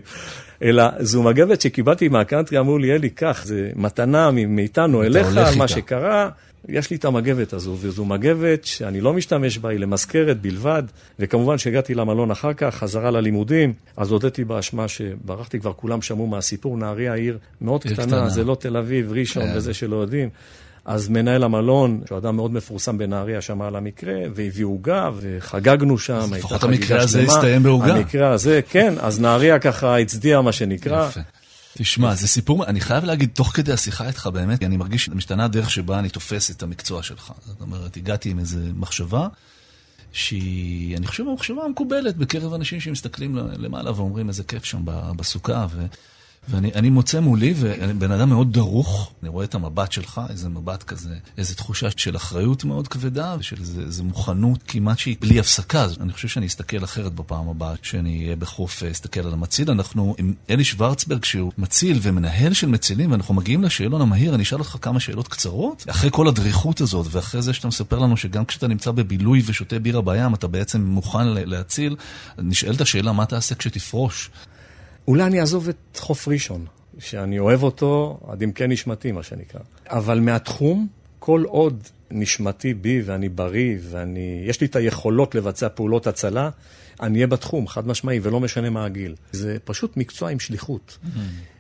אלא 0.64 0.84
זו 1.00 1.24
מגבת 1.24 1.62
שקיבלתי 1.62 2.08
מהקאנטרי, 2.08 2.60
אמרו 2.60 2.78
לי, 2.78 2.96
אלי, 2.96 3.10
קח, 3.10 3.42
זה 3.46 3.70
מתנה 3.76 4.32
מאיתנו 4.32 5.04
אליך, 5.04 5.38
על 5.38 5.56
מה 5.58 5.68
שקרה. 5.68 6.30
יש 6.68 6.90
לי 6.90 6.98
את 6.98 7.06
המגבת 7.06 7.54
הזו, 7.54 7.76
וזו 7.80 8.06
מגבת 8.06 8.66
שאני 8.66 9.02
לא 9.02 9.14
משתמש 9.14 9.58
בה, 9.58 9.70
היא 9.70 9.80
למזכרת 9.80 10.42
בלבד, 10.42 10.84
וכמובן 11.20 11.58
שהגעתי 11.58 11.94
למלון 11.94 12.32
אחר 12.32 12.54
כך, 12.54 12.76
חזרה 12.76 13.12
ללימודים, 13.12 13.74
אז 13.98 14.12
הודיתי 14.12 14.44
באשמה 14.44 14.88
שברחתי, 14.88 15.60
כבר 15.60 15.74
כולם 15.74 16.02
שמעו 16.02 16.28
מהסיפור, 16.28 16.78
נהריה 16.78 17.14
עיר 17.14 17.38
מאוד 17.62 17.84
קטנה, 17.84 18.06
קטנה, 18.06 18.30
זה 18.30 18.44
לא 18.44 18.56
תל 18.56 18.78
אביב, 18.78 19.12
ראשון 19.12 19.44
כן. 19.44 19.52
וזה 19.56 19.74
שלא 19.74 19.96
יודעים. 19.96 20.30
אז 20.86 21.10
מנהל 21.10 21.44
המלון, 21.44 22.02
שהוא 22.08 22.18
אדם 22.18 22.36
מאוד 22.36 22.54
מפורסם 22.54 22.98
בנהריה, 22.98 23.42
שמע 23.42 23.68
על 23.68 23.76
המקרה, 23.76 24.14
והביא 24.36 24.66
עוגה, 24.66 25.10
וחגגנו 25.16 25.98
שם, 25.98 26.14
הייתה 26.34 26.48
חגיגה 26.48 26.58
שלמה. 26.58 26.58
לפחות 26.58 26.64
המקרה 26.64 27.02
הזה 27.02 27.22
הסתיים 27.22 27.64
בעוגה. 27.64 27.96
המקרה 27.96 28.32
הזה, 28.32 28.60
כן, 28.70 28.94
אז 29.00 29.20
נהריה 29.20 29.60
ככה 29.60 29.98
הצדיע, 29.98 30.42
מה 30.42 30.52
שנקרא. 30.52 31.08
יפה. 31.08 31.20
תשמע, 31.78 32.16
זה 32.16 32.28
סיפור, 32.28 32.66
אני 32.66 32.82
חייב 32.82 33.04
להגיד, 33.04 33.30
תוך 33.34 33.56
כדי 33.56 33.74
השיחה 33.74 34.08
איתך 34.08 34.30
באמת, 34.34 34.64
אני 34.64 34.78
מרגיש 34.78 35.06
שמשתנה 35.06 35.46
הדרך 35.46 35.72
שבה 35.72 36.00
אני 36.00 36.10
תופס 36.10 36.52
את 36.52 36.64
המקצוע 36.64 37.04
שלך. 37.04 37.34
זאת 37.46 37.62
אומרת, 37.62 37.98
הגעתי 37.98 38.30
עם 38.30 38.40
איזו 38.40 38.60
מחשבה, 38.76 39.28
שהיא, 40.12 40.98
אני 40.98 41.08
חושב, 41.08 41.24
המחשבה 41.28 41.64
המקובלת 41.64 42.18
בקרב 42.18 42.54
אנשים 42.54 42.80
שמסתכלים 42.80 43.38
למעלה 43.38 43.92
ואומרים 43.92 44.30
איזה 44.30 44.44
כיף 44.44 44.64
שם 44.64 44.82
בסוכה, 45.16 45.68
ו... 45.72 45.86
ואני 46.50 46.90
מוצא 46.90 47.20
מולי, 47.20 47.54
ובן 47.58 48.12
אדם 48.12 48.30
מאוד 48.30 48.54
דרוך, 48.54 49.12
אני 49.22 49.30
רואה 49.30 49.46
את 49.46 49.56
המבט 49.56 49.92
שלך, 49.92 50.22
איזה 50.30 50.50
מבט 50.50 50.84
כזה, 50.84 51.16
איזו 51.38 51.56
תחושה 51.56 51.88
של 51.98 52.16
אחריות 52.16 52.64
מאוד 52.64 52.88
כבדה, 52.88 53.36
ושל 53.40 53.56
איזו 53.86 54.04
מוכנות 54.04 54.64
כמעט 54.68 55.00
שהיא 55.00 55.16
בלי 55.20 55.40
הפסקה. 55.40 55.88
אני 56.00 56.14
חושב 56.14 56.28
שאני 56.28 56.48
אסתכל 56.48 56.84
אחרת 56.84 57.14
בפעם 57.14 57.50
הבאה, 57.50 57.74
שאני 57.82 58.24
אהיה 58.24 58.36
בחוף, 58.36 58.84
אסתכל 58.84 59.20
על 59.20 59.34
המציל. 59.34 59.72
אנחנו 59.72 60.16
עם 60.18 60.34
אלי 60.50 60.64
שוורצברג, 60.64 61.26
שהוא 61.26 61.52
מציל 61.58 62.00
ומנהל 62.02 62.54
של 62.54 62.68
מצילים, 62.68 63.12
ואנחנו 63.12 63.34
מגיעים 63.34 63.64
לשאלון 63.64 64.02
המהיר, 64.02 64.36
אני 64.36 64.44
אשאל 64.44 64.60
אותך 64.60 64.78
כמה 64.82 65.00
שאלות 65.00 65.28
קצרות. 65.28 65.86
אחרי 65.90 66.10
כל 66.14 66.28
הדריכות 66.28 66.82
הזאת, 66.82 67.08
ואחרי 67.12 67.42
זה 67.42 67.54
שאתה 67.54 67.68
מספר 67.68 68.00
לנו 68.00 68.18
שגם 68.18 68.46
כשאתה 68.46 68.68
נמצא 68.68 68.92
בבילוי 68.92 69.42
ושותה 69.46 69.80
בירה 69.80 70.02
בים, 70.02 70.34
אתה 70.34 70.48
בעצם 70.48 70.82
מוכן 70.82 71.28
להציל, 71.28 71.96
נשאלת 72.38 72.82
השאלה, 72.82 73.12
מה 73.12 73.26
תעשה 73.26 73.56
כשתפרוש? 73.56 74.30
אולי 75.10 75.24
אני 75.24 75.40
אעזוב 75.40 75.70
את 75.70 75.98
חוף 75.98 76.28
ראשון, 76.28 76.66
שאני 77.00 77.40
אוהב 77.40 77.64
אותו 77.64 78.20
עד 78.28 78.44
עמקי 78.44 78.68
נשמתי, 78.68 79.12
מה 79.12 79.24
שנקרא. 79.24 79.62
אבל 79.88 80.20
מהתחום, 80.20 80.88
כל 81.20 81.44
עוד 81.48 81.84
נשמתי 82.12 82.74
בי 82.74 83.02
ואני 83.06 83.30
בריא 83.30 83.78
ויש 83.90 84.62
לי 84.62 84.68
את 84.68 84.76
היכולות 84.76 85.36
לבצע 85.36 85.70
פעולות 85.70 86.08
הצלה, 86.08 86.50
אני 87.02 87.16
אהיה 87.16 87.28
בתחום, 87.28 87.68
חד 87.68 87.88
משמעי, 87.88 88.20
ולא 88.24 88.40
משנה 88.40 88.70
מה 88.70 88.86
הגיל. 88.86 89.16
זה 89.32 89.58
פשוט 89.64 89.98
מקצוע 89.98 90.30
עם 90.30 90.40
שליחות. 90.40 90.98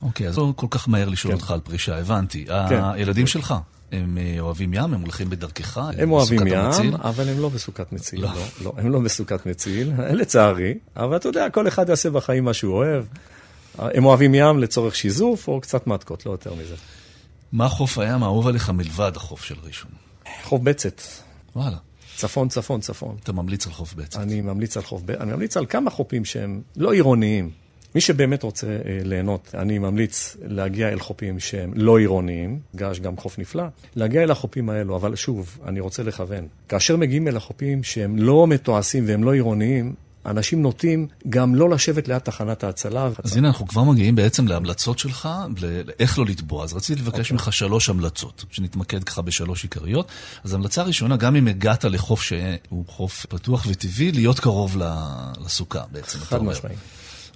אוקיי, 0.02 0.28
אז 0.28 0.38
לא 0.38 0.54
כל 0.56 0.68
כך 0.70 0.90
מהר 0.90 1.10
לשאול 1.10 1.34
כן. 1.34 1.40
אותך 1.40 1.52
על 1.52 1.60
פרישה, 1.60 1.98
הבנתי. 1.98 2.46
כן. 2.70 2.82
הילדים 2.84 3.28
שלך, 3.28 3.56
הם 3.92 4.18
אה, 4.18 4.40
אוהבים 4.40 4.74
ים? 4.74 4.94
הם 4.94 5.02
הולכים 5.02 5.30
בדרכך? 5.30 5.78
הם 5.98 6.12
אוהבים 6.12 6.48
ים, 6.48 6.58
המציל? 6.58 6.96
אבל 6.96 7.30
הם 7.30 7.40
לא 7.40 7.50
בסוכת 7.50 7.92
מציל. 7.94 8.22
לא. 8.22 8.30
לא, 8.34 8.44
לא, 8.62 8.74
הם 8.78 8.92
לא 8.92 9.00
בסוכת 9.00 9.46
מציל, 9.46 9.92
לצערי. 10.20 10.74
אבל 10.96 11.16
אתה 11.16 11.30
יודע, 11.30 11.50
כל 11.50 11.68
אחד 11.68 11.90
יעשה 11.90 12.10
בחיים 12.10 12.44
מה 12.44 12.54
שהוא 12.54 12.76
אוהב. 12.76 13.04
הם 13.94 14.06
אוהבים 14.06 14.36
ים 14.36 14.60
לצורך 14.60 14.96
שיזוף, 14.96 15.48
או 15.48 15.62
קצת 15.62 15.88
מתקות, 15.88 16.26
לא 16.26 16.32
יותר 16.32 16.54
מזה. 16.54 16.76
מה 17.52 17.70
חוף 17.70 17.98
הים 17.98 18.24
האהוב 18.24 18.48
עליך 18.48 18.70
מלבד 18.70 19.12
החוף 19.16 19.44
של 19.44 19.56
ראשון? 19.64 19.92
חוף 20.44 20.62
בצת. 20.62 21.02
וואלה. 21.56 21.78
צפון, 22.16 22.50
צפון, 22.50 22.82
צפון. 22.82 23.16
אתה 23.24 23.32
ממליץ 23.32 23.68
על 23.68 23.74
חוף 23.74 23.94
בצת. 23.94 24.20
אני 24.20 24.42
ממליץ 24.42 24.78
על 24.78 24.84
חוף 24.84 25.02
בצת. 25.02 25.22
אני 25.22 25.32
ממליץ 25.32 25.58
על 25.58 25.66
כמה 25.66 25.90
חופים 25.90 26.26
שהם 26.26 26.62
לא 26.76 26.94
עירוניים. 26.94 27.52
מי 27.96 28.02
שבאמת 28.02 28.44
רוצה 28.44 28.68
אה, 28.68 29.00
ליהנות, 29.04 29.56
אני 29.58 29.80
ממליץ 29.80 30.38
להגיע 30.42 30.90
אל 30.90 31.00
חופים 31.00 31.40
שהם 31.40 31.72
לא 31.76 31.98
עירוניים, 31.98 32.60
געש 32.76 33.00
גם 33.00 33.18
חוף 33.18 33.40
נפלא, 33.40 33.64
להגיע 33.96 34.24
אל 34.24 34.32
החופים 34.32 34.70
האלו, 34.70 34.96
אבל 34.96 35.16
שוב, 35.16 35.58
אני 35.66 35.80
רוצה 35.80 36.04
לכוון. 36.04 36.48
כאשר 36.70 36.98
מגיעים 36.98 37.28
אל 37.28 37.38
החופים 37.38 37.84
שהם 37.84 38.18
לא 38.18 38.48
מתועשים 38.48 39.04
והם 39.08 39.24
לא 39.24 39.34
עירוניים, 39.34 39.94
אנשים 40.26 40.62
נוטים 40.62 41.08
גם 41.30 41.56
לא 41.56 41.70
לשבת 41.70 42.08
ליד 42.08 42.18
תחנת 42.18 42.64
ההצלה. 42.64 43.10
אז 43.24 43.38
הנה, 43.38 43.48
אנחנו 43.48 43.68
כבר 43.68 43.84
מגיעים 43.84 44.16
בעצם 44.16 44.48
להמלצות 44.48 45.00
שלך, 45.00 45.30
לאיך 45.62 46.20
לא 46.20 46.26
לטבוע. 46.26 46.64
אז 46.64 46.74
רציתי 46.74 47.02
לבקש 47.02 47.16
okay. 47.16 47.20
אוקיי. 47.20 47.34
ממך 47.34 47.54
שלוש 47.54 47.90
המלצות, 47.90 48.46
שנתמקד 48.52 49.04
ככה 49.04 49.22
בשלוש 49.22 49.64
עיקריות. 49.64 50.08
אז 50.44 50.54
המלצה 50.54 50.84
ראשונה, 50.84 51.18
גם 51.18 51.36
אם 51.36 51.48
הגעת 51.48 51.86
לחוף 51.86 52.22
שהוא 52.22 52.86
חוף 52.88 53.26
פתוח 53.30 53.66
וטבעי, 53.70 54.12
להיות 54.12 54.40
קרוב 54.40 54.78
לסוכה 55.46 55.84
בעצם. 55.92 56.20
חד 56.20 56.44
משמעי. 56.44 56.76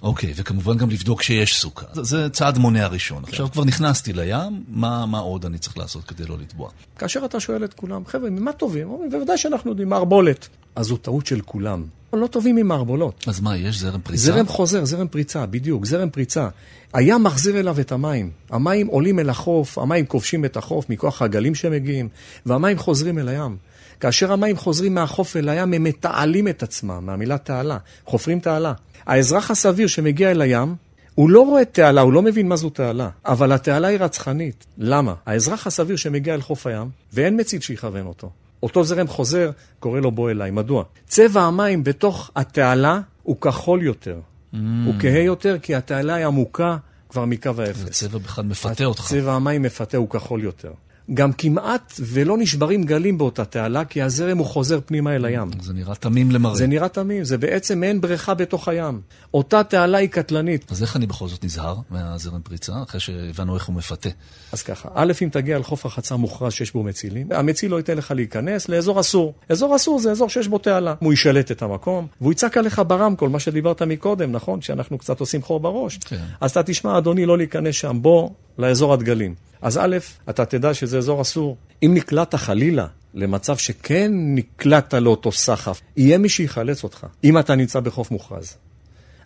אוקיי, 0.02 0.30
okay, 0.30 0.34
וכמובן 0.36 0.76
גם 0.76 0.90
לבדוק 0.90 1.22
שיש 1.22 1.60
סוכה. 1.60 1.86
זה, 1.92 2.02
זה 2.02 2.28
צעד 2.30 2.58
מונע 2.58 2.86
ראשון. 2.86 3.22
Okay. 3.22 3.26
כן. 3.26 3.30
עכשיו 3.30 3.50
כבר 3.52 3.64
נכנסתי 3.64 4.12
לים, 4.12 4.64
מה, 4.68 5.06
מה 5.06 5.18
עוד 5.18 5.44
אני 5.44 5.58
צריך 5.58 5.78
לעשות 5.78 6.04
כדי 6.04 6.26
לא 6.26 6.38
לטבוע? 6.38 6.70
כאשר 6.98 7.24
אתה 7.24 7.40
שואל 7.40 7.64
את 7.64 7.74
כולם, 7.74 8.06
חבר'ה, 8.06 8.30
ממה 8.30 8.52
טובים? 8.52 8.90
אומרים, 8.90 9.10
בוודאי 9.10 9.38
שאנחנו 9.38 9.70
יודעים, 9.70 9.88
מערבולת. 9.88 10.48
אז 10.76 10.86
זו 10.86 10.96
טעות 10.96 11.26
של 11.26 11.40
כולם. 11.40 11.84
לא 12.16 12.26
טובים 12.26 12.56
עם 12.56 12.68
מערבולות. 12.68 13.24
אז 13.28 13.40
מה, 13.40 13.56
יש 13.56 13.80
זרם 13.80 14.00
פריצה? 14.00 14.22
זרם 14.22 14.46
חוזר, 14.46 14.84
זרם 14.84 15.08
פריצה, 15.08 15.46
בדיוק, 15.46 15.86
זרם 15.86 16.10
פריצה. 16.10 16.48
הים 16.94 17.22
מחזיר 17.22 17.60
אליו 17.60 17.80
את 17.80 17.92
המים. 17.92 18.30
המים 18.50 18.86
עולים 18.86 19.18
אל 19.18 19.30
החוף, 19.30 19.78
המים 19.78 20.06
כובשים 20.06 20.44
את 20.44 20.56
החוף 20.56 20.90
מכוח 20.90 21.22
הגלים 21.22 21.54
שמגיעים, 21.54 22.08
והמים 22.46 22.78
חוזרים 22.78 23.18
אל 23.18 23.28
הים. 23.28 23.56
כאשר 24.00 24.32
המים 24.32 24.56
חוזרים 24.56 24.94
מהחוף 24.94 25.36
אל 25.36 25.48
הים, 25.48 25.74
הם 25.74 25.82
מתעלים 25.82 26.48
את 26.48 26.62
עצמם, 26.62 27.06
מהמילה 27.06 27.38
תעלה, 27.38 27.78
חופרים 28.06 28.40
תעלה. 28.40 28.72
האזרח 29.06 29.50
הסביר 29.50 29.86
שמגיע 29.86 30.30
אל 30.30 30.40
הים, 30.40 30.74
הוא 31.14 31.30
לא 31.30 31.40
רואה 31.40 31.64
תעלה, 31.64 32.00
הוא 32.00 32.12
לא 32.12 32.22
מבין 32.22 32.48
מה 32.48 32.56
זו 32.56 32.70
תעלה, 32.70 33.08
אבל 33.24 33.52
התעלה 33.52 33.88
היא 33.88 33.98
רצחנית. 33.98 34.66
למה? 34.78 35.14
האזרח 35.26 35.66
הסביר 35.66 35.96
שמגיע 35.96 36.34
אל 36.34 36.40
חוף 36.40 36.66
הים, 36.66 36.88
ואין 37.12 37.40
מציל 37.40 37.60
שיכוון 37.60 38.06
אותו. 38.06 38.30
אותו 38.64 38.84
זרם 38.84 39.06
חוזר, 39.06 39.50
קורא 39.80 40.00
לו 40.00 40.10
בוא 40.10 40.30
אליי. 40.30 40.50
מדוע? 40.50 40.84
צבע 41.06 41.42
המים 41.42 41.84
בתוך 41.84 42.30
התעלה 42.36 43.00
הוא 43.22 43.36
כחול 43.40 43.82
יותר. 43.82 44.20
Mm. 44.54 44.56
הוא 44.86 44.94
כהה 44.98 45.20
יותר 45.20 45.58
כי 45.62 45.74
התעלה 45.74 46.14
היא 46.14 46.26
עמוקה 46.26 46.76
כבר 47.08 47.24
מקו 47.24 47.50
האפס. 47.58 47.84
הצבע 47.84 48.18
בכלל 48.18 48.44
מפתה 48.44 48.84
אותך. 48.84 49.06
צבע 49.08 49.32
המים 49.32 49.62
מפתה, 49.62 49.96
הוא 49.96 50.08
כחול 50.08 50.42
יותר. 50.42 50.72
גם 51.14 51.32
כמעט 51.32 51.92
ולא 52.00 52.38
נשברים 52.38 52.84
גלים 52.84 53.18
באותה 53.18 53.44
תעלה, 53.44 53.84
כי 53.84 54.02
הזרם 54.02 54.38
הוא 54.38 54.46
חוזר 54.46 54.80
פנימה 54.86 55.16
אל 55.16 55.24
הים. 55.24 55.50
זה 55.60 55.72
נראה 55.72 55.94
תמים 55.94 56.30
למראה. 56.30 56.56
זה 56.56 56.66
נראה 56.66 56.88
תמים, 56.88 57.24
זה 57.24 57.38
בעצם 57.38 57.80
מעין 57.80 58.00
בריכה 58.00 58.34
בתוך 58.34 58.68
הים. 58.68 59.00
אותה 59.34 59.64
תעלה 59.64 59.98
היא 59.98 60.08
קטלנית. 60.08 60.72
אז 60.72 60.82
איך 60.82 60.96
אני 60.96 61.06
בכל 61.06 61.28
זאת 61.28 61.44
נזהר 61.44 61.76
מהזרם 61.90 62.40
פריצה, 62.42 62.72
אחרי 62.82 63.00
שהבנו 63.00 63.54
איך 63.54 63.66
הוא 63.66 63.74
מפתה? 63.74 64.08
אז 64.52 64.62
ככה, 64.62 64.88
א', 64.94 65.12
אם 65.22 65.28
תגיע 65.32 65.58
לחוף 65.58 65.86
רחצה 65.86 66.16
מוכרז 66.16 66.52
שיש 66.52 66.72
בו 66.72 66.82
מצילים, 66.82 67.28
המציל 67.32 67.70
לא 67.70 67.76
ייתן 67.76 67.96
לך 67.96 68.10
להיכנס 68.10 68.68
לאזור 68.68 69.00
אסור. 69.00 69.34
אזור 69.48 69.76
אסור 69.76 69.98
זה 69.98 70.10
אזור 70.10 70.28
שיש 70.28 70.48
בו 70.48 70.58
תעלה. 70.58 70.94
הוא 70.98 71.12
ישלט 71.12 71.50
את 71.50 71.62
המקום, 71.62 72.06
והוא 72.20 72.32
יצעק 72.32 72.56
עליך 72.56 72.82
ברמקול, 72.86 73.28
מה 73.28 73.40
שדיברת 73.40 73.82
מקודם, 73.82 74.32
נכון? 74.32 74.60
שאנחנו 74.60 74.98
קצת 74.98 75.20
עושים 75.20 75.42
חור 75.42 75.60
בראש. 75.60 75.98
כן. 75.98 76.16
אז 76.40 76.50
אתה 76.50 76.62
תשמע, 76.62 76.98
אדוני, 76.98 77.26
לא 77.26 77.38
להיכנס 77.38 77.74
שם, 77.74 77.98
בוא 78.02 78.30
לאזור 78.58 78.92
הדגלים. 78.92 79.34
אז 79.64 79.78
א', 79.78 79.96
אתה 80.30 80.44
תדע 80.44 80.74
שזה 80.74 80.98
אזור 80.98 81.22
אסור. 81.22 81.56
אם 81.82 81.90
נקלעת 81.94 82.34
חלילה 82.34 82.86
למצב 83.14 83.56
שכן 83.56 84.10
נקלעת 84.14 84.94
לאותו 84.94 85.32
סחף, 85.32 85.80
יהיה 85.96 86.18
מי 86.18 86.28
שיחלץ 86.28 86.84
אותך, 86.84 87.06
אם 87.24 87.38
אתה 87.38 87.54
נמצא 87.54 87.80
בחוף 87.80 88.10
מוכרז. 88.10 88.56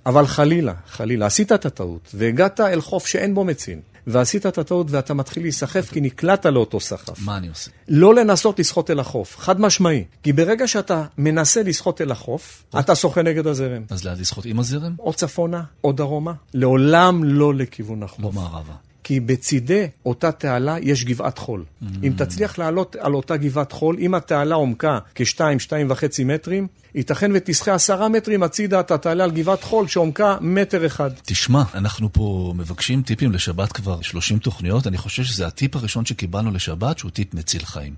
אבל 0.07 0.26
חלילה, 0.26 0.74
חלילה, 0.86 1.26
עשית 1.26 1.53
את 1.53 1.66
הטעות 1.66 2.11
והגעת 2.14 2.61
אל 2.61 2.80
חוף 2.80 3.07
שאין 3.07 3.34
בו 3.34 3.45
מציל, 3.45 3.78
ועשית 4.07 4.47
את 4.47 4.59
הטעות 4.59 4.86
ואתה 4.91 5.14
מתחיל 5.14 5.43
להיסחף 5.43 5.91
כי 5.91 6.01
נקלעת 6.01 6.47
לאותו 6.47 6.80
סחף. 6.80 7.20
מה 7.20 7.36
אני 7.36 7.49
עושה? 7.49 7.70
לא 7.89 8.14
לנסות 8.14 8.59
לשחות 8.59 8.91
אל 8.91 9.01
החוף, 9.01 9.36
חד 9.36 9.61
משמעי. 9.61 10.05
כי 10.22 10.32
ברגע 10.32 10.68
שאתה 10.68 11.05
מנסה 11.18 11.62
לשחות 11.62 12.01
אל 12.01 12.11
החוף, 12.11 12.64
אתה 12.78 12.95
שוחה 12.95 13.22
נגד 13.22 13.47
הזרם. 13.47 13.82
אז 13.91 14.05
לאן 14.05 14.20
לשחות 14.20 14.45
עם 14.45 14.61
הזרם? 14.61 14.95
או 14.99 15.12
צפונה 15.12 15.62
או 15.84 15.93
דרומה. 15.93 16.32
לעולם 16.55 17.24
לא 17.24 17.55
לכיוון 17.55 18.03
החוף. 18.03 18.20
לא 18.20 18.32
מערבה. 18.32 18.88
כי 19.09 19.20
בצידי 19.20 19.86
אותה 20.06 20.32
תעלה 20.32 20.76
יש 20.82 21.04
גבעת 21.04 21.38
חול. 21.38 21.64
Mm-hmm. 21.64 21.86
אם 22.02 22.12
תצליח 22.16 22.59
לעלות 22.59 22.96
על 23.00 23.14
אותה 23.14 23.36
גבעת 23.36 23.72
חול, 23.72 23.96
אם 23.98 24.14
התעלה 24.14 24.54
עומקה 24.54 24.98
כשתיים, 25.14 25.61
שתיים 25.61 25.90
וחצי 25.90 26.24
מטרים, 26.24 26.66
ייתכן 26.94 27.30
ותשחה 27.34 27.74
עשרה 27.74 28.09
מטרים 28.09 28.42
הצידה, 28.42 28.80
אתה 28.80 28.98
תעלה 28.98 29.24
על 29.24 29.30
גבעת 29.30 29.62
חול 29.62 29.88
שעומקה 29.88 30.36
מטר 30.40 30.86
אחד. 30.86 31.11
תשמע, 31.22 31.62
אנחנו 31.74 32.12
פה 32.12 32.54
מבקשים 32.56 33.02
טיפים 33.02 33.32
לשבת 33.32 33.72
כבר 33.72 34.00
30 34.02 34.38
תוכניות, 34.38 34.86
אני 34.86 34.98
חושב 34.98 35.24
שזה 35.24 35.46
הטיפ 35.46 35.76
הראשון 35.76 36.04
שקיבלנו 36.04 36.50
לשבת, 36.50 36.98
שהוא 36.98 37.11
טיפ 37.11 37.34
מציל 37.34 37.64
חיים. 37.64 37.94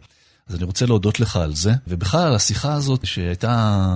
אז 0.50 0.56
אני 0.56 0.64
רוצה 0.64 0.86
להודות 0.86 1.20
לך 1.20 1.36
על 1.36 1.54
זה, 1.54 1.72
ובכלל 1.88 2.26
על 2.26 2.34
השיחה 2.34 2.72
הזאת 2.72 3.06
שהייתה 3.06 3.50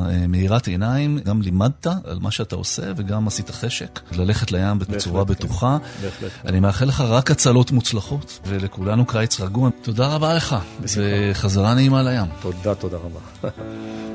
אה, 0.08 0.26
מאירת 0.26 0.66
עיניים, 0.66 1.18
גם 1.24 1.42
לימדת 1.42 1.86
על 1.86 2.18
מה 2.20 2.30
שאתה 2.30 2.56
עושה 2.56 2.82
וגם 2.96 3.26
עשית 3.26 3.50
חשק, 3.50 4.00
ללכת 4.12 4.52
לים 4.52 4.78
בצורה 4.78 5.24
בהחלט, 5.24 5.44
בטוחה. 5.44 5.78
כן. 5.78 6.02
בהחלט. 6.02 6.30
אני 6.46 6.60
מאחל 6.60 6.84
לך 6.84 7.00
רק 7.00 7.30
הצלות 7.30 7.70
מוצלחות, 7.70 8.40
ולכולנו 8.46 9.06
קיץ 9.06 9.40
רגוע. 9.40 9.70
תודה 9.82 10.06
רבה 10.06 10.34
לך, 10.34 10.56
וחזרה 10.80 11.74
נעימה 11.74 12.02
לים. 12.02 12.26
תודה, 12.42 12.74
תודה 12.74 12.96
רבה. 12.96 13.50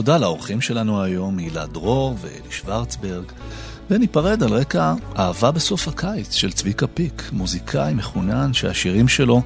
תודה 0.00 0.18
לאורחים 0.18 0.60
שלנו 0.60 1.02
היום, 1.02 1.38
הילה 1.38 1.66
דרור 1.66 2.16
ואלי 2.20 2.50
שוורצברג, 2.50 3.24
וניפרד 3.90 4.42
על 4.42 4.52
רקע 4.52 4.94
אהבה 5.18 5.50
בסוף 5.50 5.88
הקיץ 5.88 6.34
של 6.34 6.52
צביקה 6.52 6.86
פיק, 6.86 7.30
מוזיקאי 7.32 7.94
מחונן 7.94 8.52
שהשירים 8.52 9.08
שלו 9.08 9.42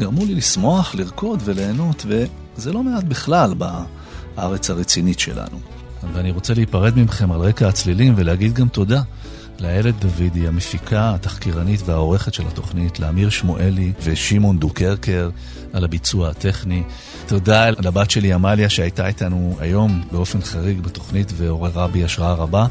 גרמו 0.00 0.24
לי 0.24 0.34
לשמוח, 0.34 0.94
לרקוד 0.94 1.42
וליהנות, 1.44 2.06
וזה 2.06 2.72
לא 2.72 2.82
מעט 2.82 3.04
בכלל 3.04 3.54
בארץ 3.54 4.70
הרצינית 4.70 5.18
שלנו. 5.18 5.58
ואני 6.12 6.30
רוצה 6.30 6.54
להיפרד 6.54 6.98
מכם 6.98 7.32
על 7.32 7.40
רקע 7.40 7.68
הצלילים 7.68 8.14
ולהגיד 8.16 8.52
גם 8.52 8.68
תודה 8.68 9.02
לאיילת 9.62 9.94
דוידי, 10.00 10.48
המפיקה, 10.48 11.14
התחקירנית 11.14 11.80
והעורכת 11.84 12.34
של 12.34 12.46
התוכנית, 12.46 13.00
לאמיר 13.00 13.30
שמואלי 13.30 13.92
ושמעון 14.02 14.58
דוקרקר 14.58 15.30
על 15.72 15.84
הביצוע 15.84 16.28
הטכני. 16.28 16.82
תודה 17.26 17.70
לבת 17.70 18.10
שלי 18.10 18.32
עמליה 18.32 18.68
שהייתה 18.68 19.06
איתנו 19.06 19.56
היום 19.60 20.02
באופן 20.12 20.40
חריג 20.40 20.80
בתוכנית 20.80 21.32
ועוררה 21.36 21.88
בי 21.88 22.04
השראה 22.04 22.34
רבה. 22.34 22.66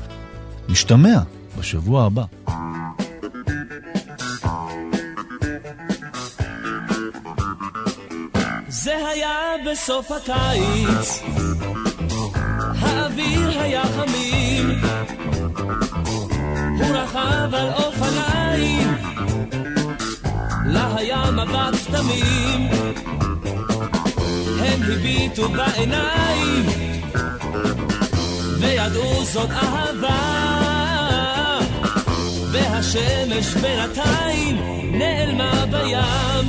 נשתמע 0.69 1.19
בשבוע 1.59 2.05
הבא. 2.05 2.23
זה 8.67 9.07
היה 9.07 9.37
בסוף 9.71 10.11
הקיץ, 10.11 11.23
האוויר 12.79 13.59
היה 13.59 13.83
חמים, 13.85 14.81
הוא 16.81 16.97
רכב 16.97 17.55
על 17.55 17.69
אופניים, 17.73 18.87
לה 20.65 20.95
היה 20.97 21.31
מבט 21.31 21.75
תמים. 21.91 22.69
הם 24.59 24.81
הביטו 24.83 25.49
בעיניים. 25.49 26.65
וידעו 28.59 29.25
זאת 29.25 29.49
אהבה. 29.49 30.41
והשמש 32.51 33.53
בינתיים 33.53 34.57
נעלמה 34.97 35.65
בים. 35.65 36.47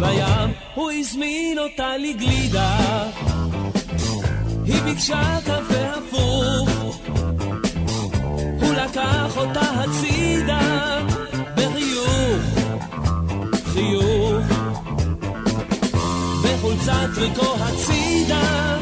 בים 0.00 0.50
הוא 0.74 0.90
הזמין 0.90 1.58
אותה 1.58 1.96
לגלידה. 1.96 2.78
היא 4.64 4.82
ביקשה 4.82 5.38
קפה 5.44 5.86
הפוך 5.96 6.79
הוא 8.80 8.88
לקח 8.88 9.36
אותה 9.36 9.60
הצידה 9.60 10.98
בחיוך 11.56 12.42
חיוך. 13.72 14.44
חולצת 16.60 17.08
טריקו 17.14 17.54
הצידה 17.60 18.78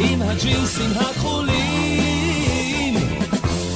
עם 0.00 0.22
הג'ינסים 0.22 0.90
הכחולים 0.96 1.56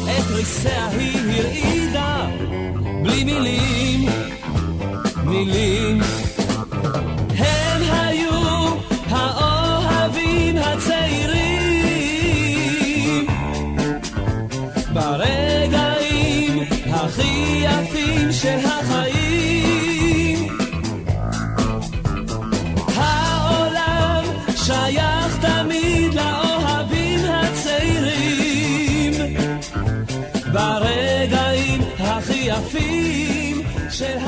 את 0.05 0.31
ריסיה 0.31 0.89
היא 0.89 1.19
הרעידה 1.19 2.27
בלי 3.03 3.25
מילים, 3.25 4.09
מילים 5.25 6.01
יפים 18.41 18.59
של 18.61 18.67
החיים 18.67 20.49
שייך 24.57 25.39
תמיד 25.41 26.15
לאוהבים 26.15 27.21
הצעירים. 27.31 29.13
ברגעים 30.53 31.81
הכי 31.99 32.35
יפים 32.35 33.63
של 33.91 34.19